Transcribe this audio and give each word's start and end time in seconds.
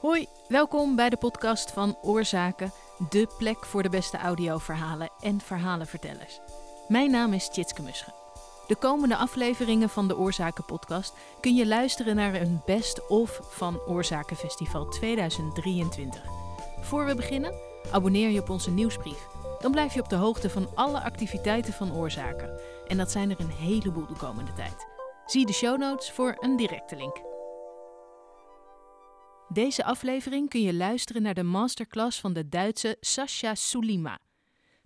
Hoi, 0.00 0.26
welkom 0.48 0.96
bij 0.96 1.08
de 1.08 1.16
podcast 1.16 1.70
van 1.70 1.96
Oorzaken, 2.02 2.72
de 3.08 3.28
plek 3.38 3.64
voor 3.64 3.82
de 3.82 3.88
beste 3.88 4.16
audioverhalen 4.16 5.10
en 5.20 5.40
verhalenvertellers. 5.40 6.40
Mijn 6.88 7.10
naam 7.10 7.32
is 7.32 7.48
Tjitske 7.48 7.82
Musche. 7.82 8.12
De 8.66 8.76
komende 8.76 9.16
afleveringen 9.16 9.88
van 9.88 10.08
de 10.08 10.16
Oorzaken 10.16 10.64
podcast 10.64 11.14
kun 11.40 11.54
je 11.54 11.66
luisteren 11.66 12.16
naar 12.16 12.34
een 12.34 12.62
best-of 12.66 13.40
van 13.42 13.80
Oorzaken 13.86 14.36
Festival 14.36 14.88
2023. 14.88 16.22
Voor 16.80 17.06
we 17.06 17.14
beginnen, 17.14 17.54
abonneer 17.92 18.30
je 18.30 18.40
op 18.40 18.50
onze 18.50 18.70
nieuwsbrief. 18.70 19.26
Dan 19.60 19.70
blijf 19.70 19.94
je 19.94 20.00
op 20.00 20.08
de 20.08 20.16
hoogte 20.16 20.50
van 20.50 20.68
alle 20.74 21.02
activiteiten 21.02 21.72
van 21.72 21.94
Oorzaken. 21.94 22.60
En 22.86 22.96
dat 22.96 23.10
zijn 23.10 23.30
er 23.30 23.40
een 23.40 23.50
heleboel 23.50 24.06
de 24.06 24.16
komende 24.18 24.52
tijd. 24.52 24.86
Zie 25.26 25.46
de 25.46 25.52
show 25.52 25.78
notes 25.78 26.10
voor 26.10 26.36
een 26.40 26.56
directe 26.56 26.96
link. 26.96 27.25
Deze 29.56 29.84
aflevering 29.84 30.48
kun 30.48 30.60
je 30.62 30.74
luisteren 30.74 31.22
naar 31.22 31.34
de 31.34 31.42
masterclass 31.42 32.20
van 32.20 32.32
de 32.32 32.48
Duitse 32.48 32.96
Sascha 33.00 33.54
Sulima. 33.54 34.18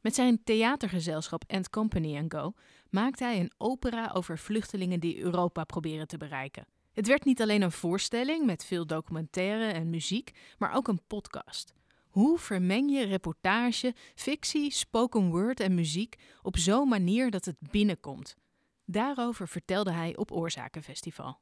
Met 0.01 0.15
zijn 0.15 0.45
theatergezelschap 0.45 1.45
And 1.47 1.71
Company 1.71 2.25
Go 2.29 2.53
maakt 2.91 3.19
hij 3.19 3.41
een 3.41 3.53
opera 3.59 4.11
over 4.15 4.39
vluchtelingen 4.39 5.01
die 5.01 5.19
Europa 5.21 5.65
proberen 5.65 6.07
te 6.07 6.17
bereiken. 6.17 6.67
Het 6.93 7.07
werd 7.07 7.25
niet 7.25 7.43
alleen 7.43 7.63
een 7.63 7.73
voorstelling 7.73 8.47
met 8.47 8.65
veel 8.65 8.87
documentaire 8.87 9.73
en 9.73 9.91
muziek, 9.91 10.31
maar 10.59 10.75
ook 10.75 10.89
een 10.89 11.03
podcast. 11.07 11.75
Hoe 12.09 12.39
vermeng 12.39 12.91
je 12.91 13.05
reportage, 13.05 13.95
fictie, 14.15 14.73
spoken 14.73 15.31
word 15.31 15.61
en 15.61 15.75
muziek 15.75 16.17
op 16.43 16.57
zo'n 16.57 16.89
manier 16.89 17.31
dat 17.31 17.45
het 17.45 17.57
binnenkomt? 17.59 18.37
Daarover 18.85 19.49
vertelde 19.49 19.93
hij 19.93 20.17
op 20.17 20.33
Oorzakenfestival. 20.33 21.39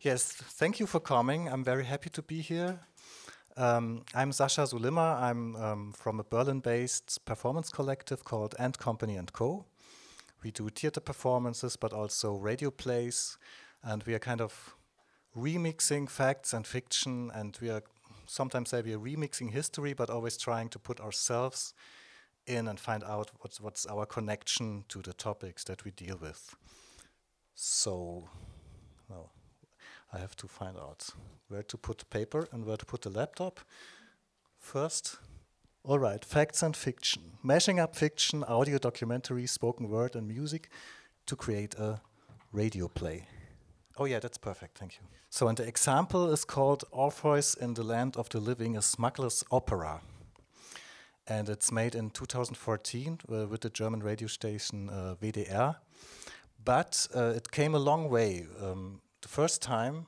Yes, 0.00 0.30
thank 0.30 0.78
you 0.78 0.86
for 0.86 1.00
coming. 1.00 1.48
I'm 1.48 1.64
very 1.64 1.84
happy 1.84 2.08
to 2.10 2.22
be 2.22 2.40
here. 2.40 2.78
Um, 3.56 4.04
I'm 4.14 4.30
Sascha 4.30 4.64
Sulimma. 4.64 5.20
I'm 5.20 5.56
um, 5.56 5.92
from 5.92 6.20
a 6.20 6.22
Berlin-based 6.22 7.24
performance 7.24 7.70
collective 7.70 8.22
called 8.22 8.54
And 8.60 8.78
Company 8.78 9.16
and 9.16 9.32
Co. 9.32 9.64
We 10.44 10.52
do 10.52 10.68
theater 10.68 11.00
performances, 11.00 11.74
but 11.74 11.92
also 11.92 12.36
radio 12.36 12.70
plays, 12.70 13.38
and 13.82 14.04
we 14.04 14.14
are 14.14 14.20
kind 14.20 14.40
of 14.40 14.76
remixing 15.36 16.08
facts 16.08 16.52
and 16.52 16.64
fiction, 16.64 17.32
and 17.34 17.58
we 17.60 17.68
are 17.68 17.82
sometimes 18.26 18.68
say 18.68 18.82
we 18.82 18.94
are 18.94 19.00
remixing 19.00 19.50
history, 19.50 19.94
but 19.94 20.10
always 20.10 20.36
trying 20.36 20.68
to 20.68 20.78
put 20.78 21.00
ourselves 21.00 21.74
in 22.46 22.68
and 22.68 22.78
find 22.78 23.02
out 23.02 23.32
what's 23.40 23.60
what's 23.60 23.84
our 23.86 24.06
connection 24.06 24.84
to 24.90 25.02
the 25.02 25.12
topics 25.12 25.64
that 25.64 25.84
we 25.84 25.90
deal 25.90 26.18
with. 26.22 26.54
So, 27.56 28.28
well. 29.08 29.32
I 30.12 30.18
have 30.18 30.36
to 30.36 30.48
find 30.48 30.76
out 30.76 31.10
where 31.48 31.62
to 31.62 31.76
put 31.76 32.08
paper 32.10 32.48
and 32.52 32.64
where 32.64 32.76
to 32.76 32.86
put 32.86 33.02
the 33.02 33.10
laptop. 33.10 33.60
First, 34.58 35.16
all 35.84 35.98
right, 35.98 36.24
facts 36.24 36.62
and 36.62 36.76
fiction. 36.76 37.22
Mashing 37.42 37.78
up 37.78 37.94
fiction, 37.94 38.44
audio, 38.44 38.78
documentary, 38.78 39.46
spoken 39.46 39.88
word, 39.88 40.16
and 40.16 40.26
music 40.28 40.70
to 41.26 41.36
create 41.36 41.74
a 41.74 42.00
radio 42.52 42.88
play. 42.88 43.26
Oh, 43.98 44.04
yeah, 44.04 44.18
that's 44.18 44.38
perfect, 44.38 44.78
thank 44.78 44.94
you. 44.94 45.06
So, 45.30 45.48
and 45.48 45.58
the 45.58 45.66
example 45.66 46.32
is 46.32 46.44
called 46.44 46.84
Orpheus 46.90 47.54
in 47.54 47.74
the 47.74 47.82
Land 47.82 48.16
of 48.16 48.28
the 48.28 48.40
Living, 48.40 48.76
a 48.76 48.82
smuggler's 48.82 49.44
opera. 49.50 50.00
And 51.26 51.48
it's 51.48 51.70
made 51.70 51.94
in 51.94 52.10
2014 52.10 53.18
uh, 53.30 53.46
with 53.46 53.60
the 53.60 53.70
German 53.70 54.02
radio 54.02 54.28
station 54.28 54.88
uh, 54.88 55.16
WDR. 55.20 55.76
But 56.64 57.06
uh, 57.14 57.32
it 57.36 57.50
came 57.50 57.74
a 57.74 57.78
long 57.78 58.08
way. 58.08 58.46
Um, 58.62 59.00
the 59.22 59.28
first 59.28 59.62
time, 59.62 60.06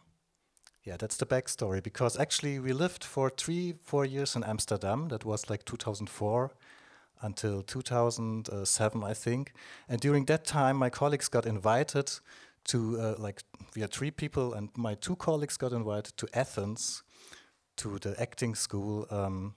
yeah, 0.85 0.97
that's 0.97 1.17
the 1.17 1.27
backstory. 1.27 1.83
Because 1.83 2.19
actually, 2.19 2.59
we 2.59 2.73
lived 2.73 3.05
for 3.05 3.31
three, 3.31 3.75
four 3.83 4.05
years 4.05 4.37
in 4.37 4.45
Amsterdam. 4.45 5.09
That 5.09 5.25
was 5.25 5.51
like 5.51 5.65
2004 5.65 6.51
until 7.23 7.63
2007, 7.63 9.05
I 9.05 9.15
think. 9.15 9.53
And 9.89 10.01
during 10.01 10.25
that 10.27 10.45
time, 10.45 10.77
my 10.77 10.91
colleagues 10.91 11.29
got 11.29 11.47
invited 11.47 12.11
to, 12.65 12.99
uh, 13.01 13.15
like, 13.19 13.43
we 13.75 13.83
had 13.83 13.91
three 13.91 14.11
people, 14.11 14.55
and 14.55 14.71
my 14.77 14.95
two 14.95 15.17
colleagues 15.17 15.57
got 15.57 15.73
invited 15.73 16.17
to 16.17 16.27
Athens 16.33 17.03
to 17.77 17.99
the 17.99 18.21
acting 18.21 18.55
school 18.55 19.07
um, 19.11 19.55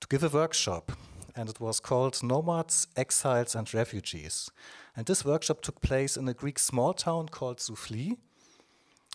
to 0.00 0.08
give 0.08 0.24
a 0.24 0.28
workshop. 0.28 0.92
And 1.36 1.48
it 1.48 1.60
was 1.60 1.78
called 1.80 2.22
Nomads, 2.22 2.88
Exiles, 2.96 3.54
and 3.54 3.72
Refugees. 3.72 4.50
And 4.96 5.06
this 5.06 5.24
workshop 5.24 5.62
took 5.62 5.80
place 5.80 6.16
in 6.16 6.28
a 6.28 6.34
Greek 6.34 6.58
small 6.58 6.92
town 6.92 7.28
called 7.28 7.58
Soufli 7.58 8.16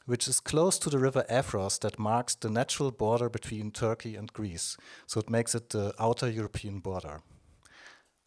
which 0.05 0.27
is 0.27 0.39
close 0.39 0.77
to 0.79 0.89
the 0.89 0.99
river 0.99 1.25
Evros 1.29 1.79
that 1.79 1.99
marks 1.99 2.35
the 2.35 2.49
natural 2.49 2.91
border 2.91 3.29
between 3.29 3.71
Turkey 3.71 4.15
and 4.15 4.31
Greece. 4.33 4.77
So 5.07 5.19
it 5.19 5.29
makes 5.29 5.55
it 5.55 5.69
the 5.69 5.93
outer 5.99 6.29
European 6.29 6.79
border. 6.79 7.21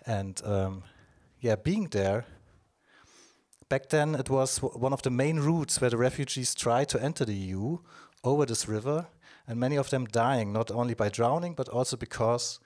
And 0.05 0.41
um, 0.45 0.83
yeah, 1.41 1.57
being 1.57 1.89
there, 1.89 2.25
back 3.69 3.89
then 3.91 4.15
it 4.15 4.29
was 4.29 4.59
one 4.59 4.93
of 4.93 5.03
the 5.03 5.11
main 5.11 5.39
routes 5.39 5.81
where 5.81 5.91
the 5.91 5.97
refugees 5.97 6.55
tried 6.55 6.89
to 6.89 7.03
enter 7.03 7.25
the 7.25 7.35
EU 7.35 7.79
over 8.25 8.45
this 8.45 8.67
river, 8.67 9.07
and 9.47 9.61
many 9.61 9.77
of 9.77 9.91
them 9.91 10.07
dying 10.07 10.53
not 10.53 10.71
only 10.71 10.95
by 10.95 11.09
drowning 11.09 11.55
but 11.55 11.69
also 11.69 11.97
because 11.97 12.59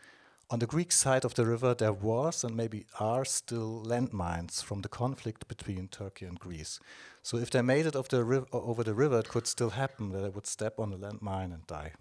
on 0.53 0.59
the 0.59 0.67
Greek 0.67 0.93
side 0.93 1.25
of 1.25 1.33
the 1.33 1.47
river, 1.47 1.75
there 1.75 1.95
was 1.95 2.45
and 2.45 2.55
maybe 2.55 2.85
are 3.01 3.25
still 3.25 3.83
landmines 3.87 4.63
from 4.63 4.83
the 4.83 4.89
conflict 4.89 5.49
between 5.49 5.89
Turkey 5.89 6.27
and 6.27 6.39
Greece. 6.39 6.79
So 7.23 7.39
if 7.39 7.49
they 7.51 7.63
made 7.63 7.87
it 7.87 7.95
the 7.95 8.47
over 8.53 8.85
the 8.85 8.93
river, 8.93 9.21
it 9.21 9.31
could 9.31 9.47
still 9.47 9.71
happen 9.71 10.11
that 10.11 10.21
they 10.21 10.29
would 10.29 10.47
step 10.47 10.79
on 10.79 10.93
a 10.93 10.99
landmine 10.99 11.55
and 11.55 11.67
die. 11.67 11.93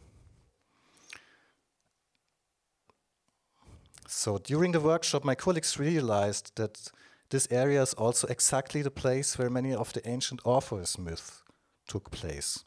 So 4.06 4.38
during 4.38 4.74
the 4.74 4.82
workshop, 4.82 5.24
my 5.24 5.36
colleagues 5.36 5.80
realized 5.80 6.52
that 6.58 6.92
this 7.30 7.48
area 7.50 7.82
is 7.82 7.94
also 7.94 8.28
exactly 8.28 8.82
the 8.82 8.92
place 8.92 9.38
where 9.38 9.50
many 9.50 9.74
of 9.74 9.94
the 9.94 10.06
ancient 10.06 10.42
Orpheus 10.44 10.98
myths 10.98 11.42
took 11.88 12.12
place. 12.12 12.66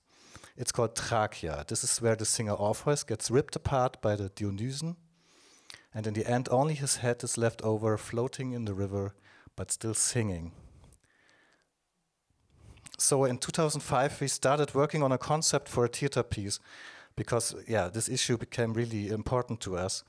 It's 0.56 0.72
called 0.72 0.94
Thrakia. 0.94 1.66
This 1.66 1.84
is 1.84 2.00
where 2.00 2.16
the 2.16 2.24
singer 2.24 2.54
Orpheus 2.54 3.04
gets 3.04 3.30
ripped 3.30 3.54
apart 3.54 4.00
by 4.00 4.16
the 4.16 4.30
Dionysian 4.30 4.96
and 5.94 6.06
in 6.06 6.14
the 6.14 6.26
end, 6.26 6.48
only 6.50 6.74
his 6.74 6.96
head 6.96 7.22
is 7.22 7.38
left 7.38 7.62
over, 7.62 7.96
floating 7.96 8.52
in 8.52 8.64
the 8.64 8.74
river, 8.74 9.14
but 9.54 9.70
still 9.70 9.94
singing. 9.94 10.52
So 12.98 13.24
in 13.24 13.38
2005, 13.38 14.20
we 14.20 14.28
started 14.28 14.74
working 14.74 15.02
on 15.02 15.12
a 15.12 15.18
concept 15.18 15.68
for 15.68 15.84
a 15.84 15.88
theater 15.88 16.22
piece 16.22 16.58
because, 17.16 17.54
yeah, 17.68 17.88
this 17.88 18.08
issue 18.08 18.36
became 18.36 18.72
really 18.72 19.08
important 19.08 19.60
to 19.60 19.76
us 19.76 20.02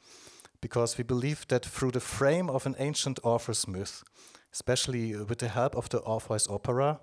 because 0.60 0.98
we 0.98 1.04
believed 1.04 1.50
that 1.50 1.66
through 1.66 1.92
the 1.92 2.00
frame 2.00 2.50
of 2.50 2.66
an 2.66 2.76
ancient 2.80 3.20
Orpheus 3.24 3.68
myth, 3.68 4.04
especially 4.52 5.16
with 5.16 5.38
the 5.40 5.50
help 5.50 5.76
of 5.76 5.90
the 5.90 6.00
Orpheus 6.00 6.48
opera 6.50 7.00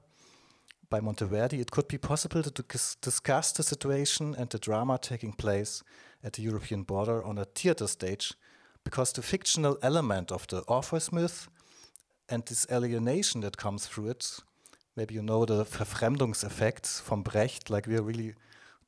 by 0.91 1.01
Monteverdi, 1.01 1.61
it 1.61 1.71
could 1.71 1.87
be 1.87 1.99
possible 1.99 2.43
to 2.43 2.65
discuss 3.01 3.53
the 3.53 3.63
situation 3.63 4.35
and 4.37 4.51
the 4.51 4.59
drama 4.59 4.99
taking 5.01 5.33
place 5.33 5.83
at 6.25 6.35
the 6.35 6.43
European 6.43 6.83
border 6.83 7.23
on 7.23 7.39
a 7.39 7.45
theater 7.45 7.87
stage 7.87 8.35
because 8.85 9.13
the 9.13 9.23
fictional 9.23 9.79
element 9.83 10.33
of 10.33 10.47
the 10.49 10.61
Orpheus 10.69 11.13
myth 11.13 11.49
and 12.29 12.45
this 12.47 12.67
alienation 12.71 13.41
that 13.43 13.57
comes 13.57 13.87
through 13.87 14.09
it, 14.11 14.39
maybe 14.97 15.15
you 15.15 15.23
know 15.23 15.45
the 15.45 15.65
Verfremdungseffekt 15.65 17.01
from 17.01 17.23
Brecht, 17.23 17.71
like 17.71 17.87
we 17.87 17.97
are 17.97 18.03
really 18.03 18.35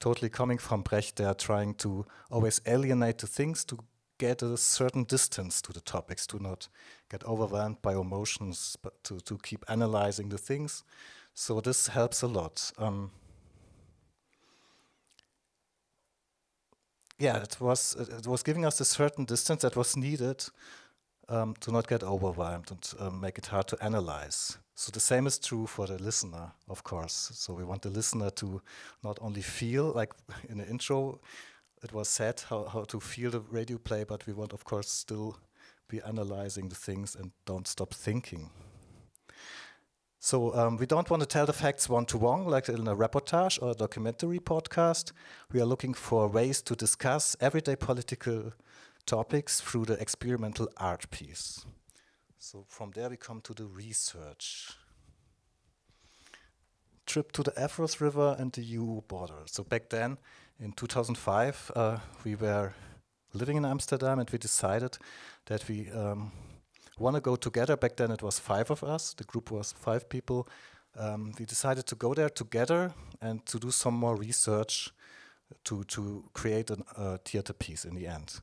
totally 0.00 0.28
coming 0.28 0.58
from 0.58 0.82
Brecht, 0.82 1.16
they 1.16 1.24
are 1.24 1.34
trying 1.34 1.74
to 1.74 2.04
always 2.30 2.60
alienate 2.66 3.18
the 3.18 3.26
things 3.26 3.64
to 3.64 3.78
get 4.18 4.42
a 4.42 4.56
certain 4.56 5.04
distance 5.04 5.60
to 5.62 5.72
the 5.72 5.80
topics, 5.80 6.26
to 6.26 6.42
not 6.42 6.68
get 7.10 7.24
overwhelmed 7.24 7.82
by 7.82 7.92
emotions, 7.92 8.76
but 8.82 9.02
to, 9.04 9.20
to 9.20 9.38
keep 9.38 9.64
analyzing 9.68 10.28
the 10.28 10.38
things. 10.38 10.84
So 11.34 11.60
this 11.60 11.88
helps 11.88 12.22
a 12.22 12.28
lot. 12.28 12.70
Um, 12.78 13.10
yeah, 17.18 17.42
it 17.42 17.60
was 17.60 17.94
it 17.98 18.26
was 18.26 18.42
giving 18.42 18.64
us 18.64 18.80
a 18.80 18.84
certain 18.84 19.24
distance 19.24 19.62
that 19.62 19.76
was 19.76 19.96
needed 19.96 20.44
um, 21.28 21.54
to 21.60 21.72
not 21.72 21.86
get 21.86 22.02
overwhelmed 22.02 22.70
and 22.70 22.92
um, 22.98 23.20
make 23.20 23.38
it 23.38 23.46
hard 23.46 23.66
to 23.68 23.76
analyze. 23.82 24.58
So 24.74 24.90
the 24.90 25.00
same 25.00 25.26
is 25.26 25.38
true 25.38 25.66
for 25.66 25.86
the 25.86 26.02
listener, 26.02 26.52
of 26.68 26.82
course. 26.82 27.30
So 27.34 27.54
we 27.54 27.64
want 27.64 27.82
the 27.82 27.90
listener 27.90 28.30
to 28.30 28.60
not 29.02 29.18
only 29.20 29.42
feel 29.42 29.92
like 29.92 30.12
in 30.48 30.58
the 30.58 30.66
intro, 30.66 31.20
it 31.82 31.92
was 31.92 32.08
said 32.08 32.42
how, 32.48 32.64
how 32.64 32.84
to 32.84 32.98
feel 32.98 33.30
the 33.30 33.40
radio 33.40 33.78
play, 33.78 34.04
but 34.04 34.26
we 34.26 34.32
want, 34.32 34.52
of 34.52 34.64
course, 34.64 34.90
still 34.90 35.36
be 35.88 36.00
analyzing 36.02 36.68
the 36.68 36.74
things 36.74 37.14
and 37.14 37.30
don't 37.44 37.68
stop 37.68 37.94
thinking. 37.94 38.50
So 40.24 40.54
um, 40.54 40.78
we 40.78 40.86
don't 40.86 41.10
want 41.10 41.20
to 41.20 41.28
tell 41.28 41.44
the 41.44 41.52
facts 41.52 41.86
one 41.86 42.06
to 42.06 42.16
one, 42.16 42.46
like 42.46 42.70
in 42.70 42.88
a 42.88 42.96
reportage 42.96 43.60
or 43.60 43.72
a 43.72 43.74
documentary 43.74 44.38
podcast. 44.38 45.12
We 45.52 45.60
are 45.60 45.66
looking 45.66 45.92
for 45.92 46.28
ways 46.28 46.62
to 46.62 46.74
discuss 46.74 47.36
everyday 47.42 47.76
political 47.76 48.54
topics 49.04 49.60
through 49.60 49.84
the 49.84 50.00
experimental 50.00 50.70
art 50.78 51.10
piece. 51.10 51.66
So 52.38 52.64
from 52.66 52.92
there 52.92 53.10
we 53.10 53.18
come 53.18 53.42
to 53.42 53.52
the 53.52 53.66
research. 53.66 54.72
trip 57.04 57.30
to 57.32 57.42
the 57.42 57.52
Evros 57.52 58.00
River 58.00 58.34
and 58.38 58.50
the 58.50 58.62
EU 58.62 59.02
border. 59.02 59.42
So 59.44 59.62
back 59.62 59.90
then, 59.90 60.16
in 60.58 60.72
2005, 60.72 61.70
uh, 61.76 61.98
we 62.24 62.34
were 62.34 62.72
living 63.34 63.58
in 63.58 63.66
Amsterdam 63.66 64.20
and 64.20 64.30
we 64.30 64.38
decided 64.38 64.96
that 65.44 65.68
we 65.68 65.90
um, 65.90 66.32
want 66.98 67.16
to 67.16 67.20
go 67.20 67.36
together. 67.36 67.76
Back 67.76 67.96
then, 67.96 68.10
it 68.10 68.22
was 68.22 68.38
five 68.38 68.70
of 68.70 68.82
us. 68.82 69.14
The 69.14 69.24
group 69.24 69.50
was 69.50 69.72
five 69.72 70.08
people. 70.08 70.48
Um, 70.96 71.32
we 71.38 71.44
decided 71.44 71.86
to 71.86 71.96
go 71.96 72.14
there 72.14 72.28
together 72.28 72.94
and 73.20 73.44
to 73.46 73.58
do 73.58 73.70
some 73.70 73.94
more 73.94 74.16
research 74.16 74.90
to 75.64 75.84
to 75.84 76.24
create 76.32 76.70
a 76.70 76.76
uh, 76.96 77.18
theater 77.24 77.52
piece 77.52 77.84
in 77.84 77.94
the 77.94 78.06
end. 78.06 78.40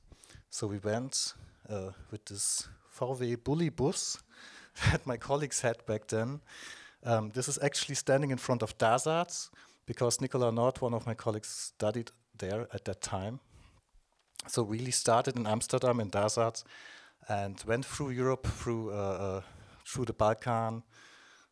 So 0.49 0.67
we 0.67 0.79
went 0.79 1.33
uh, 1.69 1.91
with 2.11 2.25
this 2.25 2.67
VW 2.97 3.43
Bully 3.43 3.69
bus 3.69 4.17
that 4.91 5.07
my 5.07 5.17
colleagues 5.17 5.61
had 5.61 5.85
back 5.85 6.07
then. 6.07 6.41
Um, 7.03 7.31
this 7.31 7.47
is 7.47 7.57
actually 7.61 7.95
standing 7.95 8.31
in 8.31 8.37
front 8.37 8.61
of 8.61 8.77
DasArts 8.77 9.49
because 9.85 10.21
Nicola 10.21 10.51
Nord, 10.51 10.81
one 10.81 10.93
of 10.93 11.07
my 11.07 11.15
colleagues, 11.15 11.47
studied 11.47 12.11
there 12.37 12.67
at 12.73 12.85
that 12.85 13.01
time. 13.01 13.39
So 14.47 14.63
really 14.63 14.91
started 14.91 15.35
in 15.37 15.47
Amsterdam 15.47 15.99
in 15.99 16.09
DasArts 16.09 16.63
and 17.27 17.63
went 17.67 17.85
through 17.85 18.09
Europe, 18.09 18.47
through 18.47 18.91
uh, 18.91 18.93
uh, 18.93 19.41
through 19.85 20.05
the 20.05 20.13
Balkan, 20.13 20.83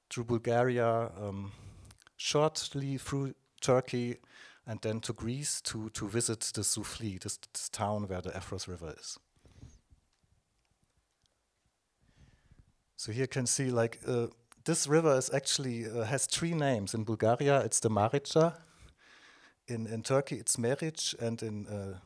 through 0.10 0.26
Bulgaria, 0.26 1.12
um, 1.22 1.52
shortly 2.18 2.98
through 2.98 3.34
Turkey, 3.62 4.18
and 4.66 4.82
then 4.82 5.00
to 5.02 5.14
Greece 5.14 5.62
to 5.62 5.90
to 5.90 6.08
visit 6.08 6.40
the 6.54 6.62
Soufli, 6.62 7.20
this, 7.20 7.38
this 7.54 7.70
town 7.70 8.08
where 8.08 8.22
the 8.22 8.32
Evros 8.32 8.68
River 8.68 8.94
is. 9.00 9.18
So 12.96 13.12
here 13.12 13.22
you 13.22 13.28
can 13.28 13.46
see 13.46 13.72
like 13.72 14.00
uh, 14.06 14.28
this 14.66 14.88
river 14.88 15.18
is 15.18 15.30
actually 15.34 15.86
uh, 15.86 16.04
has 16.04 16.26
three 16.26 16.54
names. 16.54 16.94
In 16.94 17.06
Bulgaria, 17.06 17.62
it's 17.62 17.80
the 17.80 17.90
Marica. 17.90 18.58
In 19.68 19.88
in 19.88 20.04
Turkey, 20.04 20.36
it's 20.36 20.58
Meric, 20.58 21.00
and 21.20 21.42
in 21.42 21.68
uh, 21.68 22.00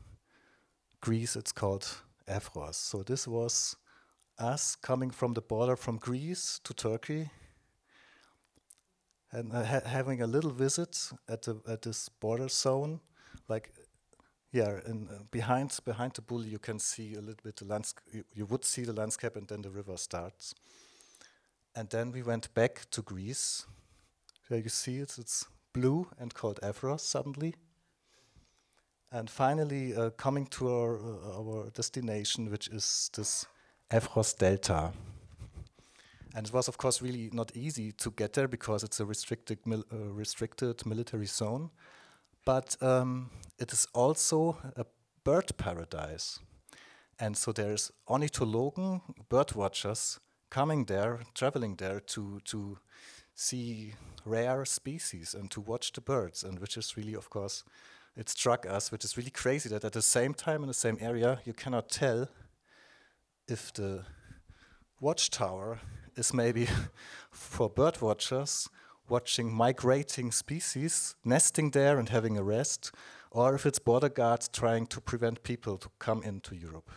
Greece, 1.01 1.36
it's 1.36 1.51
called 1.51 2.04
Evros. 2.28 2.75
So 2.75 3.04
this 3.04 3.28
was 3.28 3.75
us 4.40 4.75
coming 4.75 5.12
from 5.12 5.34
the 5.34 5.42
border 5.42 5.75
from 5.75 5.98
Greece 5.98 6.60
to 6.64 6.74
Turkey, 6.74 7.30
and 9.31 9.52
uh, 9.54 9.64
ha 9.64 9.81
having 9.86 10.22
a 10.22 10.28
little 10.28 10.52
visit 10.52 11.12
at 11.28 11.44
the 11.44 11.62
at 11.68 11.81
this 11.81 12.10
border 12.10 12.50
zone, 12.50 13.00
like 13.48 13.72
yeah, 14.52 14.80
and 14.86 15.10
uh, 15.10 15.24
behind 15.31 15.78
behind 15.84 16.14
the 16.14 16.22
bull 16.22 16.46
you 16.46 16.60
can 16.60 16.80
see 16.80 17.16
a 17.16 17.20
little 17.20 17.44
bit 17.44 17.58
the 17.58 17.66
landscape. 17.66 18.25
You, 18.34 18.46
would 18.46 18.64
see 18.64 18.84
the 18.86 18.94
landscape, 18.94 19.36
and 19.36 19.48
then 19.48 19.62
the 19.62 19.72
river 19.72 19.98
starts. 19.98 20.54
And 21.75 21.90
then 21.90 22.12
we 22.12 22.22
went 22.22 22.54
back 22.54 22.86
to 22.92 23.02
Greece. 23.02 23.66
There 24.50 24.60
you 24.60 24.70
see 24.70 24.98
it, 24.98 25.18
it's 25.18 25.48
blue 25.74 26.08
and 26.20 26.34
called 26.34 26.60
Evros 26.62 27.00
suddenly. 27.00 27.56
And 29.13 29.30
finally, 29.30 29.95
uh, 29.95 30.10
coming 30.10 30.48
to 30.48 30.69
our, 30.69 30.98
uh, 30.98 31.38
our 31.38 31.69
destination, 31.69 32.50
which 32.50 32.68
is 32.69 33.12
this 33.15 33.45
Evros 33.92 34.36
Delta. 34.36 34.92
And 36.36 36.48
it 36.48 36.51
was, 36.51 36.68
of 36.68 36.80
course, 36.80 37.00
really 37.00 37.30
not 37.31 37.56
easy 37.56 37.92
to 37.92 38.10
get 38.10 38.33
there 38.33 38.48
because 38.48 38.83
it's 38.83 39.00
a 39.00 39.06
restricted, 39.06 39.60
mil 39.68 39.83
uh, 39.94 39.98
restricted 39.98 40.83
military 40.88 41.27
zone. 41.27 41.69
But 42.44 42.75
um, 42.81 43.30
it 43.60 43.71
is 43.71 43.88
also 43.94 44.57
a 44.75 44.86
bird 45.24 45.56
paradise. 45.57 46.39
And 47.19 47.38
so 47.38 47.51
there's 47.51 47.92
ornithologen, 48.10 49.01
bird 49.30 49.54
watchers, 49.54 50.19
coming 50.50 50.86
there, 50.86 51.19
traveling 51.36 51.75
there 51.75 52.00
to 52.00 52.39
to 52.45 52.80
see 53.36 53.94
rare 54.25 54.65
species 54.65 55.36
and 55.36 55.51
to 55.51 55.62
watch 55.62 55.92
the 55.92 56.01
birds, 56.01 56.44
and 56.44 56.60
which 56.60 56.77
is 56.77 56.98
really, 56.98 57.15
of 57.15 57.30
course, 57.30 57.63
it 58.15 58.30
struck 58.30 58.65
us, 58.65 58.92
which 58.92 59.04
is 59.04 59.18
really 59.18 59.31
crazy 59.31 59.69
that 59.69 59.83
at 59.83 59.94
the 59.94 60.01
same 60.01 60.33
time 60.33 60.62
in 60.62 60.68
the 60.68 60.74
same 60.74 60.98
area 61.01 61.39
you 61.45 61.54
cannot 61.54 61.89
tell 61.89 62.27
if 63.48 63.74
the 63.74 64.04
watchtower 65.00 65.80
is 66.15 66.33
maybe 66.33 66.68
for 67.31 67.69
bird 67.69 68.01
watchers 68.01 68.69
watching 69.10 69.51
migrating 69.54 70.31
species 70.31 71.15
nesting 71.25 71.71
there 71.71 72.00
and 72.00 72.10
having 72.10 72.38
a 72.38 72.44
rest, 72.44 72.92
or 73.31 73.56
if 73.56 73.65
it's 73.65 73.80
border 73.80 74.10
guards 74.10 74.48
trying 74.48 74.88
to 74.88 75.01
prevent 75.01 75.44
people 75.44 75.77
to 75.77 75.89
come 76.00 76.24
into 76.24 76.56
Europe. 76.56 76.89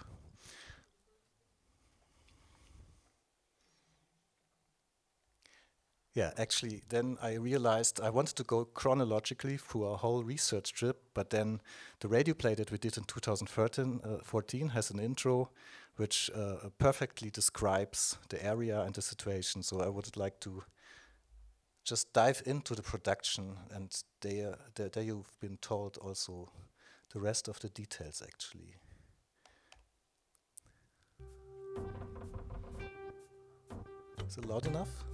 Yeah, 6.16 6.30
actually, 6.38 6.80
then 6.88 7.18
I 7.20 7.34
realized 7.34 8.00
I 8.00 8.08
wanted 8.08 8.36
to 8.36 8.42
go 8.44 8.64
chronologically 8.64 9.58
through 9.58 9.84
our 9.84 9.98
whole 9.98 10.24
research 10.24 10.72
trip, 10.72 11.02
but 11.12 11.28
then 11.28 11.60
the 12.00 12.08
radio 12.08 12.32
play 12.32 12.54
that 12.54 12.72
we 12.72 12.78
did 12.78 12.96
in 12.96 13.04
2014 13.04 14.00
uh, 14.02 14.16
14 14.22 14.68
has 14.68 14.90
an 14.90 14.98
intro 14.98 15.50
which 15.96 16.30
uh, 16.34 16.70
perfectly 16.78 17.28
describes 17.28 18.16
the 18.30 18.42
area 18.42 18.80
and 18.80 18.94
the 18.94 19.02
situation. 19.02 19.62
So 19.62 19.82
I 19.82 19.90
would 19.90 20.16
like 20.16 20.40
to 20.40 20.64
just 21.84 22.10
dive 22.14 22.42
into 22.46 22.74
the 22.74 22.82
production, 22.82 23.58
and 23.70 23.90
there, 24.22 24.56
there, 24.74 24.88
there 24.88 25.04
you've 25.04 25.38
been 25.38 25.58
told 25.58 25.98
also 25.98 26.50
the 27.12 27.20
rest 27.20 27.46
of 27.46 27.60
the 27.60 27.68
details 27.68 28.22
actually. 28.26 28.76
Is 34.26 34.38
it 34.38 34.46
loud 34.46 34.66
enough? 34.66 35.04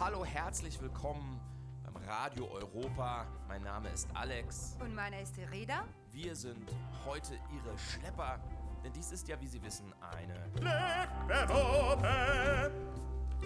Hallo, 0.00 0.24
herzlich 0.24 0.80
willkommen 0.80 1.38
beim 1.84 1.96
Radio 2.08 2.48
Europa. 2.50 3.26
Mein 3.46 3.62
Name 3.62 3.90
ist 3.90 4.08
Alex. 4.14 4.76
Und 4.80 4.94
meiner 4.94 5.20
ist 5.20 5.34
Reda. 5.52 5.84
Wir 6.10 6.34
sind 6.34 6.74
heute 7.04 7.34
Ihre 7.54 7.78
Schlepper, 7.78 8.40
denn 8.82 8.92
dies 8.94 9.12
ist 9.12 9.28
ja, 9.28 9.38
wie 9.40 9.46
Sie 9.46 9.62
wissen, 9.62 9.92
eine. 10.00 10.50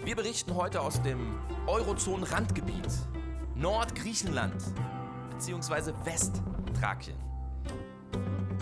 Wir 0.03 0.15
berichten 0.15 0.55
heute 0.55 0.79
aus 0.81 1.01
dem 1.01 1.37
Eurozone-Randgebiet 1.67 2.87
Nordgriechenland 3.55 4.63
bzw. 5.31 5.91
Westtrakien. 6.05 7.17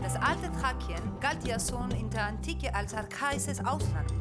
Das 0.02 0.16
alte 0.16 0.52
Thrakien 0.60 1.20
galt 1.20 1.46
ja 1.48 1.60
schon 1.60 1.92
in 1.92 2.10
der 2.10 2.26
Antike 2.26 2.74
als 2.74 2.94
archaisches 2.96 3.64
Ausland. 3.64 4.12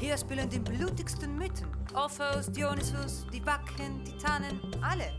Hier 0.00 0.16
spielen 0.16 0.48
die 0.48 0.58
blutigsten 0.58 1.36
Mythen. 1.36 1.68
Orpheus, 1.92 2.50
Dionysus, 2.50 3.26
die 3.30 3.40
Backen, 3.40 4.02
Titanen, 4.02 4.58
alle. 4.80 5.12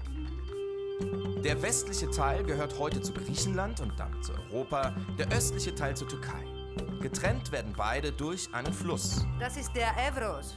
Der 1.43 1.61
westliche 1.61 2.09
Teil 2.09 2.43
gehört 2.43 2.79
heute 2.79 2.99
zu 2.99 3.13
Griechenland 3.13 3.79
und 3.79 3.93
damit 3.99 4.25
zu 4.25 4.33
Europa, 4.33 4.95
der 5.19 5.31
östliche 5.31 5.75
Teil 5.75 5.95
zur 5.95 6.07
Türkei. 6.07 6.43
Getrennt 6.99 7.51
werden 7.51 7.75
beide 7.77 8.11
durch 8.11 8.51
einen 8.55 8.73
Fluss. 8.73 9.23
Das 9.39 9.55
ist 9.55 9.71
der 9.75 9.91
Evros. 10.07 10.55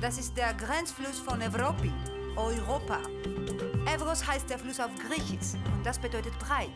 Das 0.00 0.18
ist 0.18 0.36
der 0.36 0.54
Grenzfluss 0.54 1.20
von 1.20 1.40
Evropi, 1.40 1.92
Europa. 2.34 2.98
Evros 3.86 4.26
heißt 4.26 4.50
der 4.50 4.58
Fluss 4.58 4.80
auf 4.80 4.90
Griechisch 5.06 5.54
und 5.72 5.86
das 5.86 6.00
bedeutet 6.00 6.36
breit. 6.40 6.70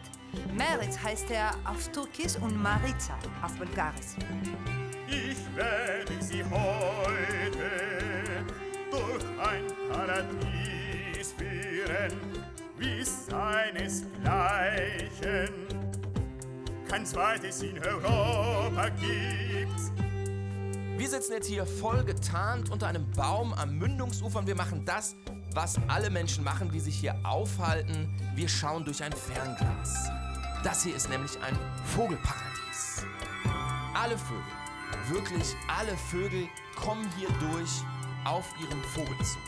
Meritz 0.54 0.96
heißt 1.02 1.32
er 1.32 1.50
auf 1.64 1.88
Türkisch 1.90 2.36
und 2.40 2.56
Mariza 2.62 3.18
auf 3.42 3.56
Bulgarisch. 3.56 4.14
Ich 5.08 5.38
werde 5.54 6.20
sie 6.20 6.44
heute 6.44 7.70
durch 8.90 9.24
ein 9.38 9.66
Paradies 9.90 11.32
führen, 11.38 12.12
wie 12.78 13.04
seinesgleichen 13.04 15.66
kein 16.88 17.04
zweites 17.04 17.62
in 17.62 17.78
Europa 17.84 18.88
gibt. 18.88 19.92
Wir 20.96 21.08
sitzen 21.08 21.32
jetzt 21.32 21.46
hier 21.46 21.66
voll 21.66 22.02
getarnt 22.04 22.70
unter 22.70 22.86
einem 22.86 23.10
Baum 23.12 23.52
am 23.54 23.76
Mündungsufer 23.76 24.38
und 24.38 24.46
wir 24.46 24.56
machen 24.56 24.84
das, 24.84 25.14
was 25.52 25.78
alle 25.88 26.10
Menschen 26.10 26.42
machen, 26.42 26.70
die 26.70 26.80
sich 26.80 26.96
hier 26.96 27.14
aufhalten. 27.24 28.08
Wir 28.34 28.48
schauen 28.48 28.84
durch 28.84 29.02
ein 29.02 29.12
Fernglas. 29.12 30.08
Das 30.64 30.84
hier 30.84 30.96
ist 30.96 31.10
nämlich 31.10 31.32
ein 31.42 31.58
Vogelparadies. 31.84 33.04
Alle 33.94 34.16
Vögel, 34.16 34.42
wirklich 35.08 35.54
alle 35.68 35.96
Vögel 35.96 36.48
kommen 36.74 37.08
hier 37.16 37.28
durch 37.50 37.70
auf 38.24 38.44
ihrem 38.60 38.82
Vogelzug. 38.82 39.42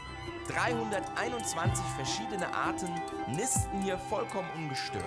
321 0.48 1.84
verschiedene 1.96 2.52
Arten 2.54 2.88
nisten 3.28 3.82
hier 3.82 3.98
vollkommen 3.98 4.48
ungestört. 4.56 5.04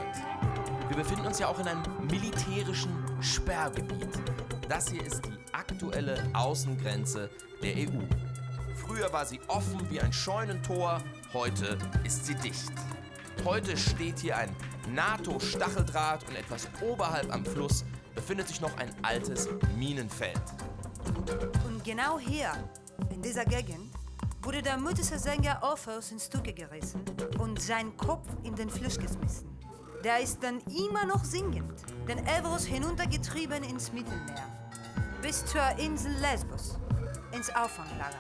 Wir 0.88 0.98
befinden 0.98 1.26
uns 1.26 1.40
ja 1.40 1.48
auch 1.48 1.60
in 1.60 1.68
einem 1.68 1.82
militärischen 2.10 2.94
Sperrgebiet. 3.22 4.10
Das 4.70 4.90
hier 4.90 5.04
ist 5.04 5.26
die 5.26 5.38
aktuelle 5.54 6.30
Außengrenze 6.34 7.30
der 7.64 7.76
EU. 7.76 8.02
Früher 8.76 9.12
war 9.12 9.26
sie 9.26 9.40
offen 9.48 9.80
wie 9.90 10.00
ein 10.00 10.14
Scheunentor, 10.14 11.02
heute 11.34 11.78
ist 12.04 12.26
sie 12.26 12.36
dicht. 12.36 12.72
Heute 13.44 13.76
steht 13.76 14.20
hier 14.20 14.38
ein 14.38 14.56
NATO-Stacheldraht 14.94 16.28
und 16.28 16.36
etwas 16.36 16.68
oberhalb 16.82 17.34
am 17.34 17.46
Fluss 17.46 17.84
befindet 18.16 18.48
sich 18.48 18.62
noch 18.62 18.76
ein 18.78 18.94
altes 19.04 19.48
Minenfeld. 19.78 20.42
Und 21.66 21.84
genau 21.84 22.20
hier, 22.20 22.52
in 23.10 23.22
dieser 23.22 23.46
Gegend, 23.46 23.92
wurde 24.42 24.62
der 24.62 24.78
mythische 24.78 25.20
Sänger 25.20 25.60
Orpheus 25.62 26.12
in 26.12 26.20
Stücke 26.20 26.54
gerissen 26.54 27.04
und 27.40 27.62
sein 27.62 27.96
Kopf 27.98 28.28
in 28.44 28.56
den 28.56 28.70
Fluss 28.70 28.98
geschmissen. 28.98 29.50
Der 30.04 30.20
ist 30.20 30.42
dann 30.42 30.60
immer 30.62 31.06
noch 31.06 31.24
singend, 31.24 31.74
den 32.08 32.26
Evros 32.26 32.66
hinuntergetrieben 32.66 33.64
ins 33.64 33.94
Mittelmeer, 33.94 34.48
bis 35.22 35.46
zur 35.46 35.68
Insel 35.78 36.12
Lesbos, 36.20 36.80
ins 37.32 37.50
Auffanglager. 37.56 38.18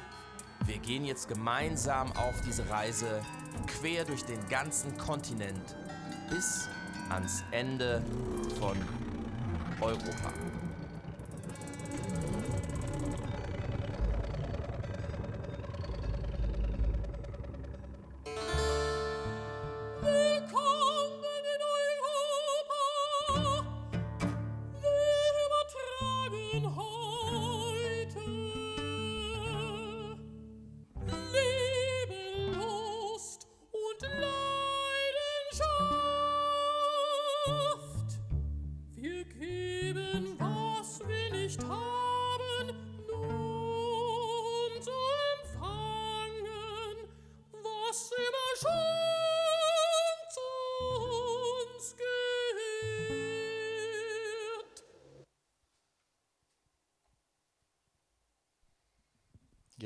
Wir 0.66 0.78
gehen 0.78 1.06
jetzt 1.06 1.28
gemeinsam 1.28 2.12
auf 2.12 2.40
diese 2.46 2.70
Reise 2.70 3.22
quer 3.66 4.06
durch 4.06 4.24
den 4.24 4.48
ganzen 4.48 4.96
Kontinent 4.98 5.76
bis 6.30 6.70
ans 7.10 7.44
Ende 7.52 8.04
von 8.60 8.78
Europa. 9.82 10.32
Willkommen 10.34 10.61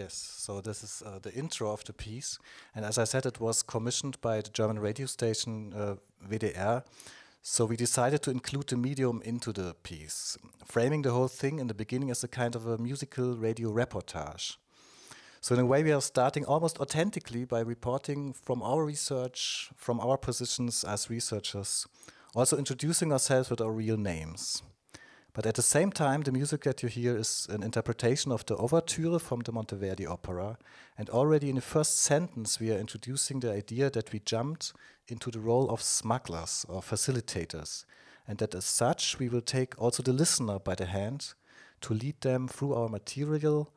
Yes, 0.05 0.35
so 0.37 0.61
this 0.61 0.83
is 0.83 1.01
uh, 1.03 1.17
the 1.19 1.33
intro 1.33 1.71
of 1.71 1.83
the 1.83 1.91
piece. 1.91 2.37
And 2.75 2.85
as 2.85 2.99
I 2.99 3.05
said, 3.05 3.25
it 3.25 3.39
was 3.39 3.63
commissioned 3.63 4.21
by 4.21 4.39
the 4.39 4.51
German 4.51 4.77
radio 4.77 5.07
station 5.07 5.73
uh, 5.75 5.95
WDR. 6.29 6.83
So 7.41 7.65
we 7.65 7.75
decided 7.75 8.21
to 8.21 8.29
include 8.29 8.67
the 8.67 8.77
medium 8.77 9.23
into 9.25 9.51
the 9.51 9.73
piece, 9.81 10.37
framing 10.63 11.01
the 11.01 11.11
whole 11.11 11.27
thing 11.27 11.57
in 11.57 11.65
the 11.65 11.73
beginning 11.73 12.11
as 12.11 12.23
a 12.23 12.27
kind 12.27 12.55
of 12.55 12.67
a 12.67 12.77
musical 12.77 13.35
radio 13.35 13.71
reportage. 13.71 14.57
So 15.41 15.55
in 15.55 15.61
a 15.61 15.65
way, 15.65 15.81
we 15.81 15.91
are 15.91 16.01
starting 16.01 16.45
almost 16.45 16.77
authentically 16.77 17.43
by 17.43 17.61
reporting 17.61 18.33
from 18.33 18.61
our 18.61 18.85
research, 18.85 19.71
from 19.75 19.99
our 19.99 20.17
positions 20.19 20.83
as 20.83 21.09
researchers, 21.09 21.87
also 22.35 22.57
introducing 22.57 23.11
ourselves 23.11 23.49
with 23.49 23.59
our 23.59 23.71
real 23.71 23.97
names. 23.97 24.61
But 25.35 25.45
at 25.45 25.55
the 25.55 25.61
same 25.61 25.91
time, 25.91 26.21
the 26.21 26.31
music 26.31 26.63
that 26.63 26.81
you 26.81 26.87
hear 26.87 27.17
is 27.17 27.45
an 27.49 27.61
interpretation 27.61 28.31
of 28.31 28.45
the 28.45 28.55
Ouverture 28.55 29.19
from 29.19 29.41
the 29.41 29.51
Monteverdi 29.51 30.09
opera. 30.09 30.57
And 30.97 31.09
already 31.09 31.49
in 31.49 31.55
the 31.55 31.61
first 31.61 31.99
sentence, 31.99 32.57
we 32.57 32.71
are 32.71 32.79
introducing 32.79 33.41
the 33.41 33.51
idea 33.51 33.89
that 33.89 34.13
we 34.13 34.21
jumped 34.23 34.71
into 35.09 35.29
the 35.29 35.41
role 35.41 35.69
of 35.69 35.81
smugglers 35.81 36.65
or 36.69 36.81
facilitators. 36.81 37.83
And 38.25 38.37
that 38.37 38.55
as 38.55 38.63
such, 38.63 39.19
we 39.19 39.27
will 39.27 39.41
take 39.41 39.75
also 39.77 40.01
the 40.01 40.13
listener 40.13 40.57
by 40.57 40.73
the 40.73 40.85
hand 40.85 41.33
to 41.81 41.93
lead 41.93 42.21
them 42.21 42.47
through 42.47 42.73
our 42.73 42.87
material, 42.87 43.73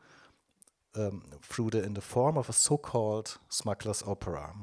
um, 0.94 1.24
through 1.42 1.70
the, 1.70 1.82
in 1.82 1.94
the 1.94 2.00
form 2.00 2.38
of 2.38 2.48
a 2.48 2.52
so 2.52 2.76
called 2.76 3.36
smuggler's 3.48 4.04
opera. 4.06 4.54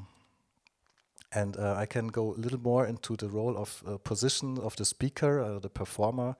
And 1.33 1.57
uh, 1.57 1.75
I 1.75 1.87
can 1.87 2.07
go 2.07 2.33
a 2.35 2.39
little 2.39 2.61
more 2.61 2.87
into 2.87 3.17
the 3.17 3.27
role 3.27 3.57
of 3.57 3.83
uh, 3.85 3.97
position 3.97 4.57
of 4.57 4.77
the 4.77 4.85
speaker, 4.85 5.41
uh, 5.41 5.59
the 5.59 5.69
performer. 5.69 6.37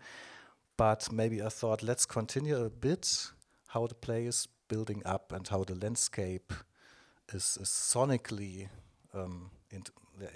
But 0.77 1.12
maybe 1.12 1.41
I 1.41 1.50
thought 1.50 1.84
let's 1.84 2.05
continue 2.05 2.58
a 2.58 2.70
bit 2.70 3.32
how 3.67 3.88
the 3.88 3.96
play 3.96 4.25
is 4.25 4.48
building 4.67 5.01
up 5.05 5.32
and 5.32 5.48
how 5.48 5.63
the 5.63 5.75
landscape 5.75 6.53
is, 7.34 7.58
is 7.62 7.70
sonically, 7.70 8.67
um, 9.13 9.51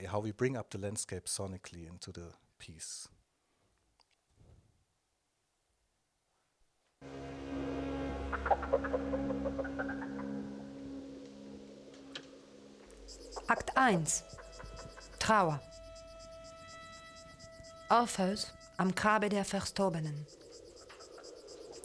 how 0.08 0.20
we 0.20 0.32
bring 0.32 0.56
up 0.56 0.70
the 0.70 0.78
landscape 0.78 1.26
sonically 1.26 1.90
into 1.90 2.12
the 2.12 2.32
piece. 2.58 3.10
Akt 13.50 13.72
1 13.76 14.06
Trauer. 15.20 15.60
Orpheus 17.90 18.52
am 18.80 18.96
Grabe 18.96 19.28
der 19.28 19.44
Verstorbenen. 19.44 20.26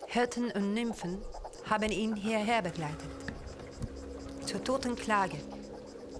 Hirten 0.06 0.52
und 0.52 0.74
Nymphen 0.74 1.20
haben 1.68 1.90
ihn 1.90 2.14
hierher 2.14 2.62
begleitet. 2.62 3.10
Zur 4.46 4.62
toten 4.62 4.94
Klage, 4.94 5.36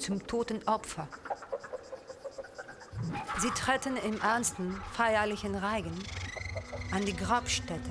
zum 0.01 0.27
toten 0.27 0.67
Opfer. 0.67 1.07
Sie 3.39 3.51
treten 3.51 3.97
im 3.99 4.21
ernsten, 4.21 4.75
feierlichen 4.95 5.55
Reigen 5.55 5.97
an 6.91 7.05
die 7.07 7.15
Grabstätte, 7.15 7.91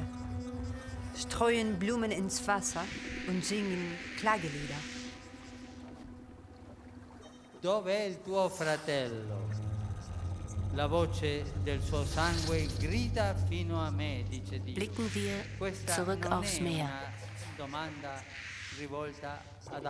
streuen 1.18 1.80
Blumen 1.80 2.12
ins 2.12 2.46
Wasser 2.50 2.84
und 3.30 3.46
singen 3.46 3.98
Klagelieder. 4.20 4.82
Dov'è 7.62 8.08
il 8.08 8.22
tuo 8.22 8.50
fratello? 8.50 9.63
Blicken 14.74 15.14
wir 15.14 15.36
zurück 15.86 16.32
aufs 16.32 16.60
Meer, 16.60 16.90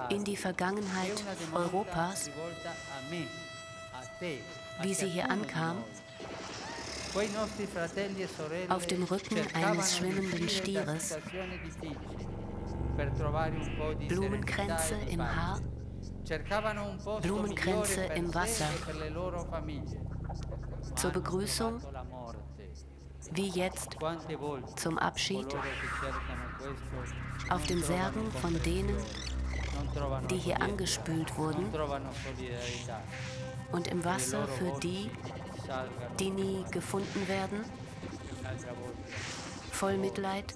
in 0.10 0.24
die 0.26 0.36
Vergangenheit 0.36 1.24
Europas, 1.54 2.30
wie 4.82 4.94
sie 4.94 5.08
hier 5.08 5.30
ankam, 5.30 5.78
auf 8.68 8.86
dem 8.88 9.04
Rücken 9.04 9.38
eines 9.54 9.98
schwimmenden 9.98 10.50
Stieres, 10.50 11.18
Blumenkränze 14.10 14.96
im 15.10 15.22
Haar, 15.22 15.62
Blumenkränze 17.22 18.04
im 18.16 18.34
Wasser 18.34 18.68
zur 20.96 21.12
Begrüßung, 21.12 21.80
wie 23.32 23.50
jetzt 23.50 23.98
zum 24.76 24.98
Abschied, 24.98 25.48
auf 27.50 27.64
den 27.66 27.82
Särgen 27.82 28.32
von 28.32 28.62
denen, 28.64 28.98
die 30.30 30.38
hier 30.38 30.62
angespült 30.62 31.38
wurden 31.38 31.66
und 33.72 33.88
im 33.88 34.04
Wasser 34.06 34.48
für 34.48 34.80
die, 34.80 35.10
die 36.20 36.30
nie 36.30 36.64
gefunden 36.72 37.28
werden. 37.28 37.64
Voll 39.72 39.98
Mitleid 39.98 40.56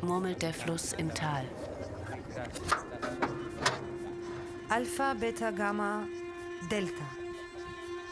murmelt 0.00 0.42
der 0.42 0.54
Fluss 0.54 0.92
im 0.92 1.12
Tal. 1.14 1.44
Alpha, 4.68 5.14
Beta, 5.14 5.50
Gamma, 5.50 6.06
Delta. 6.70 7.04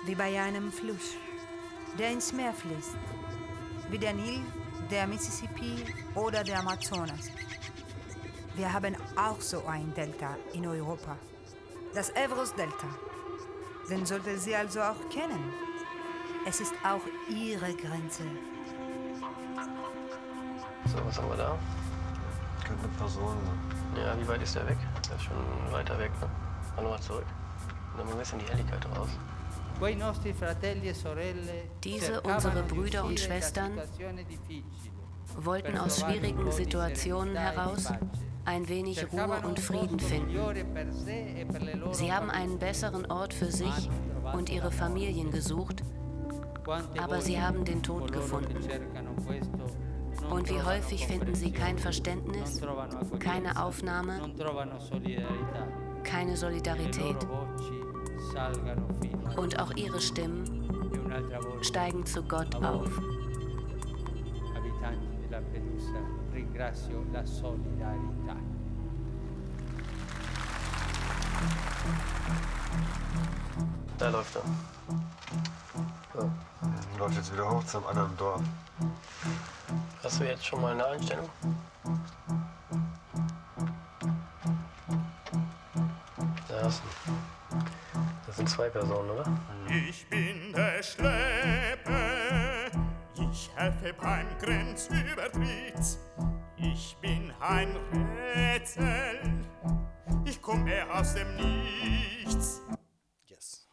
Wie 0.07 0.15
bei 0.15 0.39
einem 0.39 0.71
Fluss, 0.71 1.17
der 1.99 2.11
ins 2.11 2.31
Meer 2.33 2.53
fließt. 2.53 2.97
Wie 3.89 3.99
der 3.99 4.13
Nil, 4.13 4.43
der 4.91 5.07
Mississippi 5.07 5.83
oder 6.15 6.45
der 6.45 6.61
Amazonas. 6.61 7.31
Wir 8.55 8.71
haben 8.71 8.95
auch 9.17 9.41
so 9.41 9.65
ein 9.67 9.95
Delta 9.95 10.37
in 10.53 10.67
Europa. 10.67 11.17
Das 11.95 12.11
Evros-Delta. 12.11 12.89
Den 13.89 14.05
sollte 14.05 14.39
sie 14.39 14.55
also 14.55 14.83
auch 14.83 15.09
kennen. 15.09 15.53
Es 16.47 16.61
ist 16.61 16.75
auch 16.85 17.01
ihre 17.31 17.73
Grenze. 17.75 18.25
So, 20.85 20.99
was 21.07 21.17
haben 21.17 21.31
wir 21.31 21.37
da? 21.37 21.59
Könnte 22.67 22.85
eine 22.85 22.93
Person 22.99 23.39
sein. 23.95 24.05
Ja, 24.05 24.21
wie 24.21 24.29
weit 24.29 24.43
ist 24.43 24.55
der 24.55 24.69
weg? 24.69 24.77
Der 25.09 25.17
ist 25.17 25.23
schon 25.23 25.73
weiter 25.73 25.99
weg, 25.99 26.11
ne? 26.21 26.29
Mal 26.77 26.83
nochmal 26.83 27.01
zurück. 27.01 27.27
Und 27.97 28.07
dann 28.07 28.19
messen 28.19 28.39
die 28.39 28.47
Helligkeit 28.47 28.85
raus. 28.95 29.09
Diese, 31.83 32.21
unsere 32.23 32.63
Brüder 32.63 33.05
und 33.05 33.21
Schwestern, 33.21 33.73
wollten 35.37 35.79
aus 35.79 36.01
schwierigen 36.01 36.51
Situationen 36.53 37.37
heraus 37.37 37.93
ein 38.45 38.69
wenig 38.69 39.07
Ruhe 39.13 39.41
und 39.45 39.59
Frieden 39.59 39.99
finden. 39.99 40.39
Sie 41.93 42.13
haben 42.13 42.31
einen 42.31 42.59
besseren 42.59 43.11
Ort 43.11 43.35
für 43.35 43.51
sich 43.51 43.91
und 44.33 44.51
ihre 44.51 44.71
Familien 44.71 45.31
gesucht, 45.31 45.83
aber 46.99 47.21
sie 47.21 47.41
haben 47.41 47.65
den 47.65 47.83
Tod 47.83 48.13
gefunden. 48.13 48.57
Und 50.31 50.49
wie 50.49 50.63
häufig 50.63 51.07
finden 51.07 51.35
sie 51.35 51.51
kein 51.51 51.79
Verständnis, 51.79 52.61
keine 53.19 53.63
Aufnahme, 53.63 54.21
keine 56.05 56.37
Solidarität. 56.37 57.17
Und 59.37 59.59
auch 59.61 59.71
ihre 59.77 60.01
Stimmen 60.01 60.45
steigen 61.63 62.05
zu 62.05 62.23
Gott 62.23 62.55
auf. 62.57 62.91
Da 73.99 74.09
läuft 74.11 74.37
er. 74.37 74.43
So. 76.13 76.31
Läuft 76.99 77.17
jetzt 77.17 77.33
wieder 77.33 77.51
hoch 77.51 77.65
zum 77.65 77.87
anderen 77.87 78.17
Dorf. 78.17 78.43
Hast 80.03 80.21
du 80.21 80.25
jetzt 80.25 80.45
schon 80.45 80.61
mal 80.61 80.73
eine 80.73 80.85
Einstellung? 80.85 81.29
Da 86.49 86.63
hast 86.63 86.83
du. 86.83 87.04
Sind 88.45 88.57
zwei 88.57 88.69
Personen, 88.69 89.09
oder? 89.09 89.25
Ich 89.89 90.07
bin 90.11 90.53
der 90.53 90.83
Schlepper, 90.83 92.71
ich 93.15 93.51
helfe 93.57 93.95
beim 93.95 94.27
Grenzübertritt. 94.39 95.99
Ich 96.59 96.95
bin 97.01 97.33
ein 97.41 97.75
Rätsel, 98.35 99.47
ich 100.27 100.43
komme 100.43 100.85
aus 100.93 101.15
dem 101.15 101.37
Nichts. 101.37 102.61
Yes. 103.29 103.67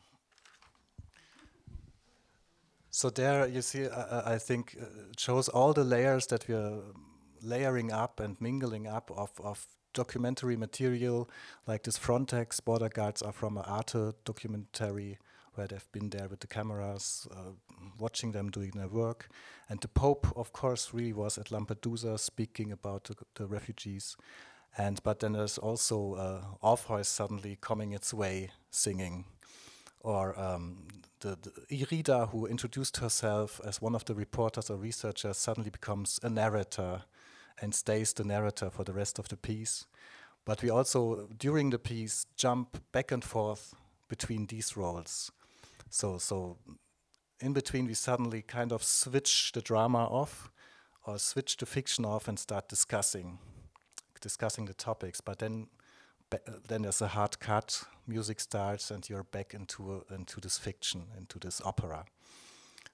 So 2.90 3.10
there 3.10 3.48
you 3.48 3.62
see, 3.62 3.88
uh, 3.88 4.24
I 4.26 4.40
think 4.40 4.78
uh, 4.80 5.12
it 5.12 5.20
shows 5.20 5.50
all 5.50 5.74
the 5.74 5.84
layers 5.84 6.28
that 6.28 6.48
we 6.48 6.56
are 6.56 6.82
layering 7.42 7.92
up 7.92 8.22
and 8.22 8.40
mingling 8.40 8.88
up 8.88 9.12
of, 9.12 9.32
of 9.42 9.68
documentary 9.94 10.56
material, 10.56 11.30
like 11.68 11.84
this 11.84 11.98
Frontex 11.98 12.64
border 12.64 12.90
guards 12.90 13.22
are 13.22 13.32
from 13.32 13.58
an 13.58 13.64
Arte 13.66 14.14
documentary 14.26 15.18
where 15.56 15.68
they've 15.68 15.92
been 15.92 16.10
there 16.10 16.28
with 16.30 16.40
the 16.40 16.48
cameras, 16.48 17.28
uh, 17.32 17.52
watching 18.00 18.32
them 18.32 18.50
doing 18.50 18.72
their 18.76 18.88
work. 18.88 19.30
And 19.70 19.82
the 19.82 19.88
Pope, 19.88 20.28
of 20.36 20.54
course, 20.54 20.94
really 20.94 21.14
was 21.14 21.38
at 21.38 21.52
Lampedusa 21.52 22.20
speaking 22.20 22.72
about 22.72 23.06
the, 23.06 23.16
the 23.36 23.48
refugees. 23.48 24.16
And 24.78 25.04
but 25.04 25.20
then 25.20 25.34
there's 25.34 25.58
also 25.58 26.14
uh, 26.16 26.42
Orpheus 26.62 27.10
suddenly 27.10 27.58
coming 27.60 27.92
its 27.92 28.14
way, 28.14 28.52
singing, 28.70 29.26
or 30.00 30.40
um, 30.40 30.88
the, 31.20 31.38
the 31.42 31.52
Irida, 31.86 32.30
who 32.30 32.48
introduced 32.48 32.98
herself 32.98 33.60
as 33.66 33.82
one 33.82 33.96
of 33.96 34.06
the 34.06 34.16
reporters 34.16 34.70
or 34.70 34.78
researchers, 34.78 35.38
suddenly 35.38 35.70
becomes 35.70 36.20
a 36.24 36.30
narrator 36.30 37.04
and 37.60 37.74
stays 37.74 38.14
the 38.14 38.24
narrator 38.24 38.70
for 38.70 38.84
the 38.84 38.94
rest 38.94 39.20
of 39.20 39.28
the 39.30 39.38
piece. 39.38 39.86
But 40.46 40.64
we 40.64 40.70
also, 40.70 41.28
during 41.38 41.70
the 41.70 41.80
piece, 41.80 42.26
jump 42.36 42.82
back 42.92 43.12
and 43.12 43.24
forth 43.24 43.74
between 44.10 44.48
these 44.48 44.76
roles. 44.76 45.32
So, 45.90 46.18
so 46.18 46.58
in 47.40 47.54
between, 47.54 47.88
we 47.88 47.94
suddenly 47.94 48.42
kind 48.42 48.72
of 48.72 48.84
switch 48.84 49.52
the 49.52 49.62
drama 49.62 50.06
off, 50.06 50.50
or 51.06 51.18
switch 51.18 51.58
the 51.58 51.66
fiction 51.66 52.06
off, 52.06 52.28
and 52.28 52.40
start 52.40 52.70
discussing, 52.70 53.40
discussing 54.20 54.66
the 54.66 54.74
topics. 54.74 55.22
But 55.22 55.40
then, 55.40 55.68
then 56.68 56.84
there's 56.84 57.02
a 57.02 57.08
hard 57.08 57.40
cut. 57.40 57.84
Music 58.08 58.40
starts, 58.40 58.92
and 58.92 59.08
you're 59.10 59.24
back 59.24 59.54
into 59.54 60.04
a, 60.10 60.14
into 60.14 60.40
this 60.40 60.58
fiction, 60.58 61.04
into 61.18 61.40
this 61.40 61.62
opera. 61.64 62.06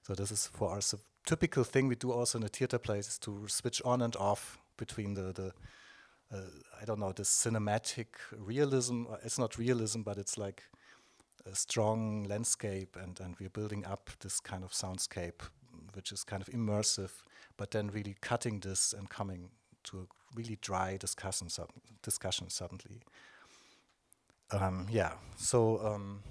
So 0.08 0.14
this 0.14 0.32
is 0.32 0.46
for 0.46 0.74
us 0.74 0.94
a 0.94 0.98
typical 1.26 1.64
thing 1.64 1.86
we 1.86 1.94
do 1.94 2.12
also 2.12 2.38
in 2.38 2.42
the 2.42 2.48
theater 2.48 2.78
plays 2.78 3.08
is 3.08 3.18
to 3.18 3.46
switch 3.46 3.82
on 3.84 4.00
and 4.00 4.16
off 4.16 4.58
between 4.78 5.12
the 5.12 5.32
the 5.34 5.52
uh, 6.32 6.40
I 6.80 6.84
don't 6.86 6.98
know 6.98 7.12
this 7.12 7.28
cinematic 7.28 8.06
realism. 8.32 9.06
uh, 9.06 9.16
It's 9.22 9.38
not 9.38 9.58
realism, 9.58 10.00
but 10.02 10.16
it's 10.16 10.38
like 10.38 10.62
a 11.44 11.54
strong 11.54 12.24
landscape, 12.24 12.96
and 12.96 13.20
and 13.20 13.36
we're 13.38 13.50
building 13.50 13.84
up 13.84 14.10
this 14.20 14.40
kind 14.40 14.64
of 14.64 14.72
soundscape, 14.72 15.42
which 15.94 16.10
is 16.12 16.24
kind 16.24 16.42
of 16.42 16.48
immersive, 16.48 17.10
but 17.58 17.70
then 17.70 17.90
really 17.90 18.16
cutting 18.22 18.60
this 18.60 18.94
and 18.94 19.10
coming 19.10 19.50
to 19.84 19.98
a 19.98 20.06
really 20.34 20.56
dry 20.62 20.96
discussion 20.96 21.48
discussion 22.02 22.50
suddenly. 22.50 23.02
Um, 24.50 24.86
yeah, 24.90 25.12
so. 25.36 25.78
Um, 25.84 26.22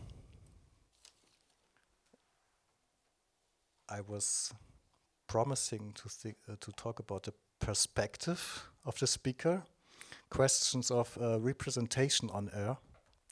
I 3.89 4.01
was 4.01 4.53
promising 5.27 5.93
to 5.95 6.09
thi- 6.09 6.35
uh, 6.49 6.55
to 6.59 6.71
talk 6.71 6.99
about 6.99 7.23
the 7.23 7.33
perspective 7.59 8.69
of 8.85 8.97
the 8.99 9.07
speaker, 9.07 9.63
questions 10.29 10.91
of 10.91 11.17
uh, 11.21 11.39
representation 11.39 12.29
on 12.29 12.49
air, 12.53 12.77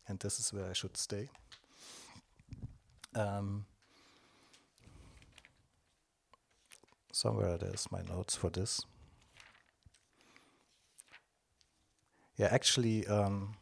and 0.08 0.20
this 0.20 0.40
is 0.40 0.54
where 0.54 0.70
I 0.70 0.74
should 0.74 0.98
stay. 0.98 1.30
Um, 3.16 3.66
somewhere 7.12 7.58
there's 7.58 7.92
my 7.92 8.02
notes 8.02 8.36
for 8.36 8.50
this. 8.50 8.82
Yeah, 12.38 12.50
actually, 12.52 13.08
um, 13.08 13.56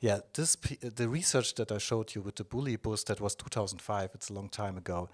yeah, 0.00 0.18
this 0.34 0.56
uh, 0.82 0.90
the 0.94 1.08
research 1.08 1.54
that 1.54 1.70
I 1.70 1.78
showed 1.78 2.14
you 2.14 2.20
with 2.22 2.36
the 2.36 2.44
bully 2.44 2.76
bus 2.76 3.04
that 3.04 3.20
was 3.20 3.36
2005. 3.36 4.10
It's 4.14 4.30
a 4.30 4.32
long 4.34 4.48
time 4.48 4.76
ago, 4.76 5.08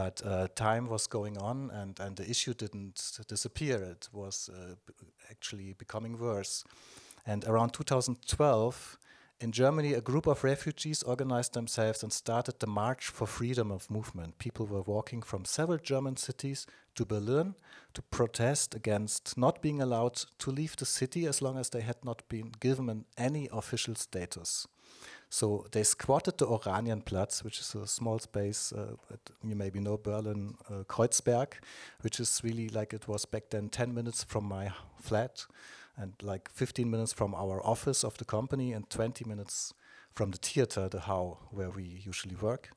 but 0.00 0.22
uh, 0.24 0.48
time 0.54 0.88
was 0.88 1.06
going 1.06 1.36
on, 1.36 1.70
and 1.80 2.00
and 2.00 2.16
the 2.16 2.30
issue 2.30 2.54
didn't 2.54 3.20
disappear. 3.28 3.76
It 3.82 4.08
was 4.12 4.48
uh, 4.48 4.74
actually 5.30 5.74
becoming 5.74 6.18
worse. 6.18 6.64
And 7.26 7.44
around 7.44 7.70
2012, 7.74 8.98
in 9.40 9.52
Germany, 9.52 9.92
a 9.94 10.00
group 10.00 10.26
of 10.26 10.44
refugees 10.44 11.02
organized 11.02 11.52
themselves 11.52 12.02
and 12.02 12.12
started 12.12 12.54
the 12.58 12.66
March 12.66 13.08
for 13.08 13.26
Freedom 13.26 13.70
of 13.70 13.90
Movement. 13.90 14.38
People 14.38 14.66
were 14.66 14.94
walking 14.94 15.22
from 15.22 15.44
several 15.44 15.78
German 15.78 16.16
cities 16.16 16.66
to 16.94 17.04
Berlin 17.04 17.54
to 17.92 18.02
protest 18.02 18.74
against 18.74 19.36
not 19.36 19.60
being 19.62 19.82
allowed 19.82 20.16
to 20.38 20.50
leave 20.50 20.76
the 20.76 20.86
city 20.86 21.26
as 21.26 21.42
long 21.42 21.58
as 21.58 21.70
they 21.70 21.82
had 21.82 22.04
not 22.04 22.22
been 22.28 22.52
given 22.60 23.04
any 23.18 23.48
official 23.52 23.94
status. 23.94 24.66
So 25.32 25.66
they 25.70 25.84
squatted 25.84 26.38
the 26.38 26.46
Oranienplatz, 26.46 27.44
which 27.44 27.60
is 27.60 27.72
a 27.76 27.86
small 27.86 28.18
space, 28.18 28.72
uh, 28.72 28.96
you 29.44 29.54
maybe 29.54 29.78
know 29.78 29.96
Berlin, 29.96 30.56
uh, 30.68 30.82
Kreuzberg, 30.88 31.52
which 32.00 32.18
is 32.18 32.40
really 32.42 32.68
like 32.68 32.92
it 32.92 33.06
was 33.06 33.24
back 33.26 33.44
then 33.50 33.68
10 33.68 33.94
minutes 33.94 34.24
from 34.24 34.44
my 34.44 34.72
flat 35.00 35.46
and 35.96 36.14
like 36.20 36.50
15 36.50 36.90
minutes 36.90 37.12
from 37.12 37.32
our 37.36 37.64
office 37.64 38.02
of 38.02 38.18
the 38.18 38.24
company 38.24 38.72
and 38.72 38.90
20 38.90 39.24
minutes 39.24 39.72
from 40.12 40.32
the 40.32 40.38
theater, 40.38 40.88
the 40.88 41.00
HAU, 41.00 41.38
where 41.52 41.70
we 41.70 41.84
usually 42.04 42.34
work. 42.34 42.70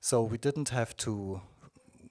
So 0.00 0.22
we 0.22 0.38
didn't 0.38 0.68
have 0.68 0.96
to, 0.98 1.40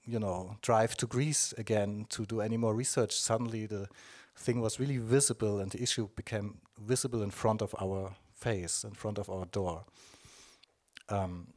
you 0.04 0.18
know, 0.18 0.56
drive 0.60 0.94
to 0.98 1.06
Greece 1.06 1.54
again 1.56 2.04
to 2.10 2.26
do 2.26 2.42
any 2.42 2.58
more 2.58 2.74
research. 2.74 3.18
Suddenly 3.18 3.64
the 3.64 3.88
thing 4.36 4.60
was 4.60 4.78
really 4.78 4.98
visible 4.98 5.58
and 5.58 5.70
the 5.70 5.82
issue 5.82 6.08
became 6.16 6.58
visible 6.78 7.22
in 7.22 7.30
front 7.30 7.62
of 7.62 7.74
our 7.80 8.14
face, 8.40 8.84
in 8.84 8.92
front 8.92 9.18
of 9.18 9.28
our 9.28 9.46
door. 9.46 9.84
Um, 11.08 11.48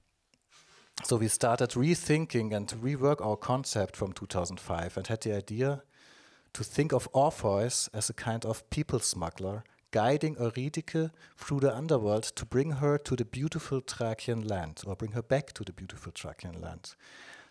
so 1.03 1.17
we 1.17 1.27
started 1.27 1.71
rethinking 1.71 2.53
and 2.53 2.67
rework 2.67 3.25
our 3.25 3.35
concept 3.35 3.95
from 3.95 4.13
2005 4.13 4.97
and 4.97 5.07
had 5.07 5.21
the 5.21 5.35
idea 5.35 5.83
to 6.53 6.63
think 6.63 6.93
of 6.93 7.09
Orpheus 7.13 7.89
as 7.93 8.09
a 8.09 8.13
kind 8.13 8.45
of 8.45 8.69
people 8.69 8.99
smuggler, 8.99 9.63
guiding 9.91 10.35
Eurydice 10.39 11.09
through 11.35 11.59
the 11.61 11.75
underworld 11.75 12.23
to 12.23 12.45
bring 12.45 12.73
her 12.73 12.97
to 12.99 13.15
the 13.15 13.25
beautiful 13.25 13.81
Thracian 13.81 14.47
land, 14.47 14.81
or 14.85 14.95
bring 14.95 15.11
her 15.11 15.23
back 15.23 15.53
to 15.53 15.63
the 15.63 15.73
beautiful 15.73 16.11
Thracian 16.15 16.61
land. 16.61 16.95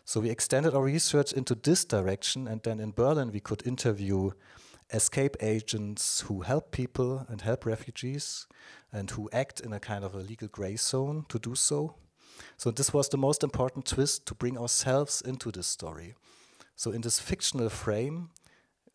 So 0.04 0.20
we 0.20 0.30
extended 0.30 0.74
our 0.74 0.82
research 0.82 1.32
into 1.32 1.54
this 1.54 1.84
direction, 1.84 2.48
and 2.48 2.62
then 2.62 2.80
in 2.80 2.92
Berlin 2.92 3.32
we 3.32 3.40
could 3.40 3.66
interview 3.66 4.30
escape 4.92 5.36
agents 5.40 6.20
who 6.22 6.42
help 6.42 6.70
people 6.70 7.26
and 7.28 7.40
help 7.40 7.66
refugees, 7.66 8.46
and 8.92 9.10
who 9.10 9.28
act 9.32 9.60
in 9.60 9.72
a 9.72 9.80
kind 9.80 10.04
of 10.04 10.14
a 10.14 10.18
legal 10.18 10.48
gray 10.48 10.76
zone 10.76 11.24
to 11.28 11.38
do 11.38 11.54
so. 11.54 11.96
So 12.56 12.70
this 12.70 12.92
was 12.92 13.08
the 13.08 13.18
most 13.18 13.42
important 13.42 13.86
twist 13.86 14.26
to 14.26 14.34
bring 14.34 14.58
ourselves 14.58 15.22
into 15.22 15.50
this 15.50 15.66
story. 15.66 16.14
So 16.76 16.90
in 16.90 17.00
this 17.00 17.20
fictional 17.20 17.68
frame, 17.68 18.30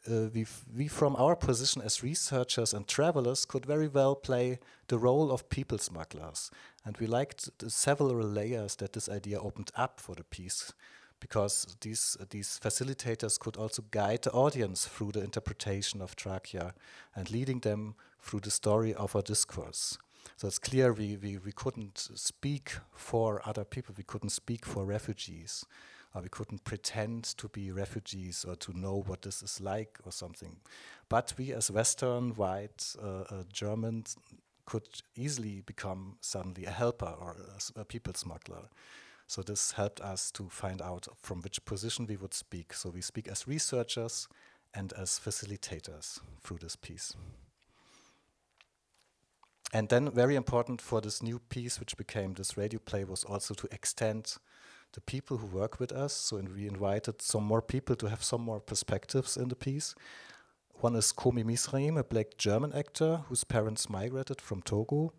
uh, 0.10 0.29
we, 0.33 0.45
we 0.75 0.88
from 0.88 1.15
our 1.15 1.36
position 1.36 1.81
as 1.81 2.03
researchers 2.03 2.73
and 2.73 2.88
travelers 2.88 3.45
could 3.45 3.65
very 3.65 3.88
well 3.88 4.15
play 4.15 4.60
the 4.88 4.97
role 4.97 5.31
of 5.31 5.49
people 5.49 5.77
smugglers. 5.77 6.51
And 6.86 6.97
we 6.97 7.07
liked 7.07 7.49
the 7.60 7.69
several 7.69 8.15
layers 8.15 8.75
that 8.77 8.93
this 8.93 9.10
idea 9.10 9.39
opened 9.39 9.71
up 9.75 9.99
for 9.99 10.15
the 10.15 10.23
piece, 10.23 10.73
because 11.19 11.75
these, 11.82 12.17
uh, 12.19 12.25
these 12.30 12.60
facilitators 12.63 13.39
could 13.39 13.58
also 13.58 13.84
guide 13.91 14.23
the 14.23 14.32
audience 14.32 14.86
through 14.86 15.12
the 15.12 15.23
interpretation 15.23 16.01
of 16.01 16.15
Thrakia 16.15 16.73
and 17.15 17.32
leading 17.32 17.60
them 17.60 17.95
through 18.21 18.41
the 18.41 18.51
story 18.51 18.93
of 18.93 19.15
our 19.15 19.21
discourse. 19.21 19.97
So 20.36 20.47
it's 20.47 20.60
clear 20.60 20.93
we, 20.93 21.17
we, 21.17 21.38
we 21.38 21.51
couldn't 21.51 21.97
speak 21.97 22.73
for 22.91 23.41
other 23.45 23.63
people, 23.63 23.95
we 23.97 24.03
couldn't 24.03 24.30
speak 24.30 24.65
for 24.65 24.86
refugees 24.86 25.65
how 26.13 26.21
we 26.21 26.30
couldn't 26.30 26.63
pretend 26.63 27.23
to 27.23 27.47
be 27.49 27.71
refugees 27.71 28.45
or 28.47 28.56
to 28.56 28.77
know 28.77 29.03
what 29.06 29.21
this 29.21 29.43
is 29.43 29.62
like 29.62 29.99
or 30.06 30.12
something. 30.12 30.58
But 31.10 31.34
we, 31.38 31.53
as 31.53 31.69
Western, 31.69 32.32
white 32.32 32.95
uh, 33.01 33.21
uh, 33.30 33.43
Germans, 33.51 34.17
could 34.65 34.88
easily 35.15 35.62
become 35.62 36.17
suddenly 36.21 36.65
a 36.65 36.71
helper 36.71 37.13
or 37.19 37.38
a, 37.77 37.82
a 37.82 37.86
people 37.86 38.13
smuggler. 38.13 38.69
So 39.28 39.42
this 39.42 39.74
helped 39.74 40.00
us 40.00 40.32
to 40.32 40.48
find 40.50 40.82
out 40.82 41.08
from 41.22 41.42
which 41.42 41.63
position 41.66 42.08
we 42.08 42.16
would 42.16 42.34
speak. 42.34 42.74
So 42.74 42.90
we 42.90 43.02
speak 43.02 43.28
as 43.28 43.48
researchers 43.48 44.30
and 44.74 44.94
as 44.94 45.20
facilitators 45.20 46.20
through 46.42 46.60
this 46.60 46.78
piece. 46.78 47.13
And 49.74 49.90
then, 49.90 50.10
very 50.12 50.36
important 50.38 50.82
for 50.82 51.02
this 51.02 51.22
new 51.22 51.40
piece, 51.40 51.78
which 51.78 51.98
became 51.98 52.34
this 52.34 52.56
radio 52.56 52.80
play, 52.80 53.04
was 53.04 53.26
also 53.26 53.54
to 53.54 53.68
extend 53.70 54.38
the 54.94 55.02
people 55.02 55.38
who 55.38 55.48
work 55.48 55.78
with 55.78 55.92
us. 55.92 56.13
So 56.13 56.42
we 56.56 56.66
invited 56.66 57.22
some 57.22 57.44
more 57.44 57.62
people 57.62 57.98
to 57.98 58.10
have 58.10 58.24
some 58.24 58.42
more 58.42 58.62
perspectives 58.62 59.36
in 59.36 59.50
the 59.50 59.58
piece. 59.58 59.94
One 60.76 60.96
is 60.96 61.12
Komi 61.12 61.44
Mizrajim, 61.44 62.00
a 62.00 62.04
black 62.06 62.38
German 62.38 62.72
actor 62.72 63.26
whose 63.28 63.44
parents 63.44 63.90
migrated 63.90 64.40
from 64.40 64.62
Togo. 64.62 65.12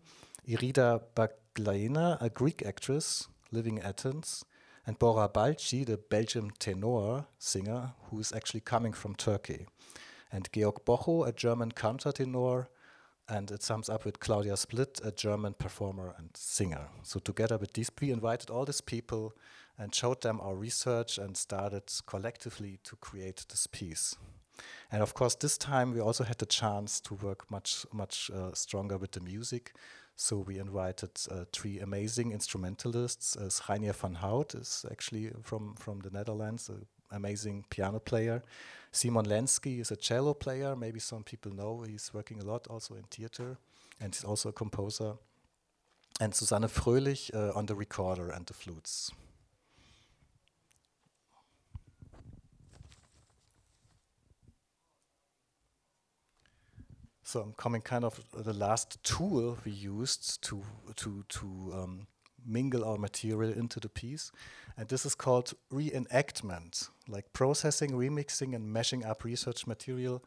Irida 0.47 1.01
Baglaina, 1.15 2.19
a 2.19 2.29
Greek 2.29 2.63
actress 2.65 3.27
living 3.51 3.77
in 3.77 3.83
Athens. 3.83 4.45
And 4.85 4.97
Bora 4.97 5.29
Balci, 5.29 5.85
the 5.85 5.97
Belgian 5.97 6.51
tenor 6.57 7.25
singer 7.37 7.93
who 8.09 8.19
is 8.19 8.33
actually 8.33 8.61
coming 8.61 8.93
from 8.93 9.15
Turkey. 9.15 9.67
And 10.31 10.49
Georg 10.51 10.85
Bochow, 10.85 11.27
a 11.27 11.31
German 11.31 11.71
countertenor 11.71 12.67
and 13.29 13.51
it 13.51 13.61
sums 13.61 13.89
up 13.89 14.05
with 14.05 14.19
Claudia 14.19 14.57
Split, 14.57 14.99
a 15.03 15.11
German 15.11 15.53
performer 15.53 16.15
and 16.17 16.29
singer. 16.33 16.87
So 17.03 17.19
together 17.19 17.57
with 17.57 17.73
these, 17.73 17.91
we 18.01 18.11
invited 18.11 18.49
all 18.49 18.65
these 18.65 18.81
people 18.81 19.33
and 19.77 19.93
showed 19.93 20.21
them 20.21 20.41
our 20.41 20.55
research 20.55 21.17
and 21.17 21.37
started 21.37 21.83
collectively 22.07 22.79
to 22.83 22.95
create 22.95 23.45
this 23.49 23.67
piece. 23.67 24.15
And 24.91 25.01
of 25.01 25.13
course, 25.13 25.35
this 25.35 25.57
time 25.57 25.93
we 25.93 26.01
also 26.01 26.23
had 26.23 26.39
the 26.39 26.45
chance 26.45 26.99
to 27.01 27.13
work 27.13 27.49
much, 27.49 27.85
much 27.93 28.29
uh, 28.33 28.53
stronger 28.53 28.97
with 28.97 29.11
the 29.11 29.21
music. 29.21 29.73
So 30.21 30.39
we 30.39 30.59
invited 30.59 31.11
uh, 31.31 31.45
three 31.53 31.79
amazing 31.79 32.33
instrumentalists. 32.33 33.37
Uh, 33.37 33.49
Reinier 33.69 33.95
van 33.95 34.15
Houdt 34.15 34.53
is 34.53 34.85
actually 34.91 35.31
from, 35.41 35.75
from 35.75 36.01
the 36.01 36.09
Netherlands, 36.09 36.67
an 36.67 36.85
amazing 37.09 37.63
piano 37.69 37.99
player. 37.99 38.43
Simon 38.91 39.25
Lenski 39.25 39.79
is 39.79 39.91
a 39.91 39.95
cello 39.95 40.33
player. 40.33 40.75
Maybe 40.75 40.99
some 40.99 41.23
people 41.23 41.53
know 41.53 41.83
he's 41.87 42.13
working 42.13 42.41
a 42.41 42.43
lot 42.43 42.67
also 42.67 42.95
in 42.95 43.03
theater, 43.03 43.57
and 44.01 44.13
he's 44.13 44.25
also 44.25 44.49
a 44.49 44.53
composer. 44.53 45.13
And 46.19 46.35
Susanne 46.35 46.67
Fröhlich 46.67 47.33
uh, 47.33 47.57
on 47.57 47.67
the 47.67 47.75
recorder 47.75 48.29
and 48.29 48.45
the 48.45 48.53
flutes. 48.53 49.13
So 57.29 57.41
I'm 57.41 57.53
coming 57.53 57.81
kind 57.81 58.03
of 58.03 58.19
the 58.33 58.53
last 58.53 58.97
tool 59.03 59.55
we 59.63 59.71
used 59.71 60.41
to 60.45 60.63
to 60.95 61.23
to 61.29 61.45
um, 61.75 62.07
mingle 62.43 62.83
our 62.83 62.97
material 62.97 63.53
into 63.53 63.79
the 63.79 63.87
piece. 63.87 64.31
And 64.75 64.89
this 64.89 65.05
is 65.05 65.13
called 65.13 65.53
reenactment, 65.71 66.89
like 67.07 67.31
processing, 67.31 67.91
remixing, 67.91 68.55
and 68.55 68.73
mashing 68.73 69.05
up 69.05 69.23
research 69.23 69.67
material 69.67 70.23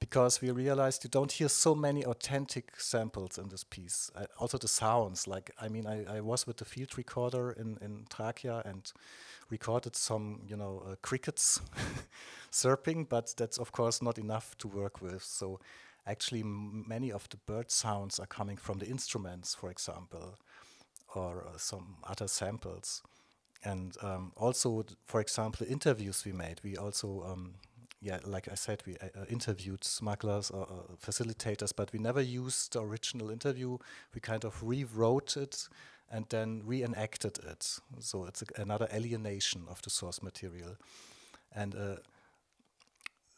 because 0.00 0.40
we 0.40 0.50
realized 0.50 1.04
you 1.04 1.10
don't 1.10 1.32
hear 1.32 1.50
so 1.50 1.74
many 1.74 2.02
authentic 2.02 2.80
samples 2.80 3.36
in 3.36 3.50
this 3.50 3.62
piece. 3.62 4.10
Also 4.38 4.56
the 4.56 4.68
sounds, 4.68 5.28
like, 5.28 5.50
I 5.60 5.68
mean, 5.68 5.86
I, 5.86 6.16
I, 6.16 6.20
was 6.20 6.44
with 6.46 6.56
the 6.56 6.64
field 6.64 6.98
recorder 6.98 7.52
in, 7.52 7.78
in 7.80 8.06
Thrakia 8.10 8.64
and 8.64 8.90
recorded 9.50 9.94
some, 9.94 10.40
you 10.44 10.56
know, 10.56 10.82
uh, 10.84 10.96
crickets 11.02 11.60
chirping, 12.52 13.04
but 13.04 13.34
that's 13.36 13.58
of 13.58 13.70
course 13.70 14.02
not 14.02 14.18
enough 14.18 14.56
to 14.58 14.66
work 14.66 15.00
with. 15.00 15.22
So 15.22 15.60
actually 16.06 16.42
many 16.42 17.12
of 17.12 17.28
the 17.28 17.36
bird 17.36 17.70
sounds 17.70 18.18
are 18.18 18.26
coming 18.26 18.56
from 18.56 18.78
the 18.78 18.86
instruments, 18.86 19.54
for 19.54 19.70
example 19.70 20.38
or 21.14 21.44
uh, 21.46 21.58
some 21.58 21.96
other 22.04 22.28
samples. 22.28 23.02
And 23.64 23.96
um, 24.02 24.32
also, 24.36 24.84
for 25.04 25.20
example, 25.20 25.66
interviews 25.68 26.24
we 26.24 26.32
made, 26.32 26.60
we 26.64 26.76
also, 26.76 27.24
um, 27.24 27.54
yeah, 28.00 28.18
like 28.24 28.48
I 28.50 28.56
said, 28.56 28.82
we 28.86 28.96
uh, 28.96 29.20
uh 29.20 29.24
interviewed 29.28 29.84
smugglers 29.84 30.50
or 30.50 30.62
uh, 30.62 30.94
facilitators, 30.96 31.72
but 31.74 31.92
we 31.92 31.98
never 31.98 32.20
used 32.20 32.72
the 32.72 32.80
original 32.80 33.30
interview. 33.30 33.78
We 34.14 34.20
kind 34.20 34.44
of 34.44 34.62
rewrote 34.62 35.36
it 35.36 35.68
and 36.10 36.26
then 36.28 36.62
reenacted 36.64 37.38
it. 37.38 37.78
So 38.00 38.24
it's 38.26 38.42
another 38.56 38.88
alienation 38.92 39.62
of 39.68 39.80
the 39.82 39.90
source 39.90 40.22
material. 40.22 40.76
And 41.54 41.74
uh, 41.74 41.96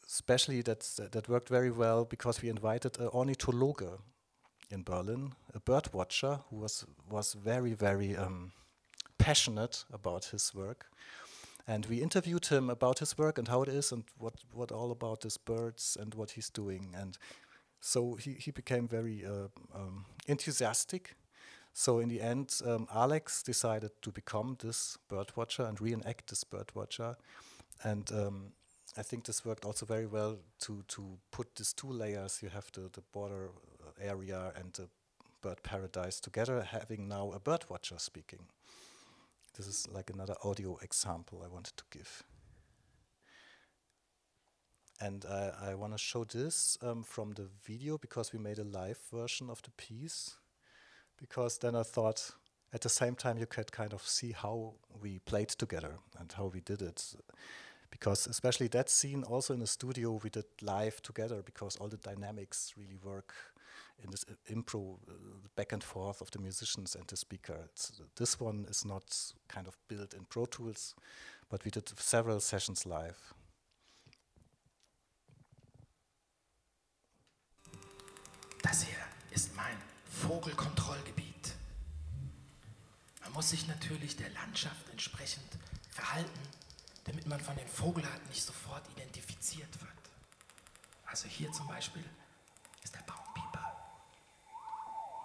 especially 0.06 0.62
that's, 0.62 0.96
that 0.96 1.28
worked 1.28 1.48
very 1.48 1.70
well 1.70 2.04
because 2.04 2.42
we 2.42 2.48
invited 2.48 2.98
an 2.98 3.08
ornithologue 3.08 4.00
in 4.70 4.82
Berlin, 4.82 5.32
a 5.54 5.60
bird 5.60 5.88
watcher 5.92 6.40
who 6.50 6.56
was 6.56 6.84
was 7.08 7.34
very 7.34 7.74
very 7.74 8.16
um, 8.16 8.52
passionate 9.18 9.84
about 9.92 10.26
his 10.26 10.54
work, 10.54 10.86
and 11.66 11.86
we 11.86 12.02
interviewed 12.02 12.46
him 12.46 12.70
about 12.70 12.98
his 12.98 13.16
work 13.18 13.38
and 13.38 13.48
how 13.48 13.62
it 13.62 13.68
is 13.68 13.92
and 13.92 14.04
what 14.18 14.34
what 14.52 14.72
all 14.72 14.90
about 14.90 15.22
his 15.22 15.38
birds 15.38 15.96
and 16.00 16.14
what 16.14 16.32
he's 16.32 16.50
doing, 16.50 16.94
and 16.96 17.18
so 17.80 18.14
he 18.14 18.32
he 18.32 18.50
became 18.50 18.88
very 18.88 19.24
uh, 19.24 19.48
um, 19.74 20.06
enthusiastic. 20.26 21.16
So 21.76 21.98
in 21.98 22.08
the 22.08 22.20
end, 22.20 22.60
um, 22.64 22.86
Alex 22.94 23.42
decided 23.42 23.90
to 24.02 24.12
become 24.12 24.56
this 24.60 24.96
bird 25.08 25.32
watcher 25.36 25.64
and 25.64 25.80
reenact 25.80 26.28
this 26.28 26.44
bird 26.44 26.70
watcher, 26.74 27.16
and 27.82 28.10
um, 28.12 28.52
I 28.96 29.02
think 29.02 29.24
this 29.24 29.44
worked 29.44 29.64
also 29.64 29.86
very 29.86 30.06
well 30.06 30.38
to 30.60 30.84
to 30.88 31.18
put 31.30 31.56
these 31.56 31.72
two 31.72 31.92
layers. 31.92 32.42
You 32.42 32.50
have 32.50 32.70
the 32.72 32.88
the 32.92 33.02
border 33.12 33.50
area 34.00 34.52
and 34.56 34.72
the 34.72 34.88
bird 35.42 35.62
paradise 35.62 36.20
together, 36.20 36.62
having 36.62 37.08
now 37.08 37.32
a 37.32 37.38
bird 37.38 37.64
watcher 37.68 37.98
speaking. 37.98 38.46
This 39.56 39.66
is 39.66 39.86
like 39.88 40.10
another 40.10 40.34
audio 40.42 40.78
example 40.82 41.42
I 41.44 41.48
wanted 41.48 41.76
to 41.76 41.84
give. 41.90 42.22
And 45.00 45.24
uh, 45.26 45.50
I 45.60 45.74
want 45.74 45.92
to 45.92 45.98
show 45.98 46.24
this 46.24 46.78
um, 46.82 47.02
from 47.02 47.32
the 47.32 47.48
video 47.66 47.98
because 47.98 48.32
we 48.32 48.38
made 48.38 48.58
a 48.58 48.64
live 48.64 48.98
version 49.12 49.50
of 49.50 49.60
the 49.62 49.70
piece. 49.70 50.36
Because 51.18 51.58
then 51.58 51.76
I 51.76 51.82
thought 51.82 52.32
at 52.72 52.80
the 52.80 52.88
same 52.88 53.14
time 53.14 53.38
you 53.38 53.46
could 53.46 53.70
kind 53.70 53.92
of 53.92 54.02
see 54.02 54.32
how 54.32 54.74
we 55.02 55.18
played 55.20 55.50
together 55.50 55.98
and 56.18 56.32
how 56.32 56.46
we 56.46 56.60
did 56.60 56.82
it. 56.82 57.14
Because 57.94 58.26
especially 58.26 58.66
that 58.68 58.90
scene, 58.90 59.22
also 59.22 59.54
in 59.54 59.60
the 59.60 59.68
studio, 59.68 60.20
we 60.24 60.28
did 60.28 60.46
live 60.60 61.00
together 61.00 61.42
because 61.44 61.76
all 61.76 61.86
the 61.86 61.96
dynamics 61.96 62.74
really 62.76 62.98
work 63.04 63.32
in 64.02 64.10
this 64.10 64.24
improv 64.50 64.96
uh, 65.08 65.12
back 65.54 65.72
and 65.72 65.84
forth 65.84 66.20
of 66.20 66.28
the 66.32 66.40
musicians 66.40 66.96
and 66.96 67.06
the 67.06 67.16
speaker. 67.16 67.54
It's, 67.66 68.02
this 68.16 68.40
one 68.40 68.66
is 68.68 68.84
not 68.84 69.04
kind 69.46 69.68
of 69.68 69.78
built 69.86 70.12
in 70.12 70.24
Pro 70.24 70.44
Tools, 70.46 70.96
but 71.48 71.64
we 71.64 71.70
did 71.70 71.88
several 72.00 72.40
sessions 72.40 72.84
live. 72.84 73.32
Das 78.60 78.82
hier 78.82 78.98
ist 79.30 79.54
mein 79.54 79.76
Vogelkontrollgebiet. 80.04 81.54
Man 83.22 83.32
muss 83.34 83.50
sich 83.50 83.68
natürlich 83.68 84.16
der 84.16 84.30
Landschaft 84.30 84.88
entsprechend 84.90 85.46
verhalten, 85.90 86.40
damit 87.04 87.26
man 87.26 87.40
von 87.40 87.56
den 87.56 87.68
Vogelarten 87.68 88.28
nicht 88.28 88.42
sofort 88.42 88.88
identifiziert 88.96 89.80
wird. 89.80 89.92
Also 91.06 91.28
hier 91.28 91.52
zum 91.52 91.68
Beispiel 91.68 92.04
ist 92.82 92.94
der 92.94 93.02
Baumpieper. 93.02 93.76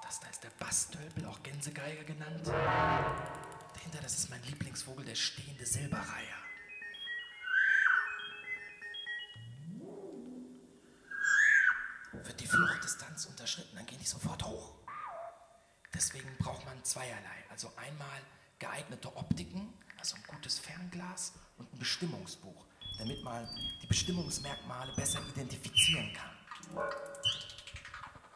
Das 0.03 0.19
da 0.19 0.27
ist 0.27 0.43
der 0.43 0.51
Bastölpel, 0.51 1.25
auch 1.25 1.41
Gänsegeiger 1.41 2.03
genannt. 2.03 2.47
Dahinter, 2.47 3.99
das 4.01 4.17
ist 4.17 4.29
mein 4.29 4.43
Lieblingsvogel, 4.43 5.05
der 5.05 5.15
stehende 5.15 5.65
Silberreiher. 5.65 6.37
Wird 12.11 12.39
die 12.39 12.47
Fluchtdistanz 12.47 13.25
unterschritten, 13.25 13.75
dann 13.75 13.85
gehen 13.85 13.99
die 13.99 14.05
sofort 14.05 14.43
hoch. 14.43 14.75
Deswegen 15.93 16.35
braucht 16.37 16.65
man 16.65 16.83
zweierlei. 16.83 17.45
Also 17.49 17.71
einmal 17.77 18.21
geeignete 18.59 19.15
Optiken, 19.15 19.73
also 19.97 20.15
ein 20.17 20.23
gutes 20.27 20.59
Fernglas 20.59 21.33
und 21.57 21.73
ein 21.73 21.79
Bestimmungsbuch, 21.79 22.65
damit 22.97 23.23
man 23.23 23.47
die 23.81 23.87
Bestimmungsmerkmale 23.87 24.93
besser 24.95 25.19
identifizieren 25.33 26.11
kann. 26.13 26.83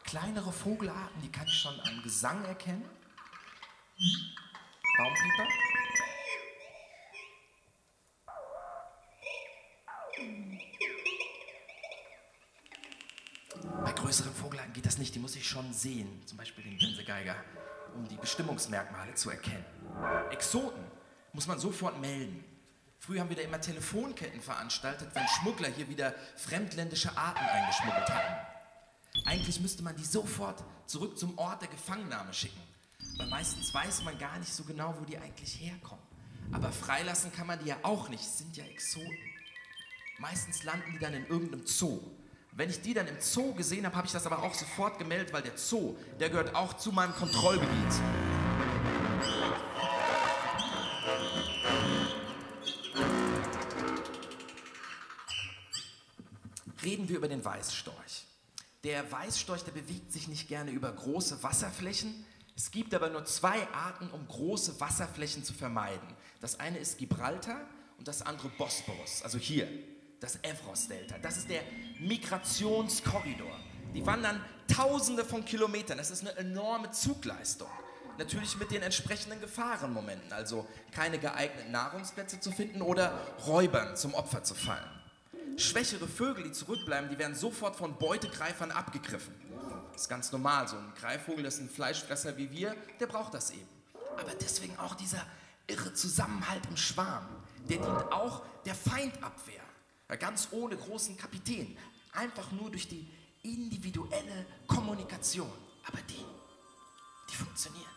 Kleinere 0.03 0.51
Vogelarten, 0.51 1.21
die 1.21 1.31
kann 1.31 1.45
ich 1.45 1.53
schon 1.53 1.79
am 1.81 2.01
Gesang 2.03 2.43
erkennen. 2.45 2.86
Baumpieper. 4.97 5.47
Bei 13.83 13.91
größeren 13.91 14.33
Vogelarten 14.33 14.73
geht 14.73 14.86
das 14.86 14.97
nicht, 14.97 15.03
die 15.13 15.19
muss 15.19 15.36
ich 15.36 15.47
schon 15.47 15.71
sehen, 15.73 16.21
zum 16.26 16.38
Beispiel 16.38 16.63
den 16.63 16.78
Gänsegeiger, 16.78 17.36
um 17.95 18.08
die 18.08 18.17
Bestimmungsmerkmale 18.17 19.13
zu 19.13 19.30
erkennen. 19.30 19.65
Exoten 20.32 20.84
muss 21.34 21.47
man 21.47 21.60
sofort 21.60 21.99
melden. 21.99 22.43
Früher 22.99 23.19
haben 23.19 23.30
wir 23.30 23.36
da 23.36 23.41
immer 23.41 23.60
Telefonketten 23.60 24.41
veranstaltet, 24.41 25.10
wenn 25.13 25.28
Schmuggler 25.28 25.67
hier 25.67 25.89
wieder 25.89 26.13
fremdländische 26.38 27.15
Arten 27.17 27.43
eingeschmuggelt 27.43 28.10
haben. 28.10 28.36
Eigentlich 29.26 29.60
müsste 29.60 29.84
man 29.84 29.95
die 29.95 30.06
sofort 30.06 30.63
zurück 30.86 31.17
zum 31.17 31.38
Ort 31.38 31.62
der 31.62 31.69
Gefangennahme 31.69 32.34
schicken. 32.34 32.62
Weil 33.17 33.28
meistens 33.28 33.73
weiß 33.73 34.04
man 34.04 34.17
gar 34.17 34.39
nicht 34.39 34.54
so 34.54 34.63
genau, 34.63 34.95
wo 34.99 35.06
die 35.06 35.17
eigentlich 35.17 35.60
herkommen. 35.60 36.04
Aber 36.52 36.71
freilassen 36.71 37.32
kann 37.32 37.47
man 37.47 37.60
die 37.60 37.67
ja 37.67 37.78
auch 37.84 38.10
nicht, 38.10 38.23
sind 38.23 38.56
ja 38.58 38.63
Exoten. 38.65 39.17
Meistens 40.17 40.63
landen 40.63 40.91
die 40.93 40.99
dann 40.99 41.13
in 41.13 41.26
irgendeinem 41.28 41.65
Zoo. 41.65 41.99
Wenn 42.55 42.69
ich 42.69 42.81
die 42.81 42.93
dann 42.93 43.07
im 43.07 43.19
Zoo 43.19 43.55
gesehen 43.55 43.83
habe, 43.83 43.95
habe 43.95 44.05
ich 44.05 44.13
das 44.13 44.27
aber 44.27 44.43
auch 44.43 44.53
sofort 44.53 44.99
gemeldet, 44.99 45.33
weil 45.33 45.41
der 45.41 45.57
Zoo, 45.57 45.95
der 46.19 46.29
gehört 46.29 46.53
auch 46.53 46.73
zu 46.73 46.91
meinem 46.91 47.13
Kontrollgebiet. 47.15 47.69
Reden 56.83 57.09
wir 57.09 57.17
über 57.17 57.27
den 57.27 57.43
Weißstorch. 57.43 58.25
Der 58.83 59.11
Weißstorch, 59.11 59.63
der 59.63 59.71
bewegt 59.71 60.11
sich 60.11 60.27
nicht 60.27 60.47
gerne 60.47 60.69
über 60.69 60.91
große 60.91 61.41
Wasserflächen. 61.41 62.23
Es 62.55 62.69
gibt 62.69 62.93
aber 62.93 63.09
nur 63.09 63.25
zwei 63.25 63.67
Arten, 63.69 64.11
um 64.11 64.27
große 64.27 64.79
Wasserflächen 64.79 65.43
zu 65.43 65.53
vermeiden. 65.53 66.07
Das 66.39 66.59
eine 66.59 66.77
ist 66.77 66.99
Gibraltar 66.99 67.67
und 67.97 68.07
das 68.07 68.21
andere 68.21 68.49
Bosporus, 68.49 69.23
also 69.23 69.39
hier, 69.39 69.67
das 70.23 70.39
Evros-Delta. 70.41 71.17
Das 71.21 71.38
ist 71.38 71.49
der 71.49 71.62
Migrationskorridor. 71.99 73.59
Die 73.93 74.05
wandern 74.05 74.43
tausende 74.73 75.25
von 75.25 75.43
Kilometern. 75.43 75.97
Das 75.97 76.09
ist 76.12 76.21
eine 76.21 76.36
enorme 76.38 76.91
Zugleistung. 76.91 77.67
Natürlich 78.17 78.57
mit 78.57 78.71
den 78.71 78.83
entsprechenden 78.83 79.41
Gefahrenmomenten, 79.41 80.31
also 80.31 80.67
keine 80.91 81.19
geeigneten 81.19 81.71
Nahrungsplätze 81.71 82.39
zu 82.39 82.51
finden 82.51 82.81
oder 82.81 83.12
Räubern 83.45 83.97
zum 83.97 84.13
Opfer 84.13 84.43
zu 84.43 84.53
fallen. 84.53 85.01
Schwächere 85.57 86.07
Vögel, 86.07 86.45
die 86.45 86.51
zurückbleiben, 86.51 87.09
die 87.09 87.17
werden 87.17 87.36
sofort 87.36 87.75
von 87.75 87.97
Beutegreifern 87.97 88.71
abgegriffen. 88.71 89.33
Das 89.91 90.03
ist 90.03 90.09
ganz 90.09 90.31
normal. 90.31 90.67
So 90.67 90.77
ein 90.77 90.93
Greifvogel, 90.99 91.43
das 91.43 91.55
ist 91.55 91.62
ein 91.62 91.69
Fleischfresser 91.69 92.38
wie 92.38 92.49
wir, 92.51 92.75
der 92.99 93.07
braucht 93.07 93.33
das 93.33 93.51
eben. 93.51 93.67
Aber 94.17 94.31
deswegen 94.39 94.77
auch 94.79 94.95
dieser 94.95 95.23
irre 95.67 95.93
Zusammenhalt 95.93 96.65
im 96.69 96.77
Schwarm. 96.77 97.27
Der 97.67 97.77
dient 97.77 98.12
auch 98.12 98.43
der 98.65 98.75
Feindabwehr. 98.75 99.62
Ganz 100.17 100.49
ohne 100.52 100.78
großen 100.78 101.17
Kapitän. 101.17 101.78
Einfach 102.13 102.52
nur 102.52 102.69
durch 102.69 102.88
die 102.88 103.08
individuelle 103.43 104.45
Kommunikation. 104.67 105.52
Aber 105.88 105.99
die, 106.10 106.26
die 107.30 107.36
funktioniert. 107.36 107.88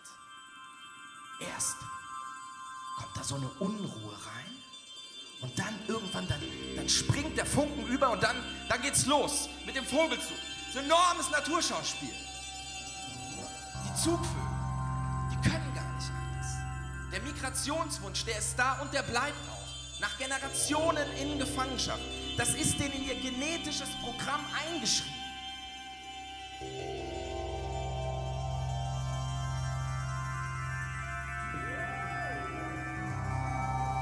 Erst 1.40 1.76
kommt 2.96 3.16
da 3.16 3.22
so 3.22 3.34
eine 3.34 3.48
Unruhe 3.58 4.12
rein 4.12 4.56
und 5.42 5.58
dann 5.58 5.78
irgendwann, 5.86 6.26
dann, 6.28 6.40
dann 6.74 6.88
springt 6.88 7.36
der 7.36 7.44
Funken 7.44 7.86
über 7.86 8.10
und 8.10 8.22
dann, 8.22 8.36
dann 8.68 8.80
geht's 8.80 9.06
los 9.06 9.48
mit 9.66 9.76
dem 9.76 9.84
Vogelzug. 9.84 10.36
So 10.72 10.78
ein 10.78 10.86
enormes 10.86 11.30
Naturschauspiel. 11.30 12.08
Die 13.84 14.02
Zugvögel, 14.02 14.42
die 15.30 15.48
können 15.48 15.74
gar 15.74 15.92
nicht 15.94 16.10
anders. 16.10 17.12
Der 17.12 17.20
Migrationswunsch, 17.20 18.24
der 18.24 18.38
ist 18.38 18.58
da 18.58 18.80
und 18.80 18.92
der 18.92 19.02
bleibt 19.02 19.36
auch. 19.50 19.55
Nach 19.98 20.16
Generationen 20.18 21.06
in 21.20 21.38
Gefangenschaft. 21.38 22.02
Das 22.36 22.54
ist 22.54 22.78
denen 22.78 22.92
in 22.92 23.08
ihr 23.08 23.14
genetisches 23.14 23.88
Programm 24.02 24.44
eingeschrieben. 24.68 25.14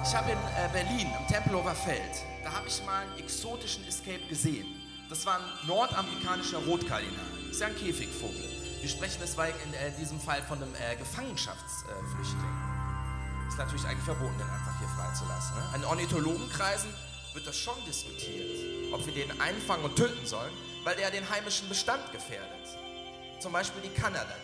Ich 0.06 0.14
habe 0.14 0.32
in 0.32 0.38
äh, 0.38 0.68
Berlin, 0.72 1.08
im 1.18 1.26
Tempelhofer 1.26 1.74
Feld, 1.74 2.00
da 2.44 2.52
habe 2.52 2.68
ich 2.68 2.84
mal 2.84 3.02
einen 3.02 3.18
exotischen 3.18 3.86
Escape 3.88 4.24
gesehen. 4.28 4.66
Das 5.08 5.24
war 5.26 5.38
ein 5.38 5.66
nordamerikanischer 5.66 6.58
Rotkardinal. 6.58 7.24
Das 7.42 7.56
ist 7.56 7.60
ja 7.60 7.66
ein 7.68 7.76
Käfigvogel. 7.76 8.50
Wir 8.80 8.88
sprechen 8.88 9.18
deswegen 9.22 9.58
in 9.64 9.74
äh, 9.74 9.90
diesem 9.98 10.20
Fall 10.20 10.42
von 10.42 10.62
einem 10.62 10.74
äh, 10.74 10.96
Gefangenschaftsflüchtling. 10.96 12.52
ist 13.48 13.58
natürlich 13.58 13.84
eigentlich 13.86 14.04
verboten, 14.04 14.36
den 14.38 14.48
einfach 14.48 14.73
hier 15.04 15.16
freizulassen. 15.16 15.56
Ne? 15.56 15.76
In 15.76 15.84
Ornithologenkreisen 15.84 16.90
wird 17.32 17.46
das 17.46 17.56
schon 17.56 17.74
diskutiert, 17.86 18.92
ob 18.92 19.04
wir 19.06 19.12
den 19.12 19.40
einfangen 19.40 19.84
und 19.84 19.96
töten 19.96 20.26
sollen, 20.26 20.52
weil 20.84 20.96
der 20.96 21.10
den 21.10 21.28
heimischen 21.28 21.68
Bestand 21.68 22.12
gefährdet. 22.12 22.48
Zum 23.40 23.52
Beispiel 23.52 23.82
die 23.82 24.00
Kanadagans. 24.00 24.38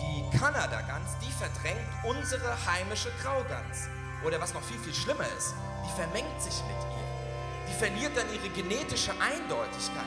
Die 0.00 0.38
Kanadagans, 0.38 1.10
die 1.22 1.32
verdrängt 1.32 1.86
unsere 2.04 2.56
heimische 2.66 3.10
Graugans. 3.22 3.88
Oder 4.24 4.40
was 4.40 4.54
noch 4.54 4.62
viel, 4.62 4.78
viel 4.78 4.94
schlimmer 4.94 5.26
ist, 5.36 5.54
die 5.86 6.00
vermengt 6.00 6.40
sich 6.40 6.62
mit 6.62 6.76
ihr. 6.76 7.68
Die 7.68 7.74
verliert 7.74 8.16
dann 8.16 8.26
ihre 8.32 8.48
genetische 8.50 9.12
Eindeutigkeit. 9.12 10.04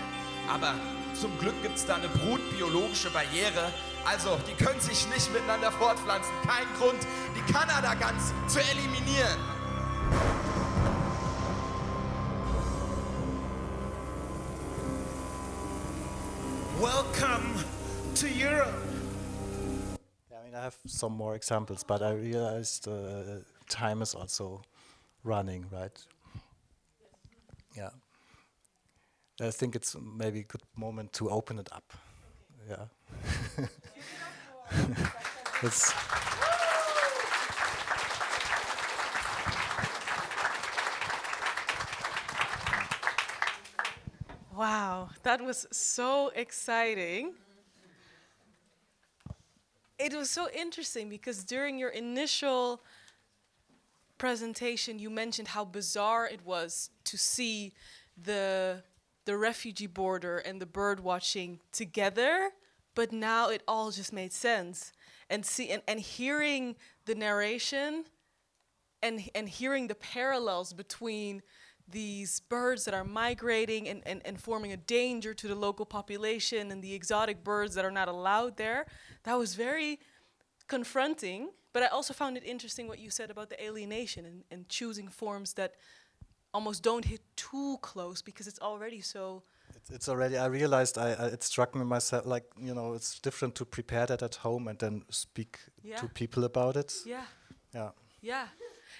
Aber 0.50 0.74
zum 1.20 1.38
Glück 1.40 1.62
gibt 1.62 1.78
es 1.78 1.86
da 1.86 1.96
eine 1.96 2.08
brutbiologische 2.10 3.12
Barriere. 3.12 3.72
Also, 4.10 4.38
die 4.48 4.54
können 4.54 4.80
sich 4.80 5.06
nicht 5.10 5.34
miteinander 5.34 5.70
fortpflanzen. 5.70 6.32
Kein 6.44 6.66
Grund, 6.78 7.06
die 7.36 7.52
Kanadagans 7.52 8.32
zu 8.48 8.60
eliminieren. 8.62 9.38
Welcome 16.80 17.66
to 18.16 18.28
Europe. 18.28 18.72
I 20.32 20.46
mean, 20.46 20.56
I 20.56 20.62
have 20.62 20.78
some 20.86 21.14
more 21.14 21.36
examples, 21.36 21.84
but 21.84 22.02
I 22.02 22.12
realized 22.12 22.88
uh, 22.88 23.42
time 23.68 24.02
is 24.02 24.16
also 24.16 24.62
running, 25.26 25.66
right? 25.70 26.00
Yeah. 27.76 27.90
I 29.42 29.52
think 29.52 29.76
it's 29.76 29.98
maybe 30.00 30.40
a 30.40 30.44
good 30.44 30.64
moment 30.78 31.12
to 31.14 31.30
open 31.30 31.60
it 31.60 31.68
up. 31.74 31.92
Yeah. 32.70 32.86
it's 35.64 35.94
Wow, 44.56 45.10
that 45.22 45.40
was 45.44 45.68
so 45.72 46.32
exciting. 46.36 47.36
It 50.00 50.14
was 50.14 50.30
so 50.32 50.48
interesting 50.50 51.10
because 51.10 51.44
during 51.44 51.78
your 51.78 51.90
initial 51.90 52.82
presentation, 54.18 55.00
you 55.00 55.10
mentioned 55.10 55.50
how 55.50 55.64
bizarre 55.66 56.28
it 56.28 56.44
was 56.46 56.90
to 57.06 57.18
see 57.18 57.74
the 58.22 58.84
the 59.26 59.38
refugee 59.38 59.88
border 59.88 60.38
and 60.38 60.62
the 60.62 60.66
bird 60.66 61.02
watching 61.02 61.60
together, 61.72 62.52
but 62.98 63.12
now 63.12 63.50
it 63.50 63.62
all 63.68 63.92
just 63.92 64.12
made 64.12 64.34
sense. 64.34 64.92
And 65.30 65.46
see 65.46 65.70
and, 65.70 65.84
and 65.88 66.00
hearing 66.00 66.76
the 67.06 67.14
narration 67.14 68.06
and 69.04 69.30
and 69.36 69.48
hearing 69.48 69.88
the 69.88 69.94
parallels 69.94 70.74
between 70.74 71.44
these 71.88 72.40
birds 72.50 72.86
that 72.86 72.94
are 72.96 73.04
migrating 73.04 73.88
and, 73.88 74.02
and, 74.06 74.22
and 74.26 74.42
forming 74.42 74.74
a 74.74 74.78
danger 74.78 75.34
to 75.36 75.48
the 75.48 75.56
local 75.56 75.86
population 75.86 76.72
and 76.72 76.82
the 76.82 76.94
exotic 76.94 77.44
birds 77.44 77.76
that 77.76 77.86
are 77.86 77.92
not 77.92 78.10
allowed 78.10 78.58
there, 78.58 78.88
that 79.24 79.36
was 79.36 79.54
very 79.56 80.00
confronting. 80.68 81.50
But 81.74 81.84
I 81.84 81.88
also 81.88 82.14
found 82.14 82.36
it 82.36 82.44
interesting 82.44 82.88
what 82.88 83.00
you 83.00 83.10
said 83.10 83.30
about 83.30 83.50
the 83.50 83.64
alienation 83.64 84.26
and, 84.26 84.44
and 84.50 84.68
choosing 84.68 85.08
forms 85.08 85.54
that 85.54 85.76
almost 86.52 86.82
don't 86.82 87.06
hit 87.06 87.22
too 87.36 87.78
close 87.82 88.22
because 88.24 88.48
it's 88.48 88.60
already 88.60 89.02
so. 89.02 89.44
It's, 89.90 90.10
already. 90.10 90.38
I 90.38 90.46
realized. 90.48 90.98
I, 90.98 91.14
I, 91.14 91.26
it 91.28 91.44
struck 91.44 91.76
me 91.76 91.84
myself. 91.86 92.26
Like 92.26 92.46
you 92.60 92.74
know, 92.74 92.94
it's 92.94 93.20
different 93.20 93.56
to 93.56 93.66
prepare 93.66 94.06
that 94.06 94.22
at 94.22 94.36
home 94.36 94.68
and 94.68 94.80
then 94.80 95.04
speak 95.10 95.60
Yeah. 95.84 95.98
to 95.98 96.08
people 96.08 96.44
about 96.44 96.76
it. 96.76 96.94
Yeah. 97.06 97.26
Yeah. 97.74 97.90
Yeah. 98.22 98.48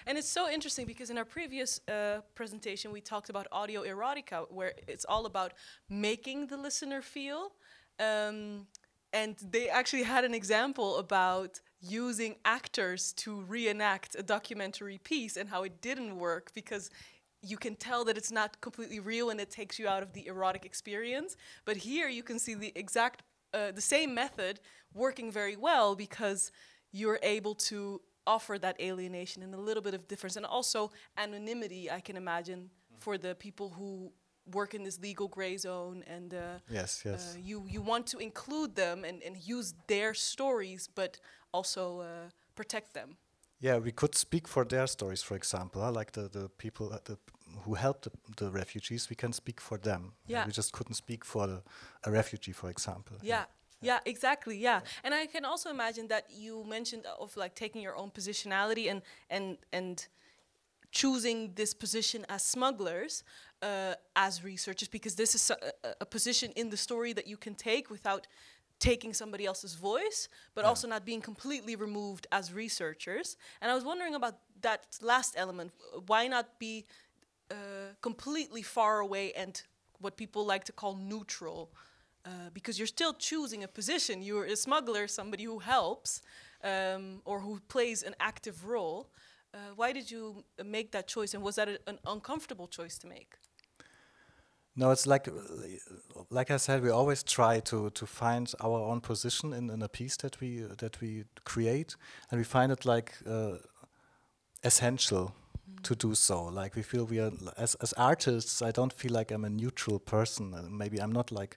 And 0.06 0.16
it's 0.16 0.28
so 0.28 0.48
interesting 0.48 0.86
because 0.86 1.10
in 1.10 1.18
our 1.18 1.24
previous 1.24 1.80
uh, 1.88 2.20
presentation, 2.34 2.92
we 2.92 3.00
talked 3.00 3.28
about 3.30 3.46
audio 3.52 3.82
erotica, 3.82 4.46
where 4.50 4.72
it's 4.86 5.04
all 5.04 5.26
about 5.26 5.52
making 5.88 6.46
the 6.46 6.56
listener 6.56 7.02
feel. 7.02 7.52
Um, 7.98 8.66
and 9.12 9.36
they 9.50 9.68
actually 9.68 10.04
had 10.04 10.24
an 10.24 10.34
example 10.34 10.98
about 10.98 11.60
using 11.80 12.36
actors 12.44 13.12
to 13.14 13.40
reenact 13.42 14.14
a 14.18 14.22
documentary 14.22 14.98
piece 14.98 15.36
and 15.36 15.48
how 15.48 15.62
it 15.64 15.80
didn't 15.80 16.16
work 16.18 16.52
because 16.54 16.90
you 17.42 17.56
can 17.56 17.76
tell 17.76 18.04
that 18.04 18.16
it's 18.16 18.32
not 18.32 18.60
completely 18.60 19.00
real 19.00 19.30
and 19.30 19.40
it 19.40 19.50
takes 19.50 19.78
you 19.78 19.88
out 19.88 20.02
of 20.02 20.12
the 20.12 20.26
erotic 20.26 20.64
experience. 20.64 21.36
But 21.64 21.76
here 21.76 22.08
you 22.08 22.22
can 22.22 22.38
see 22.38 22.54
the 22.54 22.72
exact, 22.74 23.22
uh, 23.54 23.70
the 23.72 23.80
same 23.80 24.14
method 24.14 24.60
working 24.92 25.30
very 25.30 25.56
well 25.56 25.94
because 25.94 26.50
you're 26.90 27.20
able 27.22 27.54
to 27.54 28.00
offer 28.26 28.58
that 28.58 28.80
alienation 28.80 29.42
and 29.42 29.54
a 29.54 29.58
little 29.58 29.82
bit 29.82 29.94
of 29.94 30.06
difference 30.08 30.36
and 30.36 30.44
also 30.44 30.90
anonymity, 31.16 31.90
I 31.90 32.00
can 32.00 32.16
imagine, 32.16 32.70
for 32.98 33.16
the 33.16 33.34
people 33.34 33.70
who 33.70 34.12
work 34.52 34.74
in 34.74 34.82
this 34.82 34.98
legal 35.00 35.28
gray 35.28 35.56
zone 35.56 36.02
and 36.06 36.34
uh, 36.34 36.58
Yes, 36.70 37.02
yes. 37.04 37.34
uh, 37.34 37.38
you 37.42 37.64
you 37.68 37.82
want 37.82 38.06
to 38.08 38.18
include 38.18 38.74
them 38.74 39.04
and, 39.04 39.22
and 39.22 39.36
use 39.36 39.74
their 39.86 40.14
stories 40.14 40.88
but 40.94 41.20
also 41.52 42.00
uh, 42.00 42.30
protect 42.54 42.94
them 42.94 43.16
Yeah, 43.60 43.78
we 43.78 43.92
could 43.92 44.14
speak 44.14 44.46
for 44.46 44.64
their 44.64 44.86
stories, 44.86 45.22
for 45.22 45.34
example, 45.34 45.90
like 45.90 46.12
the, 46.12 46.28
the 46.28 46.48
people 46.58 46.92
uh, 46.92 46.98
the, 47.04 47.18
who 47.62 47.74
helped 47.74 48.02
the, 48.04 48.12
the, 48.36 48.50
refugees, 48.50 49.10
we 49.10 49.16
can 49.16 49.32
speak 49.32 49.60
for 49.60 49.78
them. 49.78 50.12
Yeah. 50.26 50.46
We 50.46 50.52
just 50.52 50.72
couldn't 50.72 50.94
speak 50.94 51.24
for 51.24 51.46
the, 51.46 51.62
a 52.04 52.10
refugee, 52.10 52.52
for 52.52 52.70
example. 52.70 53.16
Yeah. 53.22 53.44
Yeah, 53.80 54.00
exactly. 54.06 54.56
Yeah. 54.58 54.80
And 55.04 55.14
I 55.14 55.26
can 55.26 55.44
also 55.44 55.70
imagine 55.70 56.08
that 56.08 56.26
you 56.30 56.64
mentioned 56.64 57.04
of 57.20 57.36
like 57.36 57.54
taking 57.54 57.80
your 57.80 57.96
own 57.96 58.10
positionality 58.10 58.90
and 58.90 59.02
and 59.30 59.56
and 59.72 60.08
choosing 60.90 61.52
this 61.54 61.74
position 61.74 62.24
as 62.28 62.42
smugglers 62.42 63.22
uh, 63.62 63.94
as 64.16 64.42
researchers 64.42 64.88
because 64.88 65.14
this 65.14 65.34
is 65.34 65.50
a, 65.50 65.94
a, 66.00 66.06
position 66.06 66.50
in 66.56 66.70
the 66.70 66.76
story 66.76 67.12
that 67.12 67.26
you 67.26 67.36
can 67.36 67.54
take 67.54 67.90
without 67.90 68.26
taking 68.78 69.12
somebody 69.14 69.44
else's 69.44 69.74
voice, 69.74 70.28
but 70.54 70.62
yeah. 70.62 70.68
also 70.68 70.86
not 70.88 71.04
being 71.04 71.20
completely 71.20 71.76
removed 71.76 72.26
as 72.30 72.52
researchers. 72.52 73.36
And 73.60 73.70
I 73.70 73.74
was 73.74 73.84
wondering 73.84 74.14
about 74.14 74.36
that 74.60 74.86
last 75.02 75.34
element. 75.36 75.72
Why 76.06 76.28
not 76.28 76.58
be 76.58 76.86
uh, 77.50 77.54
completely 78.00 78.62
far 78.62 79.00
away 79.00 79.32
and 79.32 79.60
what 80.00 80.16
people 80.16 80.46
like 80.46 80.64
to 80.64 80.72
call 80.72 80.96
neutral? 80.96 81.70
Uh, 82.24 82.50
because 82.52 82.78
you're 82.78 82.86
still 82.86 83.14
choosing 83.14 83.64
a 83.64 83.68
position. 83.68 84.22
You're 84.22 84.44
a 84.44 84.56
smuggler, 84.56 85.08
somebody 85.08 85.44
who 85.44 85.60
helps 85.60 86.20
um, 86.62 87.22
or 87.24 87.40
who 87.40 87.60
plays 87.68 88.02
an 88.02 88.14
active 88.20 88.66
role. 88.66 89.08
Uh, 89.54 89.58
why 89.76 89.92
did 89.92 90.10
you 90.10 90.44
make 90.64 90.92
that 90.92 91.08
choice, 91.08 91.32
and 91.32 91.42
was 91.42 91.56
that 91.56 91.68
a, 91.68 91.78
an 91.86 91.98
uncomfortable 92.06 92.68
choice 92.68 92.98
to 92.98 93.06
make? 93.06 93.36
No, 94.78 94.92
it's 94.92 95.08
like 95.08 95.28
like 96.30 96.52
I 96.52 96.56
said, 96.56 96.84
we 96.84 96.90
always 96.90 97.24
try 97.24 97.58
to 97.60 97.90
to 97.90 98.06
find 98.06 98.52
our 98.60 98.78
own 98.78 99.00
position 99.00 99.52
in, 99.52 99.70
in 99.70 99.82
a 99.82 99.88
piece 99.88 100.16
that 100.18 100.40
we 100.40 100.64
uh, 100.64 100.76
that 100.78 101.00
we 101.00 101.24
create, 101.44 101.96
and 102.30 102.38
we 102.38 102.44
find 102.44 102.70
it 102.70 102.84
like 102.84 103.12
uh, 103.26 103.56
essential 104.62 105.34
mm. 105.68 105.82
to 105.82 105.96
do 105.96 106.14
so. 106.14 106.44
Like 106.44 106.76
we 106.76 106.82
feel 106.82 107.06
we 107.06 107.18
are 107.18 107.32
as 107.56 107.74
as 107.80 107.92
artists. 107.94 108.62
I 108.62 108.70
don't 108.70 108.92
feel 108.92 109.12
like 109.12 109.32
I'm 109.32 109.44
a 109.44 109.50
neutral 109.50 109.98
person. 109.98 110.54
Uh, 110.54 110.62
maybe 110.70 110.98
I'm 110.98 111.12
not 111.12 111.32
like 111.32 111.56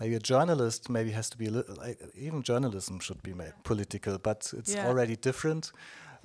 maybe 0.00 0.16
a 0.16 0.20
journalist 0.20 0.90
maybe 0.90 1.12
has 1.12 1.30
to 1.30 1.38
be 1.38 1.46
a 1.46 1.52
like 1.52 2.00
even 2.16 2.42
journalism 2.42 2.98
should 2.98 3.22
be 3.22 3.34
made 3.34 3.54
political, 3.62 4.18
but 4.18 4.52
it's 4.58 4.74
yeah. 4.74 4.88
already 4.88 5.14
different. 5.14 5.70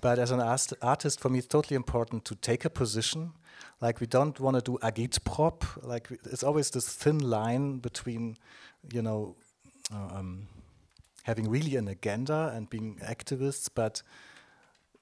But 0.02 0.18
as 0.18 0.32
an 0.32 0.42
artist, 0.42 1.20
for 1.20 1.30
me, 1.30 1.38
it's 1.38 1.48
totally 1.48 1.76
important 1.76 2.26
to 2.26 2.36
take 2.36 2.66
a 2.66 2.70
position. 2.72 3.34
Like 3.80 4.00
we 4.00 4.08
don't 4.08 4.40
want 4.40 4.56
to 4.58 4.62
do 4.62 4.80
agitprop. 4.82 5.64
Like 5.84 6.10
it's 6.26 6.44
always 6.44 6.72
this 6.72 6.90
thin 6.90 7.20
line 7.20 7.78
between, 7.78 8.38
you 8.92 9.04
know, 9.04 9.36
uh, 9.94 10.18
um, 10.18 10.48
having 11.24 11.48
really 11.50 11.76
an 11.76 11.88
agenda 11.88 12.52
and 12.56 12.68
being 12.68 13.00
activists. 13.04 13.70
But 13.74 14.02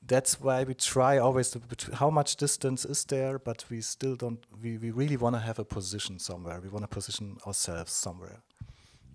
that's 0.06 0.42
why 0.42 0.64
we 0.64 0.74
try 0.74 1.18
always 1.18 1.50
to 1.52 1.62
how 1.96 2.10
much 2.10 2.36
distance 2.36 2.84
is 2.84 3.06
there. 3.06 3.40
But 3.40 3.64
we 3.70 3.80
still 3.80 4.18
don't. 4.18 4.40
We 4.62 4.78
we 4.78 4.92
really 4.92 5.18
want 5.18 5.36
to 5.36 5.40
have 5.40 5.60
a 5.60 5.66
position 5.66 6.20
somewhere. 6.20 6.60
We 6.62 6.70
want 6.70 6.84
to 6.84 6.90
position 6.90 7.38
ourselves 7.48 7.94
somewhere. 7.94 8.42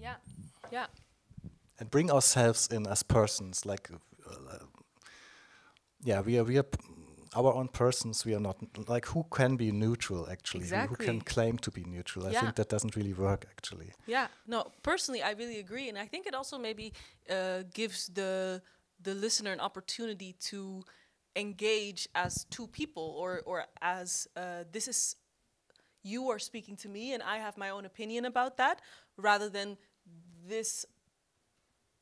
Yeah. 0.00 0.16
Yeah. 0.72 0.86
And 1.78 1.90
bring 1.90 2.10
ourselves 2.10 2.68
in 2.68 2.86
as 2.86 3.02
persons, 3.02 3.66
like. 3.66 3.90
Uh, 4.26 4.64
yeah, 6.04 6.20
we 6.20 6.38
are 6.38 6.44
we 6.44 6.58
are 6.58 6.66
our 7.34 7.52
own 7.52 7.68
persons. 7.68 8.24
We 8.24 8.34
are 8.34 8.40
not 8.40 8.56
like 8.88 9.06
who 9.06 9.24
can 9.30 9.56
be 9.56 9.72
neutral 9.72 10.28
actually. 10.30 10.60
Exactly. 10.60 11.06
Who 11.06 11.12
can 11.12 11.20
claim 11.20 11.58
to 11.58 11.70
be 11.70 11.84
neutral? 11.84 12.30
Yeah. 12.30 12.38
I 12.38 12.40
think 12.42 12.54
that 12.56 12.68
doesn't 12.68 12.94
really 12.94 13.12
work 13.12 13.46
actually. 13.50 13.92
Yeah. 14.06 14.28
No. 14.46 14.72
Personally, 14.82 15.22
I 15.22 15.32
really 15.32 15.58
agree, 15.58 15.88
and 15.88 15.98
I 15.98 16.06
think 16.06 16.26
it 16.26 16.34
also 16.34 16.58
maybe 16.58 16.92
uh, 17.30 17.62
gives 17.72 18.06
the 18.08 18.62
the 19.00 19.14
listener 19.14 19.52
an 19.52 19.60
opportunity 19.60 20.34
to 20.50 20.82
engage 21.34 22.08
as 22.14 22.44
two 22.50 22.66
people, 22.68 23.16
or 23.18 23.42
or 23.46 23.64
as 23.80 24.28
uh, 24.36 24.64
this 24.70 24.86
is 24.88 25.16
you 26.02 26.30
are 26.30 26.38
speaking 26.38 26.76
to 26.76 26.88
me, 26.88 27.14
and 27.14 27.22
I 27.22 27.38
have 27.38 27.56
my 27.56 27.70
own 27.70 27.86
opinion 27.86 28.24
about 28.26 28.56
that, 28.58 28.80
rather 29.16 29.48
than 29.48 29.78
this 30.46 30.86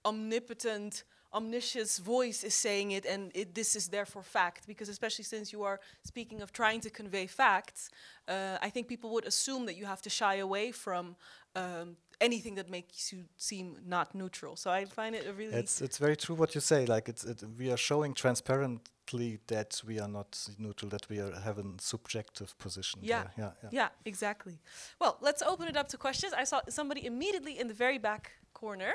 omnipotent 0.04 1.04
omniscience 1.34 1.98
voice 1.98 2.44
is 2.44 2.54
saying 2.54 2.90
it 2.90 3.04
and 3.06 3.30
it, 3.34 3.54
this 3.54 3.74
is 3.74 3.88
therefore 3.88 4.22
fact 4.22 4.66
because 4.66 4.88
especially 4.88 5.24
since 5.24 5.52
you 5.52 5.62
are 5.62 5.80
speaking 6.04 6.42
of 6.42 6.52
trying 6.52 6.80
to 6.80 6.90
convey 6.90 7.26
facts 7.26 7.90
uh, 8.28 8.58
i 8.60 8.68
think 8.68 8.86
people 8.86 9.10
would 9.10 9.26
assume 9.26 9.64
that 9.66 9.76
you 9.76 9.86
have 9.86 10.02
to 10.02 10.10
shy 10.10 10.36
away 10.36 10.70
from 10.70 11.16
um, 11.54 11.96
anything 12.22 12.54
that 12.54 12.70
makes 12.70 13.12
you 13.12 13.24
seem 13.36 13.76
not 13.86 14.14
neutral. 14.14 14.56
So 14.56 14.70
i 14.70 14.84
find 14.84 15.14
it 15.14 15.26
a 15.26 15.32
really 15.32 15.54
it's 15.54 15.80
it's 15.82 15.98
very 15.98 16.16
true 16.16 16.36
what 16.36 16.54
you 16.54 16.60
say 16.60 16.86
like 16.86 17.08
it's 17.08 17.24
it, 17.24 17.42
we 17.58 17.70
are 17.70 17.76
showing 17.76 18.14
transparently 18.14 19.40
that 19.48 19.82
we 19.86 19.98
are 19.98 20.08
not 20.08 20.30
neutral 20.58 20.88
that 20.90 21.08
we 21.10 21.18
are 21.18 21.32
have 21.48 21.58
a 21.58 21.64
subjective 21.78 22.56
position 22.58 23.00
yeah. 23.02 23.24
yeah 23.36 23.50
yeah. 23.62 23.68
Yeah 23.72 23.88
exactly. 24.04 24.56
Well 25.00 25.18
let's 25.20 25.42
open 25.42 25.66
it 25.68 25.76
up 25.76 25.88
to 25.88 25.96
questions. 25.96 26.32
I 26.32 26.44
saw 26.44 26.60
somebody 26.68 27.04
immediately 27.04 27.58
in 27.58 27.66
the 27.68 27.74
very 27.74 27.98
back 27.98 28.32
corner 28.54 28.94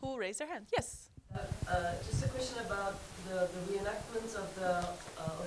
who 0.00 0.18
raised 0.18 0.40
their 0.40 0.48
hand. 0.48 0.66
Yes 0.76 1.10
just 2.06 2.24
a 2.24 2.28
question 2.28 2.58
about 2.66 2.94
the, 3.26 3.48
the 3.54 3.60
reenactment 3.72 4.34
of 4.36 4.54
the 4.54 4.70
uh, 5.18 5.44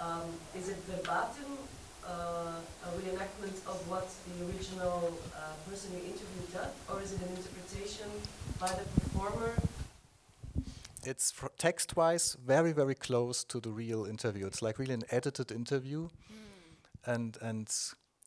Um, 0.00 0.32
is 0.56 0.70
it 0.70 0.78
verbatim 0.88 1.58
uh, 2.06 2.86
a 2.86 2.90
reenactment 2.98 3.56
of 3.68 3.78
what 3.86 4.08
the 4.26 4.46
original 4.46 5.12
uh, 5.36 5.52
person 5.68 5.92
you 5.92 6.00
interviewed 6.12 6.50
did, 6.52 6.72
or 6.88 7.02
is 7.02 7.12
it 7.12 7.20
an 7.20 7.28
interpretation 7.36 8.08
by 8.58 8.68
the 8.68 8.84
performer? 9.00 9.52
It's 11.04 11.32
text-wise 11.58 12.36
very, 12.46 12.72
very 12.72 12.94
close 12.94 13.44
to 13.44 13.60
the 13.60 13.70
real 13.70 14.06
interview. 14.06 14.46
It's 14.46 14.62
like 14.62 14.78
really 14.78 14.94
an 14.94 15.04
edited 15.10 15.52
interview, 15.52 16.08
mm. 16.08 17.14
and 17.14 17.36
and 17.42 17.68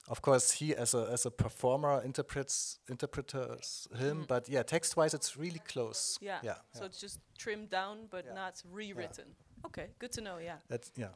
of 0.09 0.21
course 0.21 0.51
he 0.51 0.75
as 0.75 0.93
a 0.93 1.09
as 1.11 1.25
a 1.25 1.31
performer 1.31 2.01
interprets 2.03 2.79
interprets 2.89 3.87
him 3.97 4.21
mm. 4.21 4.27
but 4.27 4.49
yeah 4.49 4.63
text 4.63 4.97
wise 4.97 5.13
it's 5.13 5.37
really 5.37 5.61
close 5.67 6.17
yeah, 6.21 6.39
yeah 6.43 6.55
so 6.73 6.81
yeah. 6.81 6.85
it's 6.85 6.99
just 6.99 7.19
trimmed 7.37 7.69
down 7.69 7.99
but 8.09 8.25
yeah. 8.25 8.33
not 8.33 8.61
rewritten 8.71 9.25
yeah. 9.27 9.67
okay 9.67 9.87
good 9.99 10.11
to 10.11 10.21
know 10.21 10.37
yeah 10.37 10.55
that's 10.67 10.91
yeah 10.95 11.07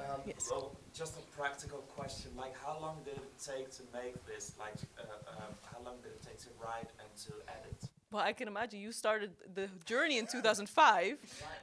um, 0.00 0.20
yes. 0.26 0.48
Well, 0.50 0.76
just 0.94 1.16
a 1.16 1.22
practical 1.36 1.78
question. 1.96 2.30
Like, 2.36 2.54
how 2.56 2.78
long 2.80 2.98
did 3.04 3.14
it 3.14 3.32
take 3.42 3.70
to 3.72 3.82
make 3.92 4.14
this? 4.26 4.52
Like, 4.58 4.74
uh, 4.98 5.02
um, 5.30 5.54
how 5.62 5.78
long 5.84 5.96
did 6.02 6.12
it 6.12 6.22
take 6.22 6.38
to 6.38 6.48
write 6.62 6.88
and 7.00 7.08
to 7.24 7.32
edit? 7.48 7.88
Well, 8.10 8.22
I 8.22 8.32
can 8.32 8.48
imagine 8.48 8.80
you 8.80 8.92
started 8.92 9.30
the 9.54 9.68
journey 9.84 10.18
in 10.18 10.26
2005. 10.26 11.18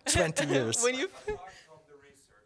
20 0.05 0.47
years. 0.53 0.83
when 0.83 0.95
you. 0.95 1.09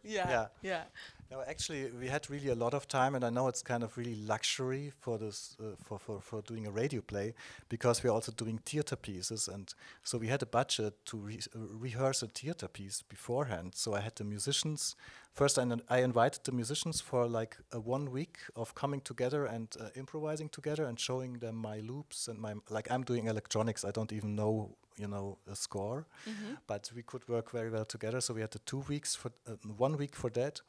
yeah. 0.04 0.46
Yeah. 0.62 0.82
No, 1.30 1.44
actually, 1.46 1.88
we 1.92 2.08
had 2.08 2.28
really 2.28 2.48
a 2.48 2.56
lot 2.56 2.74
of 2.74 2.88
time, 2.88 3.14
and 3.14 3.24
I 3.24 3.30
know 3.30 3.46
it's 3.46 3.62
kind 3.62 3.84
of 3.84 3.96
really 3.96 4.16
luxury 4.16 4.92
for 4.98 5.16
this 5.16 5.56
uh, 5.60 5.76
for, 5.84 5.96
for 5.96 6.20
for 6.20 6.42
doing 6.42 6.66
a 6.66 6.72
radio 6.72 7.00
play 7.02 7.34
because 7.68 8.02
we're 8.02 8.10
also 8.10 8.32
doing 8.32 8.58
theater 8.58 8.96
pieces, 8.96 9.46
and 9.46 9.72
so 10.02 10.18
we 10.18 10.26
had 10.26 10.42
a 10.42 10.46
budget 10.46 10.94
to 11.06 11.16
re 11.16 11.38
uh, 11.54 11.58
rehearse 11.78 12.24
a 12.24 12.26
theater 12.26 12.66
piece 12.66 13.02
beforehand. 13.02 13.76
So 13.76 13.94
I 13.94 14.00
had 14.00 14.16
the 14.16 14.24
musicians 14.24 14.96
first. 15.32 15.56
I, 15.56 15.64
I 15.88 16.02
invited 16.02 16.42
the 16.42 16.52
musicians 16.52 17.00
for 17.00 17.28
like 17.28 17.58
a 17.70 17.78
one 17.78 18.10
week 18.10 18.38
of 18.56 18.74
coming 18.74 19.00
together 19.00 19.44
and 19.44 19.68
uh, 19.78 19.90
improvising 19.94 20.48
together 20.48 20.84
and 20.84 20.98
showing 20.98 21.38
them 21.38 21.54
my 21.54 21.78
loops 21.78 22.26
and 22.26 22.40
my 22.40 22.54
like 22.70 22.90
I'm 22.90 23.04
doing 23.04 23.28
electronics. 23.28 23.84
I 23.84 23.92
don't 23.92 24.12
even 24.12 24.34
know 24.34 24.76
you 24.96 25.06
know 25.06 25.38
a 25.46 25.54
score, 25.54 26.04
mm 26.26 26.32
-hmm. 26.32 26.56
but 26.66 26.92
we 26.94 27.02
could 27.02 27.24
work 27.28 27.50
very 27.50 27.70
well 27.70 27.86
together. 27.86 28.20
So 28.20 28.34
we 28.34 28.40
had 28.40 28.50
the 28.50 28.64
two 28.64 28.82
weeks 28.88 29.16
for 29.16 29.30
uh, 29.46 29.54
one 29.78 29.96
week 29.96 30.16
for 30.16 30.30
that 30.30 30.62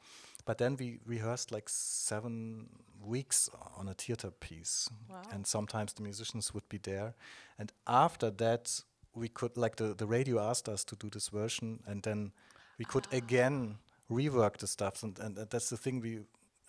but 0.44 0.58
then 0.58 0.76
we 0.76 0.98
rehearsed 1.06 1.52
like 1.52 1.68
seven 1.68 2.68
weeks 3.04 3.48
on 3.76 3.88
a 3.88 3.94
theater 3.94 4.30
piece. 4.30 4.88
Wow. 5.08 5.22
And 5.32 5.46
sometimes 5.46 5.92
the 5.92 6.02
musicians 6.02 6.54
would 6.54 6.68
be 6.68 6.78
there. 6.78 7.14
And 7.58 7.72
after 7.86 8.30
that, 8.30 8.82
we 9.14 9.28
could, 9.28 9.56
like, 9.56 9.76
the, 9.76 9.94
the 9.94 10.06
radio 10.06 10.40
asked 10.40 10.68
us 10.68 10.84
to 10.84 10.96
do 10.96 11.10
this 11.10 11.28
version, 11.28 11.82
and 11.86 12.02
then 12.02 12.32
we 12.78 12.84
could 12.84 13.06
ah. 13.12 13.16
again 13.16 13.78
rework 14.10 14.56
the 14.58 14.66
stuff. 14.66 15.02
And, 15.02 15.18
and 15.18 15.36
that's 15.36 15.70
the 15.70 15.76
thing 15.76 16.00
we. 16.00 16.20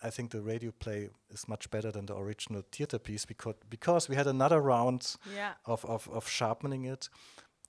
I 0.02 0.10
think 0.10 0.32
the 0.32 0.42
radio 0.42 0.70
play 0.70 1.08
is 1.30 1.48
much 1.48 1.70
better 1.70 1.90
than 1.90 2.06
the 2.06 2.16
original 2.16 2.62
theater 2.70 2.98
piece 2.98 3.24
because 3.24 3.54
because 3.70 4.06
we 4.06 4.16
had 4.16 4.26
another 4.26 4.60
round 4.60 5.16
yeah. 5.34 5.52
of, 5.64 5.82
of, 5.86 6.06
of 6.10 6.28
sharpening 6.28 6.84
it, 6.84 7.08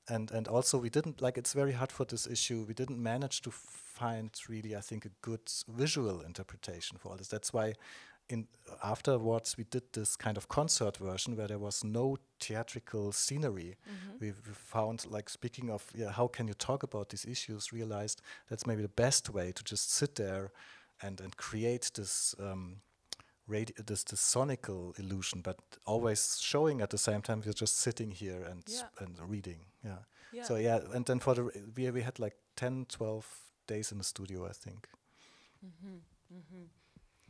and 0.09 0.31
and 0.31 0.47
also 0.47 0.77
we 0.77 0.89
didn't 0.89 1.21
like 1.21 1.37
it's 1.37 1.53
very 1.53 1.71
hard 1.71 1.93
for 1.93 2.03
this 2.03 2.27
issue. 2.27 2.65
We 2.67 2.73
didn't 2.73 3.01
manage 3.01 3.41
to 3.43 3.51
find 3.95 4.29
really, 4.49 4.75
I 4.75 4.81
think, 4.81 5.05
a 5.05 5.11
good 5.21 5.51
visual 5.67 6.21
interpretation 6.21 6.97
for 6.97 7.09
all 7.09 7.17
this. 7.17 7.29
That's 7.29 7.53
why 7.53 7.73
in 8.27 8.47
afterwards 8.83 9.55
we 9.57 9.63
did 9.65 9.83
this 9.93 10.15
kind 10.15 10.35
of 10.37 10.47
concert 10.47 10.97
version 10.97 11.37
where 11.37 11.47
there 11.47 11.59
was 11.59 11.83
no 11.83 12.17
theatrical 12.39 13.11
scenery. 13.11 13.75
Mm-hmm. 13.87 14.17
We, 14.19 14.27
we, 14.31 14.53
found, 14.53 15.05
like 15.09 15.29
speaking 15.29 15.69
of, 15.69 15.85
yeah, 15.93 16.11
how 16.11 16.27
can 16.27 16.47
you 16.47 16.53
talk 16.53 16.83
about 16.83 17.09
these 17.09 17.25
issues? 17.25 17.71
Realized 17.71 18.21
that's 18.49 18.65
maybe 18.65 18.81
the 18.81 18.89
best 18.89 19.29
way 19.29 19.51
to 19.51 19.63
just 19.63 19.91
sit 19.91 20.15
there 20.15 20.51
and 21.01 21.21
and 21.21 21.37
create 21.37 21.91
this. 21.95 22.35
Um, 22.39 22.81
radi- 23.49 23.85
this, 23.85 24.03
this 24.03 24.21
sonical 24.21 24.97
illusion, 24.99 25.41
but 25.41 25.57
always 25.85 26.39
showing 26.41 26.81
at 26.81 26.89
the 26.89 26.97
same 26.97 27.21
time 27.21 27.43
you're 27.45 27.53
just 27.53 27.77
sitting 27.77 28.11
here 28.11 28.43
and 28.43 28.63
yeah. 28.67 28.81
and 28.99 29.17
reading. 29.29 29.65
Yeah. 29.83 29.99
yeah. 30.33 30.43
So 30.43 30.55
yeah, 30.55 30.79
and 30.93 31.05
then 31.05 31.19
for 31.19 31.35
the 31.35 31.43
we 31.75 31.91
we 31.91 32.01
had 32.01 32.19
like 32.19 32.35
10, 32.55 32.87
12 32.89 33.44
days 33.67 33.91
in 33.91 33.97
the 33.97 34.03
studio, 34.03 34.45
I 34.45 34.53
think. 34.53 34.87
Mm-hmm. 35.65 35.97
Mm-hmm. 36.33 36.65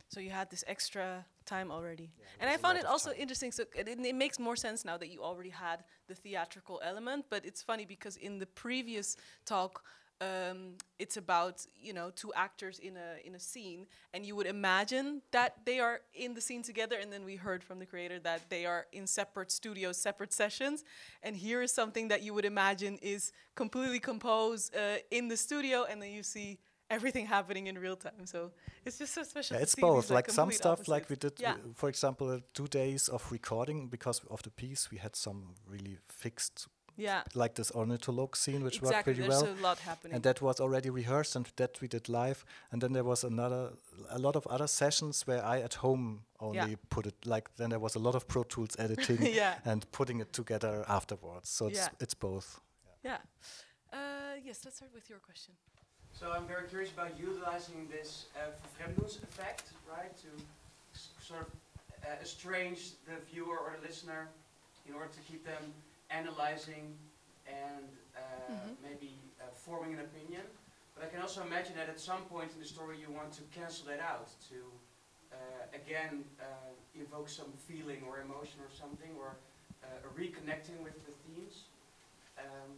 So 0.08 0.20
you 0.20 0.30
had 0.30 0.50
this 0.50 0.64
extra 0.68 1.24
time 1.44 1.70
already, 1.70 2.10
yeah, 2.18 2.26
and 2.40 2.48
I 2.48 2.56
found 2.56 2.78
it 2.78 2.84
also 2.84 3.10
time. 3.10 3.20
interesting. 3.20 3.50
So 3.52 3.64
it, 3.74 3.88
it, 3.88 4.14
makes 4.14 4.38
more 4.38 4.56
sense 4.56 4.84
now 4.84 4.96
that 4.96 5.08
you 5.08 5.22
already 5.22 5.50
had 5.50 5.82
the 6.06 6.14
theatrical 6.14 6.80
element. 6.84 7.26
But 7.28 7.44
it's 7.44 7.60
funny 7.60 7.84
because 7.84 8.16
in 8.16 8.38
the 8.38 8.46
previous 8.46 9.16
talk, 9.44 9.82
um, 10.20 10.74
it's 10.98 11.16
about 11.16 11.66
you 11.80 11.92
know 11.92 12.10
two 12.10 12.32
actors 12.34 12.78
in 12.78 12.96
a 12.96 13.26
in 13.26 13.34
a 13.34 13.40
scene, 13.40 13.86
and 14.14 14.24
you 14.24 14.34
would 14.36 14.46
imagine 14.46 15.22
that 15.32 15.56
they 15.64 15.78
are 15.80 16.00
in 16.14 16.34
the 16.34 16.40
scene 16.40 16.62
together, 16.62 16.96
and 17.00 17.12
then 17.12 17.24
we 17.24 17.36
heard 17.36 17.62
from 17.62 17.78
the 17.78 17.86
creator 17.86 18.18
that 18.20 18.48
they 18.48 18.64
are 18.64 18.86
in 18.92 19.06
separate 19.06 19.52
studios, 19.52 19.96
separate 19.96 20.32
sessions, 20.32 20.84
and 21.22 21.36
here 21.36 21.60
is 21.62 21.72
something 21.72 22.08
that 22.08 22.22
you 22.22 22.32
would 22.34 22.44
imagine 22.44 22.98
is 23.02 23.32
completely 23.54 24.00
composed 24.00 24.74
uh, 24.74 24.96
in 25.10 25.28
the 25.28 25.36
studio, 25.36 25.84
and 25.88 26.00
then 26.00 26.10
you 26.12 26.22
see 26.22 26.58
everything 26.90 27.26
happening 27.26 27.66
in 27.66 27.78
real 27.78 27.96
time. 27.96 28.24
So 28.24 28.52
it's 28.84 28.98
just 28.98 29.14
so 29.14 29.22
special. 29.22 29.56
Yeah, 29.56 29.62
it's 29.62 29.74
both. 29.74 30.10
Like, 30.10 30.28
like 30.28 30.30
some 30.30 30.50
stuff, 30.50 30.72
opposites. 30.72 30.88
like 30.88 31.10
we 31.10 31.16
did, 31.16 31.32
yeah. 31.38 31.56
for 31.74 31.88
example, 31.88 32.30
uh, 32.30 32.38
two 32.54 32.68
days 32.68 33.08
of 33.08 33.30
recording 33.30 33.88
because 33.88 34.20
of 34.30 34.42
the 34.42 34.50
piece. 34.50 34.90
We 34.90 34.98
had 34.98 35.16
some 35.16 35.54
really 35.68 35.98
fixed. 36.08 36.68
Yeah. 36.96 37.22
Like 37.34 37.54
this 37.54 37.70
ornithologue 37.72 38.36
scene, 38.36 38.64
which 38.64 38.78
exactly. 38.78 38.94
worked 38.94 39.04
pretty 39.04 39.20
There's 39.20 39.42
well. 39.42 39.54
a 39.60 39.62
lot 39.62 39.78
happening. 39.80 40.14
And 40.14 40.22
that 40.22 40.40
was 40.40 40.60
already 40.60 40.90
rehearsed, 40.90 41.36
and 41.36 41.46
that 41.56 41.80
we 41.80 41.88
did 41.88 42.08
live. 42.08 42.44
And 42.72 42.80
then 42.80 42.92
there 42.92 43.04
was 43.04 43.24
another, 43.24 43.72
a 44.10 44.18
lot 44.18 44.36
of 44.36 44.46
other 44.46 44.66
sessions 44.66 45.26
where 45.26 45.44
I 45.44 45.60
at 45.60 45.74
home 45.74 46.22
only 46.40 46.58
yeah. 46.58 46.76
put 46.88 47.06
it. 47.06 47.14
Like 47.26 47.54
then 47.56 47.70
there 47.70 47.78
was 47.78 47.94
a 47.94 47.98
lot 47.98 48.14
of 48.14 48.26
Pro 48.26 48.44
Tools 48.44 48.76
editing 48.78 49.18
yeah. 49.34 49.56
and 49.64 49.90
putting 49.92 50.20
it 50.20 50.32
together 50.32 50.84
afterwards. 50.88 51.48
So 51.48 51.66
it's 51.66 51.88
it's 52.00 52.14
both. 52.14 52.60
Yeah. 53.04 53.18
Uh, 53.92 53.98
yes. 54.44 54.62
Let's 54.64 54.76
start 54.76 54.92
with 54.94 55.08
your 55.10 55.18
question. 55.18 55.54
So 56.18 56.32
I'm 56.32 56.46
very 56.46 56.66
curious 56.66 56.90
about 56.92 57.10
utilizing 57.20 57.88
this 57.90 58.26
uh, 58.34 58.48
effect, 58.82 59.64
right, 59.86 60.16
to 60.16 60.28
sort 61.22 61.42
of 61.42 61.46
uh, 62.04 62.22
estrange 62.22 62.92
the 63.04 63.20
viewer 63.30 63.58
or 63.58 63.76
the 63.78 63.86
listener 63.86 64.28
in 64.88 64.94
order 64.94 65.08
to 65.08 65.20
keep 65.30 65.44
them 65.44 65.74
analyzing 66.10 66.96
and 67.46 67.88
uh, 68.14 68.52
mm 68.52 68.58
-hmm. 68.58 68.74
maybe 68.82 69.12
uh, 69.40 69.54
forming 69.66 69.92
an 69.98 70.00
opinion. 70.08 70.44
But 70.94 71.04
I 71.06 71.08
can 71.12 71.20
also 71.20 71.40
imagine 71.42 71.74
that 71.80 71.88
at 71.88 72.00
some 72.00 72.22
point 72.34 72.50
in 72.54 72.58
the 72.64 72.68
story 72.74 72.94
you 73.04 73.10
want 73.20 73.30
to 73.38 73.42
cancel 73.58 73.84
that 73.90 74.00
out 74.12 74.28
to 74.50 74.58
uh, 75.36 75.80
again 75.80 76.24
uh, 76.40 77.02
evoke 77.04 77.28
some 77.28 77.52
feeling 77.68 78.00
or 78.08 78.14
emotion 78.26 78.58
or 78.66 78.70
something 78.82 79.12
or 79.22 79.30
reconnecting 80.22 80.78
with 80.86 80.96
the 81.06 81.12
themes. 81.22 81.56
Um, 82.38 82.70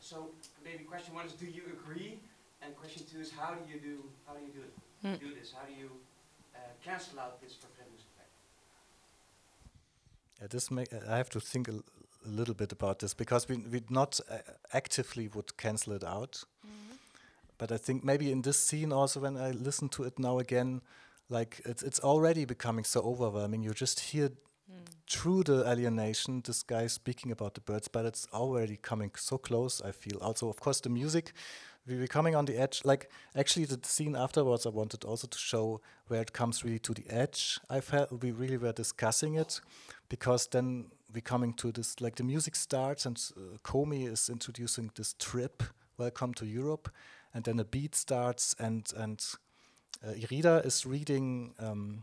so 0.00 0.16
maybe 0.64 0.84
question 0.84 1.14
one 1.14 1.26
is, 1.26 1.32
do 1.32 1.46
you 1.46 1.64
agree 1.76 2.18
and 2.62 2.76
question 2.76 3.02
two 3.10 3.20
is 3.20 3.30
how 3.30 3.54
do 3.54 3.62
you 3.72 3.78
do 3.80 3.94
how 4.26 4.34
do 4.34 4.40
you 4.46 4.52
do 4.52 4.60
it? 4.60 4.74
Mm. 5.04 5.20
Do 5.20 5.34
this? 5.34 5.52
How 5.52 5.66
do 5.66 5.72
you 5.72 5.90
uh, 6.54 6.58
cancel 6.84 7.18
out 7.18 7.40
this 7.40 7.52
effect? 7.52 7.88
Yeah, 10.40 10.48
this 10.48 10.70
make 10.70 10.88
I 10.92 11.16
have 11.16 11.30
to 11.30 11.40
think 11.40 11.68
a, 11.68 11.82
a, 12.24 12.28
little 12.28 12.54
bit 12.54 12.72
about 12.72 12.98
this 12.98 13.14
because 13.14 13.48
we 13.48 13.56
we 13.56 13.82
not 13.88 14.20
uh, 14.30 14.38
actively 14.72 15.28
would 15.28 15.56
cancel 15.56 15.94
it 15.94 16.04
out. 16.04 16.44
Mm 16.64 16.70
-hmm. 16.70 16.98
But 17.58 17.70
I 17.70 17.78
think 17.78 18.04
maybe 18.04 18.30
in 18.30 18.42
this 18.42 18.66
scene 18.66 18.94
also 18.94 19.20
when 19.20 19.36
I 19.36 19.52
listen 19.52 19.88
to 19.88 20.04
it 20.04 20.18
now 20.18 20.38
again, 20.38 20.82
like 21.28 21.62
it's 21.64 21.82
it's 21.82 22.00
already 22.00 22.44
becoming 22.44 22.86
so 22.86 23.00
overwhelming. 23.00 23.64
You 23.64 23.72
just 23.74 24.00
hear 24.00 24.28
mm. 24.30 24.86
through 25.06 25.44
the 25.44 25.64
alienation 25.70 26.42
this 26.42 26.64
guy 26.66 26.88
speaking 26.88 27.32
about 27.32 27.54
the 27.54 27.60
birds, 27.60 27.88
but 27.88 28.04
it's 28.04 28.26
already 28.32 28.76
coming 28.76 29.16
so 29.16 29.38
close. 29.38 29.88
I 29.88 29.92
feel 29.92 30.18
also, 30.20 30.48
of 30.48 30.56
course, 30.56 30.80
the 30.80 30.90
music 30.90 31.32
we 31.86 31.98
were 31.98 32.06
coming 32.06 32.36
on 32.36 32.44
the 32.44 32.56
edge. 32.56 32.82
Like 32.84 33.10
actually, 33.34 33.66
the 33.66 33.78
scene 33.82 34.16
afterwards, 34.16 34.66
I 34.66 34.70
wanted 34.70 35.04
also 35.04 35.26
to 35.26 35.38
show 35.38 35.80
where 36.08 36.20
it 36.20 36.32
comes 36.32 36.64
really 36.64 36.78
to 36.80 36.94
the 36.94 37.08
edge. 37.08 37.58
I 37.68 37.80
felt 37.80 38.22
we 38.22 38.30
really 38.32 38.56
were 38.56 38.72
discussing 38.72 39.34
it 39.34 39.60
because 40.08 40.46
then 40.46 40.86
we 41.12 41.20
coming 41.20 41.52
to 41.54 41.72
this 41.72 42.00
like 42.00 42.16
the 42.16 42.24
music 42.24 42.56
starts 42.56 43.06
and 43.06 43.20
uh, 43.36 43.58
Komi 43.64 44.08
is 44.08 44.28
introducing 44.28 44.90
this 44.94 45.14
trip, 45.18 45.62
welcome 45.98 46.34
to 46.34 46.46
Europe, 46.46 46.90
and 47.34 47.44
then 47.44 47.58
a 47.60 47.64
beat 47.64 47.94
starts 47.94 48.54
and 48.58 48.92
and 48.96 49.24
uh, 50.04 50.12
Irida 50.12 50.64
is 50.64 50.86
reading. 50.86 51.54
Um, 51.58 52.02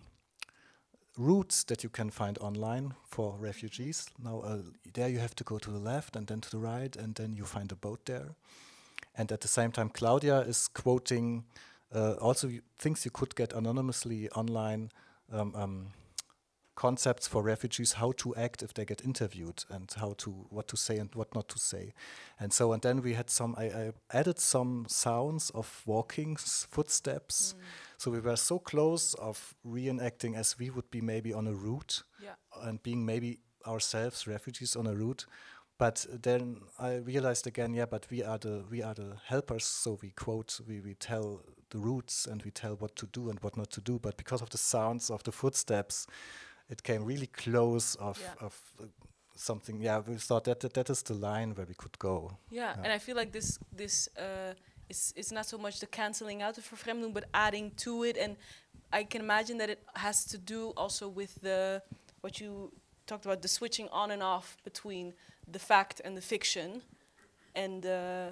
routes 1.18 1.64
that 1.64 1.84
you 1.84 1.90
can 1.90 2.12
find 2.12 2.38
online 2.38 2.94
for 3.04 3.36
refugees. 3.40 4.08
Now, 4.24 4.42
uh, 4.42 4.58
there 4.94 5.10
you 5.10 5.18
have 5.18 5.36
to 5.38 5.44
go 5.44 5.58
to 5.58 5.72
the 5.72 5.80
left 5.80 6.16
and 6.16 6.28
then 6.28 6.42
to 6.42 6.50
the 6.52 6.60
right, 6.60 6.96
and 6.96 7.16
then 7.16 7.36
you 7.36 7.44
find 7.44 7.72
a 7.72 7.76
boat 7.76 8.06
there. 8.06 8.36
And 9.16 9.32
at 9.32 9.42
the 9.42 9.48
same 9.48 9.72
time, 9.72 9.90
Claudia 9.90 10.42
is 10.42 10.68
quoting 10.68 11.46
uh, 11.94 12.14
also 12.22 12.52
things 12.78 13.04
you 13.04 13.12
could 13.12 13.36
get 13.36 13.54
anonymously 13.54 14.30
online. 14.30 14.92
Um, 15.32 15.54
um, 15.56 15.88
concepts 16.78 17.28
for 17.28 17.42
refugees 17.42 17.94
how 17.94 18.12
to 18.12 18.36
act 18.36 18.62
if 18.62 18.72
they 18.76 18.86
get 18.86 19.04
interviewed 19.04 19.66
and 19.72 19.92
how 19.98 20.14
to 20.16 20.30
what 20.50 20.68
to 20.68 20.78
say 20.78 20.98
and 20.98 21.10
what 21.16 21.34
not 21.34 21.50
to 21.50 21.58
say 21.58 21.92
and 22.40 22.54
so 22.54 22.72
and 22.72 22.84
then 22.84 23.02
we 23.02 23.14
had 23.14 23.32
some 23.32 23.56
i, 23.58 23.66
I 23.66 23.92
added 24.14 24.40
some 24.40 24.86
sounds 24.88 25.50
of 25.56 25.82
walking 25.88 26.36
footsteps 26.36 27.56
mm. 27.58 27.64
so 27.98 28.12
we 28.12 28.20
were 28.20 28.36
so 28.36 28.60
close 28.60 29.16
of 29.16 29.56
reenacting 29.66 30.36
as 30.36 30.60
we 30.60 30.70
would 30.70 30.92
be 30.92 31.02
maybe 31.02 31.34
on 31.34 31.48
a 31.48 31.54
route 31.54 32.04
yeah. 32.22 32.36
and 32.62 32.82
being 32.84 33.04
maybe 33.04 33.40
ourselves 33.66 34.28
refugees 34.28 34.76
on 34.76 34.86
a 34.86 34.94
route 34.94 35.26
but 35.80 36.08
then 36.10 36.62
I 36.80 36.96
realized 36.96 37.46
again, 37.46 37.76
yeah, 37.76 37.86
but 37.86 38.08
we 38.10 38.24
are 38.24 38.40
the 38.40 38.66
we 38.68 38.82
are 38.82 38.96
the 38.96 39.18
helpers. 39.26 39.66
So 39.66 40.00
we 40.02 40.10
quote, 40.10 40.60
we 40.68 40.80
we 40.80 40.96
tell 40.96 41.44
the 41.70 41.78
routes 41.78 42.26
and 42.26 42.42
we 42.42 42.50
tell 42.50 42.76
what 42.76 42.96
to 42.96 43.06
do 43.06 43.30
and 43.30 43.40
what 43.42 43.58
not 43.58 43.70
to 43.72 43.82
do. 43.82 44.00
But 44.00 44.18
because 44.18 44.42
of 44.42 44.50
the 44.50 44.58
sounds 44.58 45.12
of 45.12 45.22
the 45.24 45.32
footsteps, 45.32 46.08
it 46.70 46.84
came 46.84 47.06
really 47.06 47.28
close 47.28 47.96
of 47.96 48.20
yeah. 48.20 48.46
of 48.46 48.54
uh, 48.82 48.86
something. 49.36 49.82
Yeah, 49.82 50.02
we 50.08 50.16
thought 50.16 50.44
that, 50.46 50.60
that 50.60 50.74
that 50.74 50.90
is 50.90 51.02
the 51.04 51.14
line 51.14 51.54
where 51.56 51.66
we 51.66 51.74
could 51.74 51.98
go. 52.00 52.38
Yeah, 52.50 52.74
yeah. 52.76 52.84
and 52.84 52.94
I 52.94 53.00
feel 53.00 53.16
like 53.16 53.32
this 53.32 53.60
this 53.72 54.10
uh, 54.18 54.54
is 54.90 55.14
it's 55.16 55.32
not 55.32 55.46
so 55.46 55.58
much 55.58 55.80
the 55.80 55.88
canceling 55.88 56.42
out 56.42 56.58
of 56.58 56.70
verfremdung, 56.70 57.14
but 57.14 57.26
adding 57.34 57.72
to 57.78 58.04
it. 58.04 58.18
And 58.18 58.36
I 58.92 59.04
can 59.04 59.22
imagine 59.22 59.58
that 59.58 59.70
it 59.70 59.84
has 59.96 60.26
to 60.26 60.38
do 60.38 60.74
also 60.78 61.08
with 61.08 61.42
the 61.42 61.82
what 62.22 62.40
you 62.40 62.72
talked 63.06 63.26
about 63.26 63.42
the 63.42 63.48
switching 63.48 63.88
on 63.90 64.12
and 64.12 64.22
off 64.22 64.58
between 64.64 65.14
the 65.52 65.60
fact 65.60 66.02
and 66.04 66.18
the 66.18 66.22
fiction 66.22 66.82
and 67.56 67.86
uh, 67.86 68.30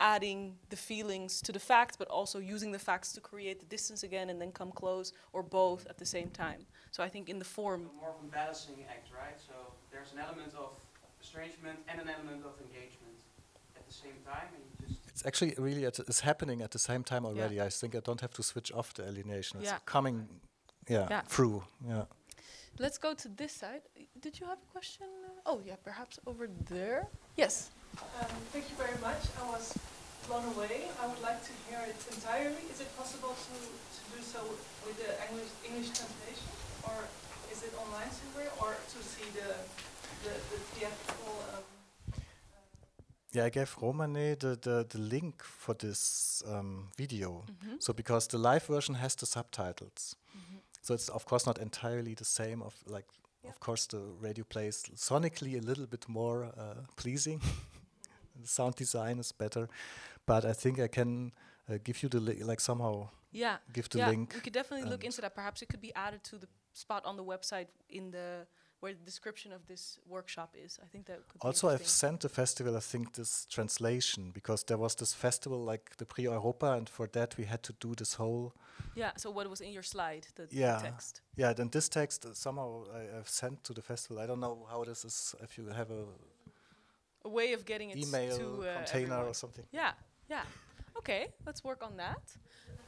adding 0.00 0.56
the 0.68 0.76
feelings 0.76 1.40
to 1.42 1.52
the 1.52 1.58
facts, 1.58 1.96
but 1.96 2.08
also 2.08 2.38
using 2.38 2.72
the 2.72 2.78
facts 2.78 3.12
to 3.12 3.20
create 3.20 3.60
the 3.60 3.66
distance 3.66 4.02
again 4.02 4.30
and 4.30 4.40
then 4.40 4.52
come 4.52 4.70
close, 4.70 5.12
or 5.32 5.42
both 5.42 5.86
at 5.88 5.98
the 5.98 6.06
same 6.06 6.28
time. 6.30 6.66
So 6.90 7.02
I 7.02 7.08
think 7.08 7.28
in 7.28 7.38
the 7.38 7.44
form. 7.44 7.82
So 7.86 8.00
more 8.00 8.10
of 8.10 8.24
a 8.24 8.30
balancing 8.30 8.84
act, 8.88 9.08
right? 9.12 9.38
So 9.38 9.54
there's 9.90 10.12
an 10.12 10.18
element 10.18 10.52
of 10.54 10.70
estrangement 11.20 11.78
and 11.88 12.00
an 12.00 12.08
element 12.08 12.44
of 12.44 12.52
engagement 12.60 13.16
at 13.76 13.86
the 13.86 13.92
same 13.94 14.18
time, 14.24 14.48
and 14.54 14.62
you 14.80 14.94
just. 14.94 15.08
It's 15.08 15.24
actually 15.24 15.54
really 15.56 15.84
it's 15.84 16.20
happening 16.20 16.60
at 16.60 16.72
the 16.72 16.78
same 16.78 17.02
time 17.02 17.24
already. 17.24 17.56
Yeah. 17.56 17.64
I 17.64 17.70
think 17.70 17.94
I 17.94 18.00
don't 18.00 18.20
have 18.20 18.34
to 18.34 18.42
switch 18.42 18.70
off 18.72 18.92
the 18.92 19.04
alienation. 19.08 19.60
It's 19.60 19.70
yeah. 19.70 19.78
coming, 19.86 20.28
yeah, 20.88 21.06
yeah, 21.10 21.22
through. 21.22 21.64
Yeah. 21.86 22.04
Let's 22.78 22.98
go 22.98 23.14
to 23.14 23.28
this 23.28 23.52
side. 23.52 23.80
Did 24.20 24.38
you 24.38 24.46
have 24.46 24.58
a 24.58 24.72
question? 24.72 25.06
Oh, 25.46 25.62
yeah, 25.64 25.76
perhaps 25.82 26.18
over 26.26 26.46
there. 26.68 27.08
Yes. 27.34 27.70
Um, 28.20 28.32
thank 28.52 28.68
you 28.70 28.76
very 28.76 28.98
much. 29.00 29.22
I 29.40 29.44
was 29.50 29.76
blown 30.26 30.44
away. 30.54 30.88
I 31.02 31.06
would 31.06 31.22
like 31.22 31.40
to 31.44 31.52
hear 31.68 31.80
it 31.86 31.96
entirely. 32.14 32.62
Is 32.72 32.80
it 32.80 32.90
possible 32.96 33.34
to, 33.34 33.54
to 33.96 34.00
do 34.14 34.20
so 34.22 34.40
with 34.84 34.96
the 34.98 35.12
English, 35.28 35.52
English 35.68 35.90
translation? 35.96 36.50
Or 36.84 36.96
is 37.52 37.62
it 37.62 37.72
online 37.78 38.10
somewhere? 38.10 38.50
Or 38.60 38.74
to 38.74 38.98
see 39.02 39.28
the, 39.34 39.50
the, 40.24 40.34
the 40.50 40.58
theatrical... 40.74 41.32
Um, 41.54 41.64
yeah, 43.32 43.44
I 43.44 43.50
gave 43.50 43.76
Romane 43.80 44.38
the, 44.38 44.58
the, 44.60 44.86
the 44.88 44.98
link 44.98 45.42
for 45.42 45.74
this 45.74 46.42
um, 46.46 46.88
video. 46.96 47.30
Mm 47.30 47.56
-hmm. 47.60 47.76
So 47.80 47.92
because 47.92 48.28
the 48.28 48.38
live 48.38 48.64
version 48.68 48.96
has 48.96 49.14
the 49.14 49.26
subtitles. 49.26 50.16
Mm 50.34 50.40
-hmm. 50.40 50.60
So 50.82 50.94
it's 50.94 51.10
of 51.10 51.24
course 51.24 51.46
not 51.46 51.58
entirely 51.58 52.14
the 52.14 52.24
same. 52.24 52.64
Of 52.64 52.74
like, 52.86 53.08
yeah. 53.42 53.52
of 53.52 53.58
course, 53.58 53.86
the 53.86 54.00
radio 54.20 54.44
plays 54.44 54.82
sonically 54.94 55.56
a 55.56 55.62
little 55.62 55.86
bit 55.86 56.06
more 56.08 56.44
uh, 56.44 56.84
pleasing. 56.94 57.42
sound 58.44 58.76
design 58.76 59.18
is 59.18 59.32
better, 59.32 59.68
but 60.26 60.44
I 60.44 60.52
think 60.52 60.80
I 60.80 60.88
can 60.88 61.32
uh, 61.68 61.78
give 61.82 62.02
you 62.02 62.08
the 62.08 62.20
like 62.20 62.60
somehow. 62.60 63.08
Yeah. 63.32 63.56
Give 63.72 63.88
the 63.88 63.98
yeah, 63.98 64.08
link. 64.08 64.32
We 64.34 64.40
could 64.40 64.52
definitely 64.52 64.88
look 64.88 65.04
into 65.04 65.20
that. 65.20 65.34
Perhaps 65.34 65.62
it 65.62 65.68
could 65.68 65.82
be 65.82 65.94
added 65.94 66.24
to 66.24 66.38
the 66.38 66.48
spot 66.72 67.04
on 67.04 67.16
the 67.16 67.24
website 67.24 67.68
in 67.88 68.10
the 68.10 68.46
where 68.80 68.92
the 68.92 69.04
description 69.04 69.52
of 69.52 69.66
this 69.66 69.98
workshop 70.06 70.54
is. 70.54 70.78
I 70.82 70.86
think 70.86 71.06
that 71.06 71.26
could 71.28 71.40
also 71.40 71.68
I've 71.68 71.86
sent 71.86 72.20
the 72.20 72.28
festival 72.28 72.76
I 72.76 72.80
think 72.80 73.14
this 73.14 73.46
translation 73.46 74.30
because 74.32 74.64
there 74.64 74.76
was 74.76 74.94
this 74.94 75.14
festival 75.14 75.58
like 75.64 75.96
the 75.96 76.04
Prix 76.04 76.24
Europa 76.24 76.72
and 76.72 76.88
for 76.88 77.06
that 77.08 77.36
we 77.36 77.44
had 77.44 77.62
to 77.64 77.72
do 77.80 77.94
this 77.94 78.14
whole 78.14 78.52
Yeah, 78.94 79.12
so 79.16 79.30
what 79.30 79.48
was 79.48 79.60
in 79.60 79.72
your 79.72 79.82
slide, 79.82 80.26
the, 80.34 80.46
yeah, 80.50 80.76
the 80.76 80.82
text. 80.82 81.20
Yeah, 81.36 81.52
then 81.54 81.70
this 81.70 81.88
text 81.88 82.26
uh, 82.26 82.34
somehow 82.34 82.84
I, 82.94 83.16
have 83.16 83.28
sent 83.28 83.64
to 83.64 83.72
the 83.72 83.82
festival. 83.82 84.22
I 84.22 84.26
don't 84.26 84.40
know 84.40 84.66
how 84.70 84.84
this 84.84 85.04
is 85.04 85.34
if 85.42 85.56
you 85.58 85.66
have 85.68 85.90
a 85.90 86.04
a 87.26 87.28
way 87.38 87.52
of 87.56 87.60
getting 87.64 87.88
it 87.90 87.96
email 87.98 88.36
to 88.38 88.46
uh, 88.46 88.76
container 88.76 89.14
everyone. 89.14 89.30
or 89.30 89.34
something. 89.34 89.66
Yeah, 89.72 89.92
yeah. 90.30 90.44
Okay, 91.00 91.22
let's 91.46 91.62
work 91.70 91.82
on 91.88 91.96
that. 92.04 92.22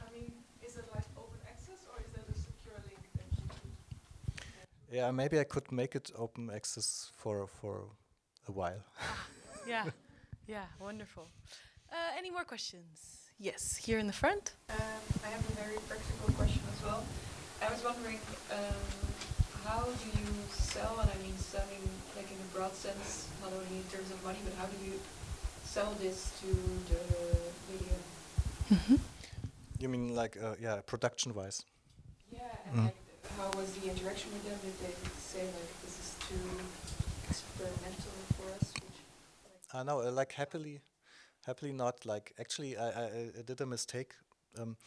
I 0.05 0.07
mean, 0.15 0.31
is 0.67 0.73
it 0.81 0.85
like 0.95 1.07
open 1.23 1.39
access 1.51 1.81
or 1.91 1.97
is 2.05 2.11
that 2.15 2.25
a 2.33 2.37
secure 2.47 2.79
link 2.89 3.03
that 3.17 3.29
you? 3.37 4.97
Yeah, 4.97 5.11
maybe 5.11 5.39
I 5.39 5.43
could 5.53 5.71
make 5.71 5.93
it 5.99 6.11
open 6.15 6.49
access 6.59 7.11
for 7.21 7.35
for 7.47 7.75
a 8.47 8.51
while. 8.59 8.81
yeah, 9.73 9.85
yeah, 10.47 10.65
wonderful. 10.79 11.27
Uh, 11.91 12.17
any 12.17 12.31
more 12.31 12.45
questions? 12.45 12.95
Yes, 13.39 13.77
here 13.85 13.99
in 13.99 14.07
the 14.07 14.17
front. 14.23 14.45
Um, 14.69 14.75
I 15.25 15.29
have 15.35 15.43
a 15.51 15.55
very 15.63 15.77
practical 15.87 16.33
question 16.39 16.61
as 16.73 16.79
well. 16.85 17.03
I 17.61 17.67
was 17.73 17.83
wondering, 17.83 18.19
um, 18.51 18.81
how 19.69 19.83
do 19.85 20.07
you 20.19 20.29
sell, 20.49 20.97
and 21.01 21.09
I 21.09 21.17
mean 21.23 21.37
selling 21.37 21.83
like 22.15 22.29
in 22.33 22.39
a 22.45 22.49
broad 22.55 22.73
sense, 22.73 23.27
not 23.41 23.51
only 23.53 23.77
in 23.83 23.87
terms 23.93 24.09
of 24.11 24.23
money, 24.23 24.39
but 24.43 24.53
how 24.59 24.65
do 24.65 24.77
you 24.85 24.97
sell 25.63 25.93
this 26.01 26.31
to 26.41 26.47
the 26.91 27.01
video? 27.69 27.95
Mm-hmm. 28.73 28.95
You 29.79 29.89
mean 29.89 30.15
like 30.15 30.37
uh, 30.41 30.55
yeah, 30.59 30.81
production 30.85 31.33
wise? 31.33 31.63
Yeah, 32.31 32.39
and 32.65 32.79
Mm. 32.79 32.85
like 32.85 32.99
how 33.37 33.49
was 33.59 33.69
the 33.77 33.89
interaction 33.91 34.31
with 34.33 34.43
them? 34.47 34.57
Did 34.65 34.75
they 34.83 34.93
say 35.31 35.43
like 35.57 35.71
this 35.83 35.95
is 36.03 36.09
too 36.27 36.45
experimental 37.29 38.13
for 38.37 38.47
us? 38.57 38.73
Which, 38.73 38.99
I 39.73 39.83
know, 39.83 40.01
uh, 40.01 40.11
like 40.11 40.31
happily, 40.33 40.81
happily 41.45 41.73
not. 41.73 42.05
Like 42.05 42.33
actually, 42.39 42.75
I, 42.77 42.87
I, 42.89 43.05
I 43.39 43.41
did 43.45 43.61
a 43.61 43.65
mistake. 43.65 44.13
Um, 44.59 44.77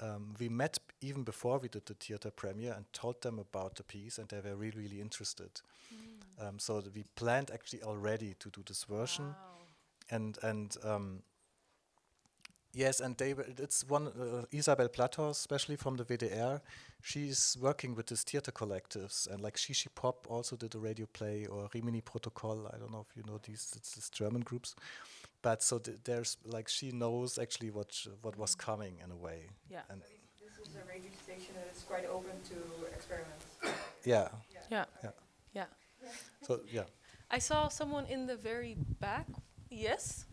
um, 0.00 0.34
we 0.38 0.48
met 0.48 0.78
even 1.00 1.22
before 1.24 1.58
we 1.58 1.68
did 1.68 1.86
the 1.86 1.94
theater 1.94 2.30
premiere 2.30 2.72
and 2.72 2.84
told 2.92 3.22
them 3.22 3.38
about 3.38 3.76
the 3.76 3.82
piece, 3.82 4.18
and 4.18 4.28
they 4.28 4.40
were 4.40 4.56
really, 4.56 4.82
really 4.82 5.00
interested. 5.00 5.60
Um, 6.40 6.58
so 6.58 6.82
we 6.94 7.04
planned 7.14 7.50
actually 7.50 7.82
already 7.82 8.34
to 8.40 8.50
do 8.50 8.62
this 8.66 8.84
version, 8.84 9.34
and 10.10 10.38
and 10.42 10.76
um, 10.82 11.22
yes, 12.74 13.00
and 13.00 13.16
they 13.16 13.34
it's 13.58 13.84
one 13.88 14.08
uh, 14.08 14.44
Isabel 14.52 14.88
Platos, 14.88 15.38
especially 15.38 15.76
from 15.76 15.96
the 15.96 16.04
WDR. 16.04 16.60
She's 17.02 17.56
working 17.60 17.94
with 17.94 18.06
these 18.06 18.22
theater 18.22 18.52
collectives, 18.52 19.26
and 19.30 19.40
like 19.40 19.56
She 19.56 19.72
She 19.74 19.88
Pop 19.90 20.26
also 20.28 20.56
did 20.56 20.74
a 20.74 20.78
radio 20.78 21.06
play, 21.12 21.46
or 21.46 21.68
Rimini 21.74 22.00
Protokoll. 22.02 22.66
I 22.74 22.78
don't 22.78 22.90
know 22.92 23.04
if 23.08 23.16
you 23.16 23.22
know 23.30 23.38
these, 23.42 23.72
it's 23.76 23.94
these 23.94 24.08
German 24.10 24.40
groups. 24.42 24.74
But 25.42 25.62
so 25.62 25.78
th- 25.78 25.98
there's 26.04 26.38
like 26.46 26.68
she 26.68 26.90
knows 26.92 27.38
actually 27.38 27.70
what 27.70 27.92
sh- 27.92 28.08
what 28.22 28.36
was 28.38 28.54
coming 28.54 28.94
in 29.04 29.10
a 29.10 29.16
way. 29.16 29.50
Yeah. 29.70 29.82
And 29.90 30.00
this 30.00 30.68
is 30.68 30.74
a 30.74 30.88
radio 30.88 31.10
station 31.22 31.54
that 31.56 31.68
is 31.76 31.82
quite 31.82 32.06
open 32.06 32.32
to 32.48 32.86
experiments. 32.94 33.44
yeah. 34.04 34.28
Yeah. 34.70 34.86
Yeah. 35.02 35.10
Yeah. 35.52 35.66
So 36.42 36.60
yeah. 36.72 36.84
I 37.30 37.38
saw 37.40 37.68
someone 37.68 38.06
in 38.06 38.26
the 38.26 38.36
very 38.36 38.76
back. 39.00 39.26
Yes. 39.70 40.24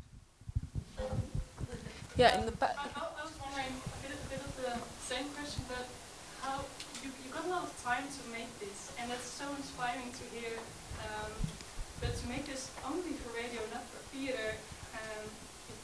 Yeah, 2.21 2.37
in 2.37 2.45
the 2.45 2.53
back. 2.53 2.77
I, 2.77 2.85
I, 2.85 3.17
I 3.17 3.25
was 3.25 3.33
wondering 3.41 3.73
a 3.81 3.97
bit, 4.05 4.13
a 4.13 4.21
bit 4.29 4.45
of 4.45 4.53
the 4.61 4.77
same 5.01 5.25
question, 5.33 5.65
but 5.65 5.89
how 6.45 6.61
you, 7.01 7.09
you 7.25 7.33
got 7.33 7.49
a 7.49 7.49
lot 7.49 7.65
of 7.65 7.73
time 7.81 8.05
to 8.05 8.21
make 8.29 8.53
this, 8.61 8.93
and 9.01 9.09
it's 9.09 9.25
so 9.25 9.49
inspiring 9.57 10.13
to 10.13 10.23
hear. 10.29 10.61
Um, 11.01 11.33
but 11.97 12.13
to 12.13 12.25
make 12.29 12.45
this 12.45 12.69
only 12.85 13.17
for 13.17 13.33
radio, 13.33 13.65
not 13.73 13.89
for 13.89 14.05
theater, 14.13 14.53
um, 15.01 15.25
it 15.33 15.77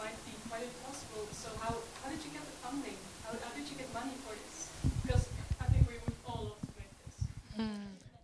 might 0.00 0.16
be 0.24 0.32
quite 0.48 0.64
impossible. 0.64 1.28
So 1.36 1.52
how, 1.60 1.76
how 1.76 2.08
did 2.08 2.24
you 2.24 2.32
get 2.32 2.40
the 2.40 2.56
funding? 2.64 2.96
How, 3.28 3.36
how 3.36 3.52
did 3.52 3.68
you 3.68 3.76
get 3.76 3.92
money 3.92 4.16
for 4.24 4.32
this? 4.32 4.72
Because 5.04 5.28
I 5.60 5.68
think 5.68 5.84
we 5.92 6.00
would 6.08 6.16
all 6.24 6.56
love 6.56 6.60
to 6.64 6.72
make 6.80 6.92
this. 7.04 7.20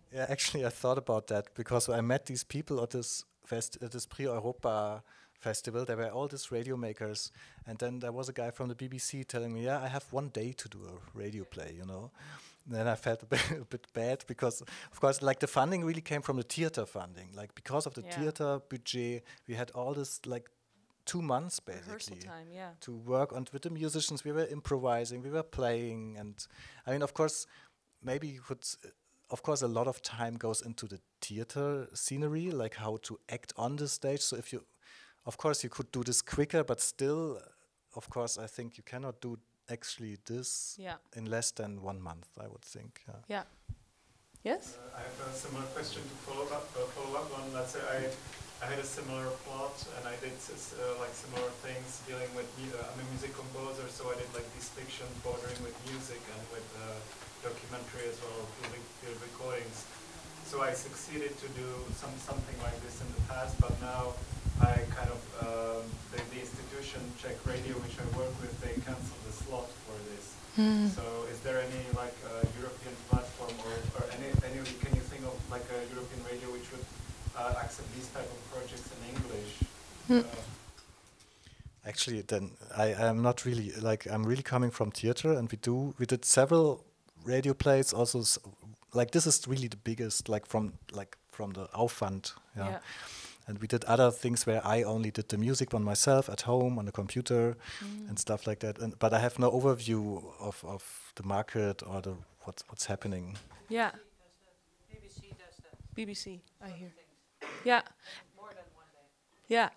Yeah, 0.09 0.25
actually, 0.25 0.65
I 0.65 0.73
thought 0.73 0.97
about 0.97 1.27
that 1.27 1.53
because 1.53 1.85
I 1.87 2.01
met 2.01 2.25
these 2.25 2.43
people 2.43 2.81
at 2.81 2.89
this 2.89 3.25
fest, 3.45 3.77
at 3.77 3.91
this 3.91 4.07
Prix 4.07 4.25
Europa 4.25 5.03
festival. 5.39 5.85
There 5.85 5.97
were 5.97 6.09
all 6.11 6.27
these 6.27 6.51
radio 6.51 6.77
makers, 6.77 7.31
and 7.65 7.77
then 7.79 7.99
there 7.99 8.11
was 8.11 8.29
a 8.29 8.33
guy 8.33 8.51
from 8.51 8.69
the 8.69 8.75
BBC 8.75 9.23
telling 9.25 9.53
me, 9.53 9.63
"Yeah, 9.65 9.81
I 9.81 9.87
have 9.87 10.05
one 10.11 10.29
day 10.29 10.53
to 10.53 10.69
do 10.69 10.79
a 10.85 11.17
radio 11.17 11.43
play," 11.45 11.73
you 11.77 11.85
know. 11.85 12.11
And 12.65 12.75
then 12.75 12.87
I 12.87 12.95
felt 12.95 13.23
a 13.23 13.25
bit, 13.25 13.51
a 13.61 13.65
bit 13.65 13.87
bad 13.93 14.23
because, 14.27 14.61
of 14.91 14.99
course, 14.99 15.21
like 15.21 15.39
the 15.39 15.47
funding 15.47 15.83
really 15.85 16.01
came 16.01 16.21
from 16.21 16.37
the 16.37 16.43
theater 16.43 16.85
funding. 16.85 17.29
Like 17.33 17.55
because 17.55 17.87
of 17.87 17.93
the 17.93 18.01
Yeah. 18.03 18.15
theater 18.19 18.59
budget, 18.69 19.23
we 19.47 19.55
had 19.55 19.71
all 19.71 19.93
this 19.93 20.19
like 20.25 20.49
two 21.05 21.21
months 21.21 21.59
basically 21.59 22.17
time, 22.19 22.51
yeah. 22.51 22.71
to 22.81 22.91
work 22.95 23.33
on 23.33 23.47
with 23.51 23.61
the 23.63 23.69
musicians. 23.71 24.23
We 24.23 24.31
were 24.31 24.45
improvising, 24.45 25.23
we 25.23 25.31
were 25.31 25.43
playing, 25.43 26.17
and 26.19 26.35
I 26.85 26.91
mean, 26.91 27.01
of 27.01 27.13
course, 27.13 27.47
maybe 28.03 28.27
you 28.27 28.41
could. 28.41 28.63
Of 29.31 29.41
course, 29.43 29.61
a 29.61 29.67
lot 29.67 29.87
of 29.87 30.01
time 30.01 30.37
goes 30.37 30.61
into 30.61 30.87
the 30.87 30.99
theater 31.21 31.87
scenery, 31.93 32.49
like 32.51 32.75
how 32.75 32.97
to 33.03 33.19
act 33.29 33.53
on 33.57 33.75
the 33.75 33.87
stage. 33.87 34.21
So 34.21 34.35
if 34.37 34.51
you, 34.53 34.63
of 35.29 35.37
course, 35.37 35.63
you 35.65 35.69
could 35.69 35.89
do 35.91 36.01
this 36.03 36.21
quicker, 36.23 36.63
but 36.71 36.79
still, 36.81 37.23
of 37.99 38.05
course, 38.09 38.33
I 38.45 38.47
think 38.55 38.77
you 38.79 38.83
cannot 38.93 39.15
do 39.21 39.37
actually 39.75 40.17
this 40.25 40.75
Yeah. 40.87 40.97
in 41.19 41.25
less 41.35 41.51
than 41.59 41.71
one 41.89 41.99
month. 42.09 42.27
I 42.45 42.47
would 42.53 42.65
think. 42.75 42.91
Yeah. 43.07 43.21
Yeah. 43.35 43.43
Yes. 44.49 44.63
Uh, 44.77 44.97
I 44.99 45.01
have 45.07 45.19
a 45.29 45.37
similar 45.45 45.67
question 45.75 46.01
to 46.11 46.15
follow 46.27 46.47
up. 46.57 46.65
Uh, 46.75 46.79
follow 46.97 47.13
up 47.21 47.29
on. 47.37 47.43
Let's 47.53 47.73
say 47.75 47.81
I, 47.97 47.99
I 48.63 48.65
had 48.71 48.79
a 48.79 48.89
similar 48.97 49.27
plot 49.45 49.75
and 49.95 50.03
I 50.13 50.15
did 50.25 50.33
uh, 50.49 50.55
like 51.03 51.13
similar 51.25 51.51
things 51.65 51.87
dealing 52.09 52.31
with. 52.37 52.49
mu- 52.59 52.73
Uh, 52.79 52.89
I'm 52.89 52.99
a 53.03 53.05
music 53.13 53.31
composer, 53.41 53.85
so 53.97 54.01
I 54.13 54.15
did 54.21 54.29
like 54.37 54.47
these 54.55 54.69
fiction 54.79 55.07
bordering 55.25 55.59
with 55.67 55.75
music 55.91 56.21
and 56.33 56.41
with 56.55 56.67
uh, 56.81 56.97
documentary 57.47 58.05
as 58.11 58.17
well, 58.23 58.39
field, 58.55 58.71
rec- 58.75 58.93
field 59.01 59.19
recordings. 59.29 59.77
So 60.49 60.55
I 60.69 60.71
succeeded 60.87 61.33
to 61.43 61.47
do 61.61 61.67
some 62.01 62.15
something 62.29 62.57
like 62.67 62.77
this 62.85 62.95
in 63.03 63.09
the 63.15 63.23
past, 63.31 63.53
but 63.63 63.73
now 63.91 64.01
I 64.61 64.73
kind 64.97 65.09
of 65.09 65.21
um, 65.41 65.83
the, 66.11 66.19
the 66.33 66.39
institution 66.41 67.01
Czech 67.21 67.37
Radio, 67.45 67.73
which 67.83 67.95
I 67.99 68.05
work 68.17 68.33
with, 68.41 68.53
they 68.61 68.73
canceled 68.87 69.23
the 69.27 69.33
slot 69.33 69.69
for 69.85 69.95
this. 70.11 70.25
Hmm. 70.55 70.87
So 70.89 71.03
is 71.31 71.39
there 71.41 71.59
any 71.61 71.81
like 71.95 72.15
uh, 72.25 72.43
European 72.59 72.95
platform 73.09 73.53
or, 73.65 73.73
or 73.97 74.03
any, 74.15 74.27
any 74.47 74.59
can 74.83 74.91
you 74.95 75.01
think 75.11 75.23
of 75.23 75.35
like 75.49 75.65
a 75.71 75.79
European 75.93 76.21
radio 76.29 76.47
which 76.51 76.67
would 76.71 76.85
uh, 77.37 77.61
accept 77.63 77.87
these 77.95 78.07
type 78.15 78.27
of 78.35 78.39
projects 78.51 78.89
in 78.95 78.99
English? 79.15 79.51
Hmm. 80.07 80.19
Uh, 80.19 80.41
Actually, 81.85 82.21
then 82.21 82.51
I 82.77 82.87
am 82.93 83.21
not 83.21 83.45
really 83.45 83.71
like 83.81 84.05
I'm 84.05 84.23
really 84.25 84.43
coming 84.43 84.69
from 84.69 84.91
theater, 84.91 85.31
and 85.31 85.49
we 85.49 85.57
do 85.61 85.95
we 85.97 86.05
did 86.05 86.25
several 86.25 86.83
radio 87.23 87.53
plays. 87.53 87.93
Also, 87.93 88.19
s- 88.19 88.37
like 88.93 89.11
this 89.11 89.25
is 89.25 89.47
really 89.47 89.69
the 89.69 89.77
biggest, 89.77 90.27
like 90.29 90.45
from 90.45 90.73
like 90.91 91.17
from 91.31 91.53
the 91.53 91.67
Aufwand, 91.73 92.33
yeah. 92.57 92.69
Yeah. 92.69 92.79
And 93.49 93.57
we 93.59 93.67
did 93.67 93.83
other 93.85 94.11
things 94.11 94.45
where 94.45 94.61
I 94.63 94.83
only 94.83 95.09
did 95.11 95.27
the 95.29 95.37
music 95.37 95.73
on 95.73 95.83
myself 95.83 96.29
at 96.29 96.41
home 96.41 96.77
on 96.79 96.85
the 96.85 96.91
computer 96.91 97.55
Mm. 97.83 98.09
and 98.09 98.19
stuff 98.19 98.45
like 98.45 98.59
that. 98.59 98.77
And 98.83 98.93
but 98.99 99.11
I 99.11 99.19
have 99.19 99.39
no 99.39 99.49
overview 99.51 100.01
of, 100.39 100.63
of 100.63 100.83
the 101.15 101.23
market 101.23 101.81
or 101.83 102.01
the 102.01 102.13
what's 102.45 102.63
what's 102.69 102.85
happening. 102.85 103.37
Yeah. 103.67 103.91
BBC, 104.91 105.21
does 105.43 105.57
that. 105.63 105.75
BBC, 105.95 106.41
I 106.61 106.69
hear. 106.79 106.91
Yeah. 107.65 107.81
More 108.37 108.49
than 108.57 108.65
one 108.81 108.89
day. 108.93 109.07
Yeah. 109.55 109.69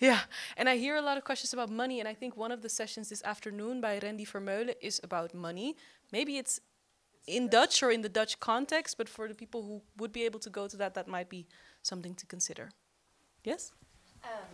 Yeah. 0.00 0.20
And 0.56 0.68
I 0.68 0.76
hear 0.78 0.96
a 0.96 1.02
lot 1.02 1.16
of 1.18 1.24
questions 1.24 1.52
about 1.52 1.70
money. 1.70 2.00
And 2.00 2.08
I 2.08 2.14
think 2.14 2.34
one 2.36 2.52
of 2.54 2.60
the 2.62 2.68
sessions 2.68 3.08
this 3.08 3.22
afternoon 3.24 3.80
by 3.80 3.98
Randy 4.02 4.24
Vermeulen 4.24 4.74
is 4.80 5.00
about 5.04 5.34
money. 5.34 5.76
Maybe 6.12 6.32
it's 6.38 6.60
in 7.26 7.48
Dutch 7.48 7.82
or 7.82 7.90
in 7.90 8.00
the 8.02 8.08
Dutch 8.20 8.34
context, 8.40 8.96
but 8.96 9.08
for 9.08 9.28
the 9.28 9.34
people 9.34 9.60
who 9.62 9.82
would 9.98 10.12
be 10.12 10.24
able 10.28 10.40
to 10.40 10.50
go 10.50 10.66
to 10.68 10.76
that, 10.78 10.94
that 10.94 11.06
might 11.08 11.28
be 11.28 11.46
something 11.82 12.14
to 12.14 12.26
consider. 12.26 12.70
Yes? 13.44 13.72
Um, 14.24 14.50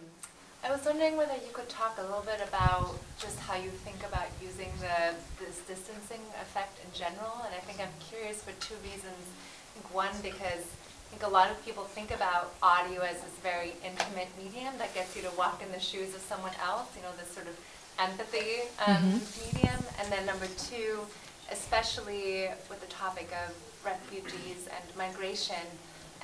I 0.62 0.70
was 0.70 0.84
wondering 0.84 1.16
whether 1.16 1.34
you 1.34 1.52
could 1.52 1.68
talk 1.68 1.98
a 1.98 2.02
little 2.02 2.22
bit 2.24 2.40
about 2.46 2.96
just 3.18 3.38
how 3.40 3.56
you 3.56 3.70
think 3.70 3.98
about 4.06 4.28
using 4.42 4.70
the 4.80 5.14
this 5.42 5.60
distancing 5.66 6.20
effect 6.40 6.78
in 6.84 6.90
general. 6.98 7.42
And 7.44 7.54
I 7.54 7.60
think 7.66 7.80
I'm 7.80 7.92
curious 8.00 8.42
for 8.42 8.52
two 8.60 8.76
reasons. 8.82 9.20
I 9.24 9.80
think 9.80 9.94
one 9.94 10.14
because 10.22 10.64
I 10.64 11.06
think 11.10 11.22
a 11.22 11.28
lot 11.28 11.50
of 11.50 11.62
people 11.64 11.84
think 11.84 12.10
about 12.14 12.54
audio 12.62 13.02
as 13.02 13.20
this 13.20 13.36
very 13.42 13.72
intimate 13.84 14.28
medium 14.42 14.74
that 14.78 14.94
gets 14.94 15.14
you 15.16 15.22
to 15.22 15.30
walk 15.36 15.62
in 15.62 15.70
the 15.72 15.80
shoes 15.80 16.14
of 16.14 16.20
someone 16.22 16.52
else. 16.64 16.88
You 16.96 17.02
know, 17.02 17.12
this 17.18 17.30
sort 17.30 17.46
of 17.46 17.56
empathy 17.98 18.62
um, 18.86 18.96
Mhm. 19.20 19.20
medium. 19.46 19.80
And 20.00 20.10
then 20.12 20.24
number 20.26 20.46
two, 20.58 21.06
especially 21.50 22.48
with 22.70 22.80
the 22.80 22.88
topic 22.88 23.28
of 23.44 23.52
refugees 23.84 24.66
and 24.66 24.84
migration, 24.96 25.60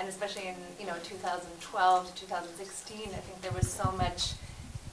and 0.00 0.08
especially 0.08 0.48
in 0.48 0.54
you 0.80 0.86
know 0.86 0.96
2012 1.04 2.14
to 2.14 2.20
2016, 2.22 2.98
I 2.98 3.08
think 3.08 3.40
there 3.42 3.52
was 3.52 3.70
so 3.70 3.92
much. 3.92 4.32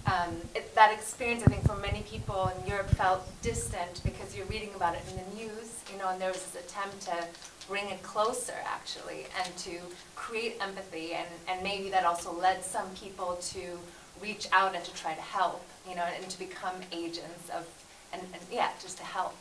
Um, 0.05 0.37
it, 0.55 0.73
that 0.75 0.93
experience, 0.93 1.43
I 1.43 1.47
think, 1.47 1.65
for 1.65 1.75
many 1.75 2.01
people 2.03 2.49
in 2.55 2.67
Europe 2.69 2.89
felt 2.91 3.23
distant 3.41 4.01
because 4.05 4.37
you're 4.37 4.45
reading 4.45 4.69
about 4.73 4.95
it 4.95 5.01
in 5.09 5.17
the 5.17 5.35
news, 5.35 5.81
you 5.91 5.99
know, 5.99 6.07
and 6.07 6.21
there 6.21 6.29
was 6.31 6.41
this 6.45 6.63
attempt 6.63 7.01
to 7.01 7.27
bring 7.67 7.89
it 7.89 8.01
closer, 8.03 8.53
actually, 8.65 9.25
and 9.43 9.57
to 9.57 9.79
create 10.15 10.55
empathy, 10.61 11.11
and, 11.11 11.27
and 11.49 11.61
maybe 11.61 11.89
that 11.89 12.05
also 12.05 12.31
led 12.31 12.63
some 12.63 12.87
people 12.91 13.37
to 13.41 13.77
reach 14.21 14.47
out 14.53 14.75
and 14.75 14.83
to 14.85 14.93
try 14.93 15.13
to 15.13 15.21
help, 15.21 15.61
you 15.87 15.93
know, 15.93 16.05
and 16.15 16.29
to 16.29 16.39
become 16.39 16.75
agents 16.93 17.49
of, 17.49 17.67
and, 18.13 18.21
and 18.21 18.41
yeah, 18.49 18.69
just 18.81 18.97
to 18.97 19.03
help. 19.03 19.35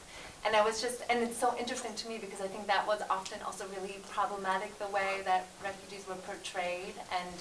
And 0.47 0.55
I 0.55 0.63
was 0.63 0.81
just, 0.81 1.03
and 1.11 1.25
it's 1.25 1.37
so 1.37 1.57
interesting 1.59 1.93
to 1.97 2.09
me 2.09 2.19
because 2.19 2.41
I 2.41 2.47
think 2.47 2.69
that 2.69 2.87
was 2.87 3.03
often 3.11 3.43
also 3.43 3.65
really 3.75 3.97
problematic 4.09 4.79
the 4.79 4.87
way 4.87 5.23
that 5.25 5.47
refugees 5.61 6.07
were 6.09 6.15
portrayed 6.15 6.95
and 7.11 7.35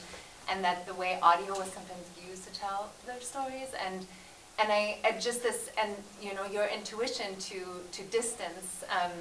and 0.50 0.64
that 0.64 0.86
the 0.86 0.94
way 0.94 1.18
audio 1.22 1.54
was 1.58 1.70
sometimes 1.72 2.06
used 2.30 2.46
to 2.48 2.54
tell 2.60 2.90
their 3.06 3.22
stories. 3.22 3.70
And 3.86 4.08
and 4.58 4.72
I, 4.72 4.98
just 5.20 5.44
this, 5.44 5.70
and 5.82 5.92
you 6.20 6.34
know, 6.34 6.46
your 6.46 6.66
intuition 6.66 7.36
to 7.50 7.60
to 7.92 8.02
distance 8.10 8.84
um, 8.90 9.12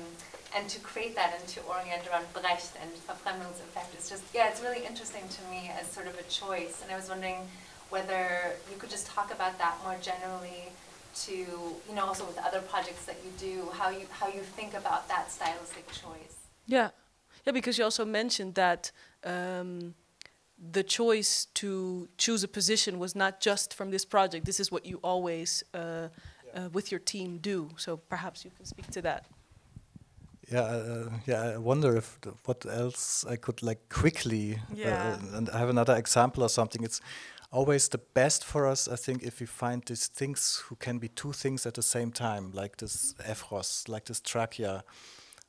and 0.57 0.67
to 0.69 0.81
create 0.81 1.15
that 1.17 1.35
and 1.39 1.47
to 1.49 1.61
orient 1.63 2.07
around 2.09 2.25
Brecht 2.33 2.73
and 2.81 2.91
Verfremdungseffekt 3.07 3.99
is 3.99 4.09
just, 4.09 4.23
yeah, 4.33 4.49
it's 4.49 4.63
really 4.63 4.87
interesting 4.87 5.25
to 5.29 5.43
me 5.51 5.71
as 5.79 5.87
sort 5.89 6.07
of 6.07 6.17
a 6.19 6.23
choice. 6.25 6.81
And 6.83 6.91
I 6.91 6.97
was 6.97 7.09
wondering 7.11 7.41
whether 7.91 8.55
you 8.71 8.79
could 8.79 8.91
just 8.91 9.09
talk 9.09 9.33
about 9.33 9.59
that 9.59 9.77
more 9.85 9.97
generally 10.01 10.71
to, 11.27 11.33
you 11.33 11.95
know, 11.95 12.05
also 12.07 12.25
with 12.25 12.39
other 12.39 12.61
projects 12.61 13.05
that 13.07 13.17
you 13.25 13.31
do, 13.39 13.71
how 13.73 13.91
you 13.91 14.07
how 14.11 14.29
you 14.29 14.41
think 14.41 14.75
about 14.75 15.09
that 15.09 15.31
stylistic 15.31 15.87
choice. 15.93 16.37
Yeah, 16.67 16.91
yeah, 17.45 17.53
because 17.53 17.79
you 17.79 17.85
also 17.85 18.05
mentioned 18.05 18.55
that. 18.55 18.91
Um, 19.25 19.95
the 20.73 20.83
choice 20.83 21.47
to 21.55 22.09
choose 22.17 22.45
a 22.45 22.49
position 22.49 22.99
was 22.99 23.15
not 23.15 23.41
just 23.41 23.75
from 23.75 23.91
this 23.91 24.05
project. 24.05 24.47
This 24.47 24.61
is 24.61 24.71
what 24.71 24.87
you 24.87 24.99
always, 25.03 25.65
uh, 25.75 25.79
uh, 26.55 26.69
with 26.73 26.91
your 26.93 27.01
team, 27.01 27.39
do. 27.39 27.69
So 27.77 27.97
perhaps 27.97 28.45
you 28.45 28.51
can 28.57 28.65
speak 28.65 28.89
to 28.93 29.03
that. 29.03 29.27
Yeah, 30.51 30.61
uh, 30.61 31.11
yeah. 31.27 31.43
I 31.43 31.57
wonder 31.59 31.97
if 31.97 32.19
what 32.45 32.65
else 32.67 33.25
I 33.29 33.37
could 33.37 33.63
like 33.63 33.89
quickly. 33.89 34.55
Uh, 34.71 34.77
Yeah. 34.77 35.19
and 35.37 35.51
I 35.51 35.59
have 35.59 35.71
another 35.71 35.97
example 35.97 36.43
or 36.45 36.49
something. 36.49 36.85
It's 36.85 37.01
always 37.55 37.89
the 37.89 37.99
best 38.15 38.45
for 38.45 38.67
us, 38.67 38.89
I 38.89 38.97
think, 38.97 39.23
if 39.23 39.41
we 39.41 39.47
find 39.47 39.83
these 39.87 40.09
things 40.09 40.63
who 40.69 40.77
can 40.77 40.99
be 40.99 41.09
two 41.09 41.33
things 41.33 41.67
at 41.67 41.75
the 41.75 41.83
same 41.83 42.11
time, 42.13 42.51
like 42.53 42.77
this 42.77 43.15
Evros, 43.29 43.89
like 43.89 44.05
this 44.05 44.21
Thrakia, 44.21 44.83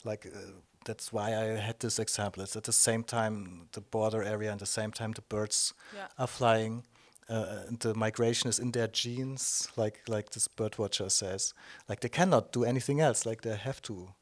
like. 0.03 0.25
Uh, 0.27 0.51
that's 0.87 1.11
why 1.11 1.29
I 1.33 1.59
had 1.59 1.79
this 1.79 1.97
example. 1.97 2.43
It's 2.43 2.55
at 2.55 2.63
the 2.65 2.71
same 2.71 3.03
time 3.03 3.69
the 3.71 3.81
border 3.81 4.21
area 4.21 4.51
and 4.51 4.59
the 4.59 4.67
same 4.67 4.91
time 4.91 5.13
the 5.13 5.23
birds 5.23 5.73
Yeah. 5.95 6.07
are 6.19 6.27
flying. 6.27 6.83
Uh, 7.27 7.63
and 7.67 7.79
the 7.79 7.95
migration 7.95 8.49
is 8.51 8.59
in 8.59 8.71
their 8.71 8.87
genes, 8.87 9.67
like 9.75 10.01
like 10.07 10.29
this 10.29 10.47
bird 10.47 10.77
watcher 10.77 11.09
says. 11.09 11.53
Like 11.89 12.01
they 12.01 12.09
cannot 12.09 12.51
do 12.53 12.63
anything 12.63 13.01
else. 13.01 13.25
Like 13.25 13.41
they 13.41 13.55
have 13.57 13.81
to 13.81 14.13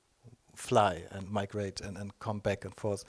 fly 0.56 1.04
and 1.12 1.30
migrate 1.32 1.82
and, 1.82 1.98
and 1.98 2.12
come 2.20 2.40
back 2.40 2.66
and 2.66 2.76
forth. 2.76 3.04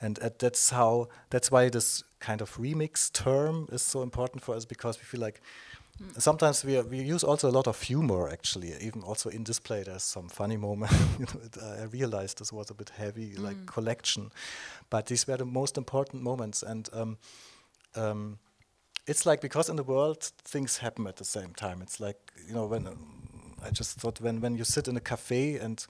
And 0.00 0.18
uh, 0.18 0.30
that's 0.38 0.70
how 0.70 1.08
that's 1.30 1.50
why 1.50 1.68
this 1.70 2.04
kind 2.20 2.40
of 2.42 2.56
remix 2.56 3.10
term 3.12 3.66
is 3.72 3.82
so 3.82 4.02
important 4.02 4.42
for 4.42 4.54
us 4.54 4.64
because 4.66 4.98
we 4.98 5.04
feel 5.04 5.20
like 5.20 5.40
sometimes 6.18 6.64
we 6.64 6.80
we 6.82 6.98
use 7.14 7.24
also 7.24 7.48
a 7.48 7.52
lot 7.52 7.66
of 7.66 7.82
humor 7.82 8.28
actually. 8.28 8.72
Even 8.80 9.02
also 9.02 9.30
in 9.30 9.44
this 9.44 9.60
play 9.60 9.82
there's 9.82 10.02
some 10.02 10.28
funny 10.28 10.56
moment 10.56 10.92
you 11.18 11.26
know, 11.26 11.40
it, 11.44 11.56
I 11.80 11.84
realized 11.84 12.38
this 12.38 12.52
was 12.52 12.70
a 12.70 12.74
bit 12.74 12.90
heavy 12.90 13.36
like 13.36 13.56
Mm. 13.56 13.66
collection. 13.66 14.30
But 14.90 15.06
these 15.06 15.26
were 15.26 15.36
the 15.38 15.44
most 15.46 15.76
important 15.78 16.22
moments. 16.22 16.62
And 16.62 16.88
um, 16.92 17.18
um, 17.96 18.38
it's 19.06 19.26
like 19.26 19.40
because 19.40 19.68
in 19.70 19.76
the 19.76 19.82
world 19.82 20.22
things 20.44 20.78
happen 20.78 21.06
at 21.06 21.16
the 21.16 21.24
same 21.24 21.54
time. 21.54 21.82
It's 21.82 22.00
like 22.00 22.18
you 22.46 22.54
know 22.54 22.66
when 22.66 22.86
um, 22.86 22.98
I 23.62 23.70
just 23.70 23.98
thought 24.00 24.20
when 24.20 24.40
when 24.40 24.56
you 24.56 24.64
sit 24.64 24.88
in 24.88 24.96
a 24.96 25.00
cafe 25.00 25.56
and 25.58 25.86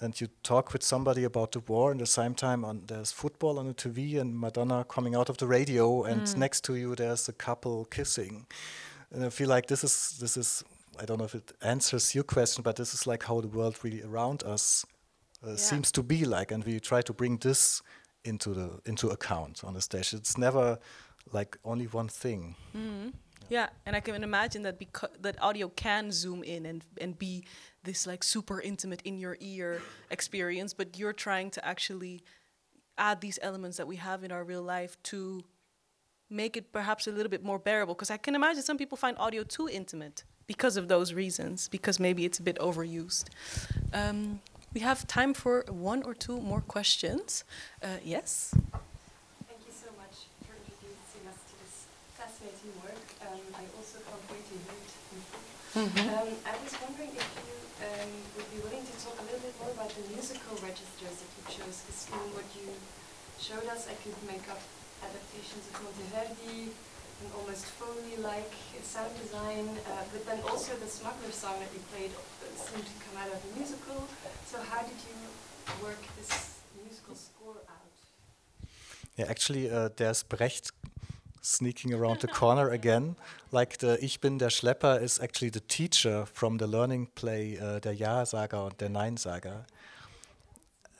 and 0.00 0.20
you 0.20 0.28
talk 0.42 0.72
with 0.72 0.82
somebody 0.82 1.24
about 1.24 1.52
the 1.52 1.60
war 1.60 1.90
and 1.90 2.00
at 2.00 2.06
the 2.06 2.10
same 2.10 2.34
time 2.34 2.64
on 2.64 2.82
there's 2.86 3.12
football 3.12 3.58
on 3.58 3.66
the 3.66 3.74
TV 3.74 4.18
and 4.20 4.38
Madonna 4.38 4.84
coming 4.84 5.14
out 5.14 5.28
of 5.28 5.36
the 5.36 5.46
radio 5.46 6.04
and 6.04 6.22
Mm. 6.22 6.36
next 6.36 6.64
to 6.64 6.74
you 6.74 6.94
there's 6.94 7.28
a 7.28 7.32
couple 7.32 7.84
kissing 7.84 8.46
and 9.12 9.24
I 9.24 9.30
feel 9.30 9.48
like 9.48 9.66
this 9.66 9.84
is 9.84 10.18
this 10.20 10.36
is 10.36 10.64
I 10.98 11.04
don't 11.04 11.18
know 11.18 11.24
if 11.26 11.34
it 11.34 11.52
answers 11.62 12.14
your 12.14 12.24
question 12.24 12.62
but 12.62 12.76
this 12.76 12.94
is 12.94 13.06
like 13.06 13.24
how 13.24 13.40
the 13.40 13.48
world 13.48 13.78
really 13.84 14.02
around 14.02 14.42
us 14.42 14.84
uh, 15.44 15.50
Yeah. 15.50 15.56
seems 15.56 15.92
to 15.92 16.02
be 16.02 16.24
like 16.24 16.54
and 16.54 16.64
we 16.64 16.80
try 16.80 17.02
to 17.02 17.12
bring 17.12 17.38
this 17.38 17.82
into 18.24 18.54
the 18.54 18.80
into 18.86 19.08
account 19.08 19.64
on 19.64 19.74
the 19.74 19.80
stage 19.80 20.12
it's 20.16 20.36
never 20.38 20.78
like 21.32 21.58
only 21.64 21.86
one 21.86 22.08
thing 22.08 22.56
Mhm. 22.74 23.12
Yeah, 23.50 23.68
and 23.84 23.96
I 23.96 24.00
can 24.00 24.22
imagine 24.22 24.62
that 24.62 24.78
because 24.78 25.10
that 25.22 25.36
audio 25.42 25.68
can 25.70 26.12
zoom 26.12 26.44
in 26.44 26.66
and 26.66 26.84
and 27.00 27.18
be 27.18 27.42
this 27.84 28.06
like 28.06 28.22
super 28.22 28.60
intimate 28.60 29.02
in 29.04 29.18
your 29.18 29.36
ear 29.40 29.80
experience, 30.10 30.74
but 30.74 30.98
you're 30.98 31.12
trying 31.12 31.50
to 31.50 31.64
actually 31.64 32.22
add 32.98 33.20
these 33.20 33.38
elements 33.42 33.76
that 33.78 33.86
we 33.86 33.96
have 33.96 34.22
in 34.24 34.30
our 34.32 34.44
real 34.44 34.62
life 34.62 34.96
to 35.04 35.42
make 36.28 36.56
it 36.56 36.72
perhaps 36.72 37.06
a 37.06 37.10
little 37.10 37.30
bit 37.30 37.42
more 37.42 37.58
bearable. 37.58 37.94
Because 37.94 38.10
I 38.10 38.16
can 38.16 38.34
imagine 38.34 38.62
some 38.62 38.78
people 38.78 38.96
find 38.96 39.16
audio 39.18 39.42
too 39.42 39.68
intimate 39.68 40.24
because 40.46 40.76
of 40.76 40.88
those 40.88 41.14
reasons, 41.14 41.68
because 41.68 41.98
maybe 41.98 42.24
it's 42.24 42.38
a 42.38 42.42
bit 42.42 42.58
overused. 42.58 43.26
Um, 43.92 44.40
we 44.74 44.80
have 44.80 45.06
time 45.06 45.34
for 45.34 45.64
one 45.68 46.02
or 46.02 46.14
two 46.14 46.40
more 46.40 46.60
questions. 46.60 47.44
Uh, 47.82 47.98
yes. 48.04 48.54
Thank 49.48 49.60
you 49.66 49.72
so 49.72 49.90
much 49.98 50.26
for 50.46 50.54
introducing 50.54 51.26
us 51.28 51.38
to 51.50 51.54
this 51.64 51.86
fascinating 52.20 52.72
work. 52.84 53.06
Um, 53.24 53.40
I 53.56 53.64
also 53.80 53.96
can't 54.04 54.24
wait 54.28 54.44
to 54.52 54.56
hear 54.60 54.76
it. 54.76 54.92
in 55.16 55.20
full. 55.32 55.44
Mhm. 55.88 56.04
Um, 56.12 56.30
I 56.44 56.54
was 56.60 56.74
wondering 56.84 57.12
if 57.16 57.28
you 57.40 57.56
um, 57.88 58.10
would 58.36 58.50
be 58.52 58.60
willing 58.60 58.84
to 58.84 58.94
talk 59.00 59.16
a 59.22 59.24
little 59.24 59.40
bit 59.40 59.56
more 59.60 59.72
about 59.72 59.88
the 59.96 60.04
musical 60.12 60.54
registers 60.60 61.16
that 61.22 61.30
you 61.36 61.44
chose, 61.56 61.76
because 61.86 62.00
in 62.12 62.24
what 62.36 62.48
you 62.58 62.68
showed 63.40 63.66
us, 63.74 63.88
I 63.88 63.96
could 64.02 64.18
make 64.28 64.44
up 64.52 64.60
adaptations 65.00 65.64
of 65.70 65.74
Monteverdi, 65.80 66.76
an 67.24 67.28
almost 67.38 67.64
Foley-like 67.78 68.52
sound 68.84 69.12
design, 69.22 69.66
uh, 69.88 70.04
but 70.12 70.20
then 70.28 70.40
also 70.50 70.76
the 70.76 70.90
Smuggler 70.98 71.32
song 71.32 71.56
that 71.62 71.72
you 71.72 71.80
played 71.92 72.12
uh, 72.12 72.52
seemed 72.66 72.84
to 72.84 72.96
come 73.04 73.16
out 73.22 73.30
of 73.32 73.40
a 73.48 73.50
musical. 73.58 73.98
So 74.50 74.56
how 74.60 74.82
did 74.84 75.00
you 75.08 75.16
work 75.84 76.02
this 76.18 76.60
musical 76.84 77.14
score 77.14 77.56
out? 77.74 77.88
Yeah, 79.16 79.26
actually, 79.28 79.70
uh, 79.70 79.88
there's 79.96 80.22
Brecht 80.22 80.72
sneaking 81.40 81.94
around 81.94 82.20
the 82.20 82.28
corner 82.28 82.70
again. 82.70 83.16
Like 83.50 83.78
the 83.78 84.02
Ich 84.04 84.20
bin 84.20 84.38
der 84.38 84.50
Schlepper 84.50 85.00
is 85.00 85.18
actually 85.18 85.50
the 85.50 85.60
teacher 85.60 86.26
from 86.26 86.58
the 86.58 86.66
learning 86.66 87.08
play 87.14 87.58
uh, 87.58 87.80
der 87.80 87.92
Jasager 87.92 88.64
und 88.64 88.80
der 88.80 88.88
Neinsager. 88.88 89.66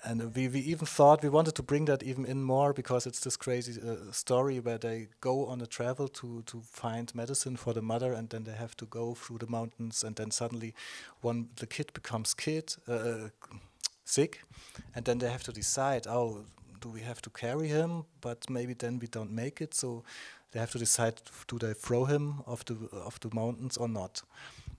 And 0.02 0.34
we, 0.34 0.48
we 0.48 0.60
even 0.60 0.86
thought 0.86 1.22
we 1.22 1.28
wanted 1.28 1.54
to 1.56 1.62
bring 1.62 1.84
that 1.84 2.02
even 2.02 2.24
in 2.24 2.42
more 2.42 2.72
because 2.72 3.06
it's 3.06 3.20
this 3.20 3.36
crazy 3.36 3.78
uh, 3.82 4.10
story 4.12 4.58
where 4.58 4.78
they 4.78 5.08
go 5.20 5.44
on 5.44 5.60
a 5.60 5.66
travel 5.66 6.08
to, 6.08 6.42
to 6.46 6.62
find 6.62 7.14
medicine 7.14 7.56
for 7.56 7.74
the 7.74 7.82
mother 7.82 8.14
and 8.14 8.30
then 8.30 8.44
they 8.44 8.52
have 8.52 8.74
to 8.78 8.86
go 8.86 9.14
through 9.14 9.38
the 9.38 9.46
mountains 9.46 10.02
and 10.02 10.16
then 10.16 10.30
suddenly 10.30 10.74
one 11.20 11.50
the 11.56 11.66
kid 11.66 11.92
becomes 11.92 12.32
kid 12.32 12.74
uh, 12.88 13.28
sick 14.06 14.40
and 14.94 15.04
then 15.04 15.18
they 15.18 15.30
have 15.30 15.44
to 15.44 15.52
decide 15.52 16.06
oh 16.06 16.46
do 16.80 16.88
we 16.88 17.00
have 17.00 17.20
to 17.22 17.30
carry 17.30 17.68
him? 17.68 18.04
But 18.20 18.48
maybe 18.50 18.74
then 18.74 18.98
we 18.98 19.06
don't 19.06 19.32
make 19.32 19.60
it. 19.60 19.74
So 19.74 20.04
they 20.52 20.60
have 20.60 20.72
to 20.72 20.78
decide 20.78 21.20
do 21.46 21.58
they 21.58 21.74
throw 21.74 22.04
him 22.04 22.42
off 22.46 22.64
the 22.64 22.76
off 23.06 23.20
the 23.20 23.30
mountains 23.32 23.76
or 23.76 23.88
not? 23.88 24.22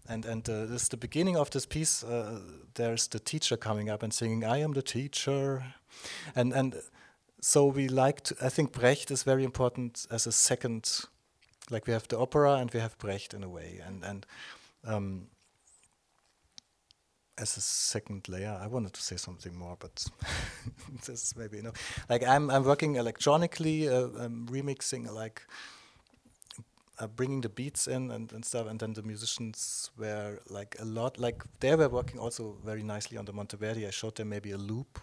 And 0.08 0.26
and 0.26 0.50
uh, 0.50 0.66
this 0.66 0.84
is 0.84 0.90
the 0.90 0.98
beginning 0.98 1.38
of 1.38 1.50
this 1.50 1.66
piece. 1.66 2.04
Uh, 2.04 2.40
there's 2.74 3.08
the 3.08 3.20
teacher 3.20 3.58
coming 3.58 3.90
up 3.90 4.04
and 4.04 4.14
singing 4.14 4.44
i 4.44 4.58
am 4.58 4.74
the 4.74 4.82
teacher. 4.82 5.64
And 6.36 6.54
and 6.54 6.76
so 7.42 7.66
we 7.66 7.88
like 7.88 8.22
to 8.22 8.36
i 8.42 8.50
think 8.50 8.72
brecht 8.72 9.12
is 9.12 9.24
very 9.24 9.44
important 9.44 10.08
as 10.12 10.28
a 10.28 10.32
second 10.32 11.08
like 11.72 11.88
we 11.88 11.94
have 11.94 12.08
the 12.08 12.18
opera 12.18 12.54
and 12.54 12.72
we 12.74 12.80
have 12.80 12.98
brecht 12.98 13.34
in 13.34 13.44
a 13.44 13.50
way. 13.50 13.82
And 13.86 14.04
and 14.04 14.26
um, 14.84 15.28
as 17.42 17.58
a 17.58 17.62
second 17.62 18.30
layer, 18.30 18.58
I 18.62 18.68
wanted 18.68 18.94
to 18.94 19.02
say 19.02 19.18
something 19.18 19.56
more, 19.58 19.76
but 19.80 20.06
this 21.06 21.10
is 21.10 21.34
maybe 21.36 21.58
enough. 21.58 22.06
Like 22.10 22.24
I'm, 22.26 22.50
I'm 22.52 22.64
working 22.64 22.96
electronically, 22.96 23.90
uh, 23.90 24.10
I'm 24.20 24.48
remixing, 24.48 25.12
like 25.12 25.42
uh, 27.00 27.08
bringing 27.08 27.42
the 27.42 27.50
beats 27.50 27.88
in 27.88 28.12
and, 28.12 28.32
and 28.32 28.46
stuff, 28.46 28.68
and 28.68 28.80
then 28.80 28.94
the 28.94 29.02
musicians 29.02 29.90
were 29.98 30.40
like 30.50 30.76
a 30.80 30.86
lot, 30.86 31.20
like 31.20 31.44
they 31.60 31.76
were 31.76 31.90
working 31.90 32.20
also 32.20 32.58
very 32.64 32.84
nicely 32.84 33.18
on 33.18 33.26
the 33.26 33.34
Monteverdi. 33.34 33.88
I 33.88 33.92
showed 33.92 34.16
them 34.16 34.30
maybe 34.30 34.52
a 34.52 34.58
loop, 34.58 35.00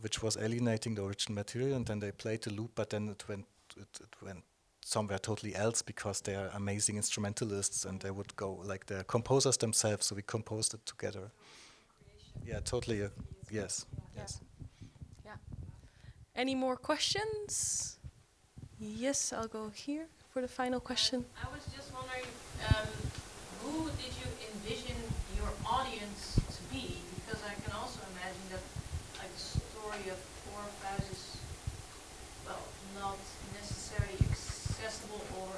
which 0.00 0.22
was 0.22 0.38
alienating 0.38 0.94
the 0.94 1.04
original 1.04 1.34
material, 1.34 1.76
and 1.76 1.86
then 1.86 2.00
they 2.00 2.12
played 2.12 2.42
the 2.42 2.50
loop, 2.50 2.70
but 2.74 2.90
then 2.90 3.08
it 3.08 3.28
went, 3.28 3.44
it, 3.76 4.00
it 4.00 4.22
went 4.22 4.42
somewhere 4.84 5.18
totally 5.18 5.54
else 5.54 5.82
because 5.82 6.20
they 6.22 6.34
are 6.34 6.50
amazing 6.54 6.96
instrumentalists 6.96 7.84
and 7.84 8.00
they 8.00 8.10
would 8.10 8.34
go 8.36 8.60
like 8.64 8.86
they're 8.86 9.04
composers 9.04 9.56
themselves 9.58 10.06
so 10.06 10.14
we 10.16 10.22
composed 10.22 10.74
it 10.74 10.84
together 10.86 11.30
yeah 12.44 12.60
totally 12.60 13.02
uh, 13.02 13.08
yes 13.50 13.86
yes 14.16 14.40
Yeah. 15.24 15.36
Any 16.34 16.54
more 16.54 16.76
questions? 16.76 17.98
Yes, 18.80 19.32
I'll 19.32 19.46
go 19.48 19.68
here 19.68 20.06
for 20.32 20.40
the 20.42 20.48
final 20.48 20.80
question. 20.80 21.24
I 21.38 21.46
was 21.54 21.64
just 21.76 21.92
wondering, 21.94 22.26
um, 22.68 22.88
who 23.62 23.86
did 24.02 24.12
you 24.20 24.26
envision 24.50 24.96
your 25.38 25.50
audience 25.64 26.40
to 26.56 26.60
be? 26.74 26.98
Because 27.14 27.40
I 27.46 27.54
can 27.62 27.72
also 27.80 28.00
imagine 28.16 28.46
that, 28.50 28.64
like, 29.20 29.30
the 29.30 29.44
story 29.62 30.10
of 30.10 30.18
Orpheus 30.56 31.06
is, 31.14 31.22
well, 32.46 32.64
not 32.98 33.18
necessarily 33.54 34.18
accessible 34.30 35.22
or 35.38 35.52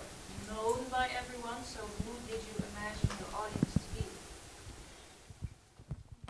known 0.53 0.84
by 0.95 1.09
everyone. 1.19 1.61
So, 1.65 1.81
who 2.05 2.13
did 2.29 2.41
you 2.49 2.57
imagine 2.71 3.11
your 3.19 3.31
audience 3.41 3.73
to 3.75 3.81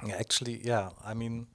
be? 0.07 0.13
Actually, 0.13 0.61
yeah. 0.65 0.89
I 1.05 1.13
mean, 1.13 1.47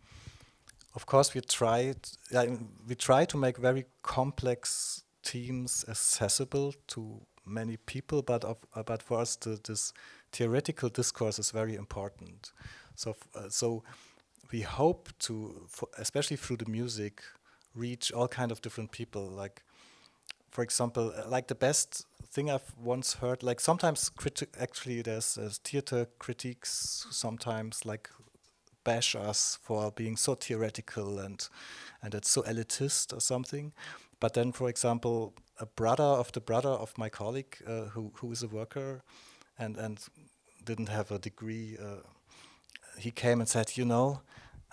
of 0.95 1.05
course, 1.07 1.34
we 1.34 1.41
tried. 1.41 1.97
Yeah, 2.32 2.45
we 2.88 2.95
try 2.95 3.26
to 3.26 3.38
make 3.38 3.57
very 3.57 3.86
complex 4.03 5.03
themes 5.24 5.86
accessible 5.89 6.74
to 6.88 7.22
many 7.45 7.78
people, 7.78 8.22
but 8.22 8.43
of, 8.43 8.57
uh, 8.76 8.84
but 8.84 9.01
for 9.01 9.20
us, 9.22 9.36
the, 9.38 9.60
this 9.68 9.91
theoretical 10.32 10.89
discourse 10.89 11.39
is 11.39 11.49
very 11.51 11.76
important. 11.76 12.51
So, 12.95 13.16
uh, 13.36 13.49
so 13.49 13.84
we 14.51 14.62
hope 14.62 15.10
to, 15.20 15.68
especially 15.97 16.38
through 16.38 16.57
the 16.57 16.70
music, 16.70 17.24
reach 17.74 18.12
all 18.12 18.28
kind 18.28 18.51
of 18.51 18.62
different 18.62 18.91
people. 18.91 19.26
Like, 19.28 19.64
for 20.51 20.63
example, 20.63 21.13
uh, 21.15 21.27
like 21.29 21.47
the 21.47 21.55
best 21.55 22.05
thing 22.31 22.49
I've 22.49 22.73
once 22.77 23.15
heard, 23.15 23.43
like 23.43 23.59
sometimes 23.59 24.11
actually 24.59 25.01
there's, 25.01 25.35
there's 25.35 25.57
theater 25.57 26.07
critiques 26.19 27.07
sometimes 27.11 27.85
like 27.85 28.09
bash 28.83 29.15
us 29.15 29.57
for 29.61 29.91
being 29.91 30.17
so 30.17 30.35
theoretical 30.35 31.19
and 31.19 31.47
and 32.01 32.15
it's 32.15 32.29
so 32.29 32.41
elitist 32.43 33.13
or 33.15 33.19
something. 33.19 33.73
But 34.19 34.33
then, 34.33 34.51
for 34.51 34.69
example, 34.69 35.33
a 35.59 35.65
brother 35.65 36.03
of 36.03 36.31
the 36.31 36.41
brother 36.41 36.69
of 36.69 36.97
my 36.97 37.09
colleague 37.09 37.57
uh, 37.67 37.89
who 37.93 38.11
who 38.15 38.31
is 38.31 38.43
a 38.43 38.47
worker 38.47 39.01
and 39.57 39.77
and 39.77 39.99
didn't 40.65 40.89
have 40.89 41.11
a 41.11 41.19
degree, 41.19 41.77
uh, 41.79 42.03
he 42.97 43.11
came 43.11 43.39
and 43.39 43.49
said, 43.49 43.77
you 43.77 43.85
know, 43.85 44.21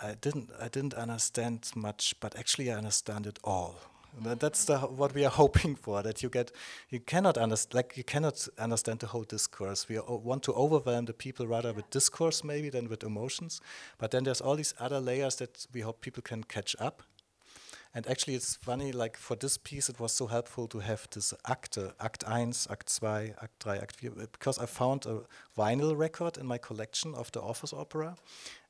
I 0.02 0.14
didn't 0.14 0.50
I 0.60 0.68
didn't 0.68 0.94
understand 0.94 1.70
much, 1.74 2.14
but 2.20 2.36
actually 2.36 2.70
I 2.70 2.76
understand 2.76 3.26
it 3.26 3.38
all. 3.44 3.74
That, 4.22 4.40
that's 4.40 4.64
the, 4.64 4.78
what 4.78 5.14
we 5.14 5.24
are 5.24 5.30
hoping 5.42 5.74
for. 5.74 6.02
That 6.02 6.22
you 6.22 6.28
get, 6.28 6.52
you 6.90 7.00
cannot 7.00 7.36
understand, 7.36 7.74
like 7.74 7.96
you 7.96 8.04
cannot 8.04 8.48
understand 8.58 9.00
the 9.00 9.08
whole 9.08 9.24
discourse. 9.24 9.88
We 9.88 9.98
want 9.98 10.42
to 10.44 10.52
overwhelm 10.52 11.04
the 11.04 11.12
people 11.12 11.46
rather 11.46 11.72
with 11.72 11.88
discourse 11.90 12.42
maybe 12.42 12.70
than 12.70 12.88
with 12.88 13.02
emotions. 13.02 13.60
But 13.98 14.10
then 14.10 14.24
there's 14.24 14.40
all 14.40 14.56
these 14.56 14.74
other 14.78 15.00
layers 15.00 15.36
that 15.36 15.66
we 15.72 15.80
hope 15.80 16.00
people 16.00 16.22
can 16.22 16.44
catch 16.44 16.74
up. 16.78 17.02
And 17.96 18.06
actually, 18.08 18.34
it's 18.34 18.56
funny. 18.56 18.92
Like 18.92 19.16
for 19.16 19.36
this 19.36 19.56
piece, 19.56 19.88
it 19.88 19.98
was 19.98 20.12
so 20.12 20.26
helpful 20.26 20.66
to 20.68 20.80
have 20.80 21.08
this 21.10 21.32
Akte, 21.48 21.94
Act 21.98 22.24
1, 22.28 22.52
Act 22.70 23.00
2, 23.00 23.06
Act 23.06 23.62
3, 23.62 23.78
Act 23.78 23.96
4, 23.96 24.10
because 24.32 24.58
I 24.58 24.66
found 24.66 25.06
a 25.06 25.22
vinyl 25.58 25.96
record 25.96 26.36
in 26.36 26.46
my 26.46 26.58
collection 26.58 27.14
of 27.14 27.32
the 27.32 27.40
Office 27.40 27.72
opera, 27.72 28.16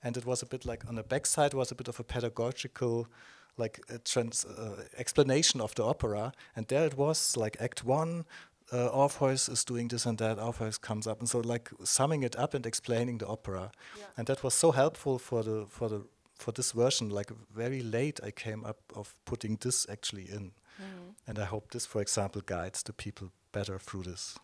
and 0.04 0.16
it 0.16 0.24
was 0.24 0.42
a 0.42 0.46
bit 0.46 0.64
like 0.64 0.88
on 0.88 0.94
the 0.94 1.02
backside 1.02 1.54
was 1.54 1.72
a 1.72 1.74
bit 1.74 1.88
of 1.88 1.98
a 1.98 2.04
pedagogical 2.04 3.08
like 3.56 3.80
a 3.88 3.98
trans 3.98 4.44
uh, 4.44 4.84
explanation 4.96 5.60
of 5.60 5.74
the 5.74 5.84
opera, 5.84 6.32
and 6.54 6.66
there 6.68 6.86
it 6.86 6.96
was 6.96 7.36
like 7.36 7.56
Act 7.60 7.84
One. 7.84 8.24
Uh, 8.72 8.88
Orpheus 8.88 9.48
is 9.48 9.64
doing 9.64 9.88
this 9.88 10.06
and 10.06 10.18
that. 10.18 10.38
Orpheus 10.38 10.78
comes 10.78 11.06
up, 11.06 11.20
and 11.20 11.28
so 11.28 11.38
like 11.40 11.70
summing 11.84 12.24
it 12.24 12.36
up 12.36 12.54
and 12.54 12.66
explaining 12.66 13.18
the 13.18 13.26
opera, 13.26 13.70
yeah. 13.96 14.04
and 14.16 14.26
that 14.26 14.42
was 14.42 14.54
so 14.54 14.72
helpful 14.72 15.18
for 15.18 15.42
the 15.42 15.66
for 15.68 15.88
the 15.88 16.02
for 16.38 16.52
this 16.52 16.72
version. 16.72 17.10
Like 17.10 17.30
very 17.54 17.82
late, 17.82 18.20
I 18.22 18.30
came 18.30 18.64
up 18.64 18.78
of 18.94 19.14
putting 19.24 19.56
this 19.60 19.86
actually 19.88 20.28
in, 20.30 20.52
mm. 20.80 21.14
and 21.26 21.38
I 21.38 21.44
hope 21.44 21.70
this, 21.70 21.86
for 21.86 22.02
example, 22.02 22.42
guides 22.44 22.82
the 22.82 22.92
people 22.92 23.30
better 23.52 23.78
through 23.78 24.02
this. 24.02 24.38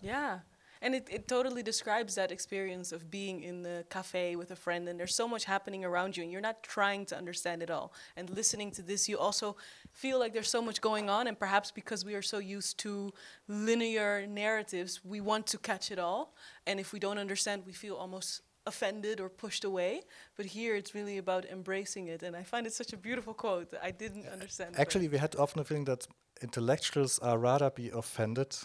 Yeah, 0.00 0.40
and 0.82 0.94
it, 0.94 1.08
it 1.10 1.28
totally 1.28 1.62
describes 1.62 2.14
that 2.14 2.30
experience 2.30 2.92
of 2.92 3.10
being 3.10 3.42
in 3.42 3.62
the 3.62 3.84
cafe 3.90 4.36
with 4.36 4.50
a 4.50 4.56
friend 4.56 4.88
and 4.88 4.98
there's 4.98 5.14
so 5.14 5.28
much 5.28 5.44
happening 5.44 5.84
around 5.84 6.16
you 6.16 6.22
and 6.22 6.32
you're 6.32 6.40
not 6.40 6.62
trying 6.62 7.04
to 7.06 7.16
understand 7.16 7.62
it 7.62 7.70
all. 7.70 7.92
And 8.16 8.30
listening 8.30 8.70
to 8.72 8.82
this, 8.82 9.08
you 9.08 9.18
also 9.18 9.56
feel 9.92 10.18
like 10.18 10.32
there's 10.32 10.50
so 10.50 10.62
much 10.62 10.80
going 10.80 11.10
on, 11.10 11.26
and 11.26 11.38
perhaps 11.38 11.70
because 11.70 12.04
we 12.04 12.14
are 12.14 12.22
so 12.22 12.38
used 12.38 12.78
to 12.78 13.12
linear 13.48 14.26
narratives, 14.26 15.04
we 15.04 15.20
want 15.20 15.46
to 15.48 15.58
catch 15.58 15.90
it 15.90 15.98
all. 15.98 16.34
And 16.66 16.78
if 16.80 16.92
we 16.92 16.98
don't 16.98 17.18
understand, 17.18 17.62
we 17.66 17.72
feel 17.72 17.94
almost 17.94 18.42
offended 18.66 19.20
or 19.20 19.28
pushed 19.28 19.64
away. 19.64 20.02
But 20.36 20.46
here 20.46 20.76
it's 20.76 20.94
really 20.94 21.18
about 21.18 21.44
embracing 21.46 22.08
it. 22.08 22.22
And 22.22 22.36
I 22.36 22.42
find 22.42 22.66
it 22.66 22.72
such 22.72 22.92
a 22.92 22.96
beautiful 22.96 23.34
quote. 23.34 23.72
I 23.82 23.90
didn't 23.90 24.26
understand. 24.28 24.78
Actually, 24.78 25.08
we 25.08 25.18
had 25.18 25.34
often 25.36 25.60
a 25.60 25.64
feeling 25.64 25.86
that 25.86 26.06
intellectuals 26.42 27.18
are 27.18 27.38
rather 27.38 27.70
be 27.70 27.90
offended 27.90 28.56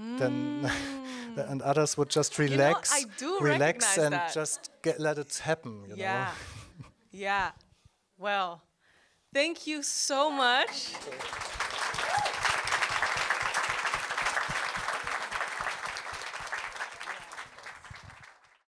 mm. 0.00 0.18
than 0.18 0.70
and 1.36 1.62
others 1.62 1.96
would 1.96 2.08
just 2.08 2.38
relax, 2.38 3.00
you 3.00 3.06
know, 3.20 3.40
relax 3.40 3.98
and 3.98 4.14
that. 4.14 4.32
just 4.32 4.70
get, 4.82 5.00
let 5.00 5.18
it 5.18 5.36
happen. 5.38 5.84
yeah, 5.94 6.30
yeah. 7.12 7.50
Well, 8.18 8.62
thank 9.32 9.66
you 9.66 9.82
so 9.82 10.30
much. 10.30 10.92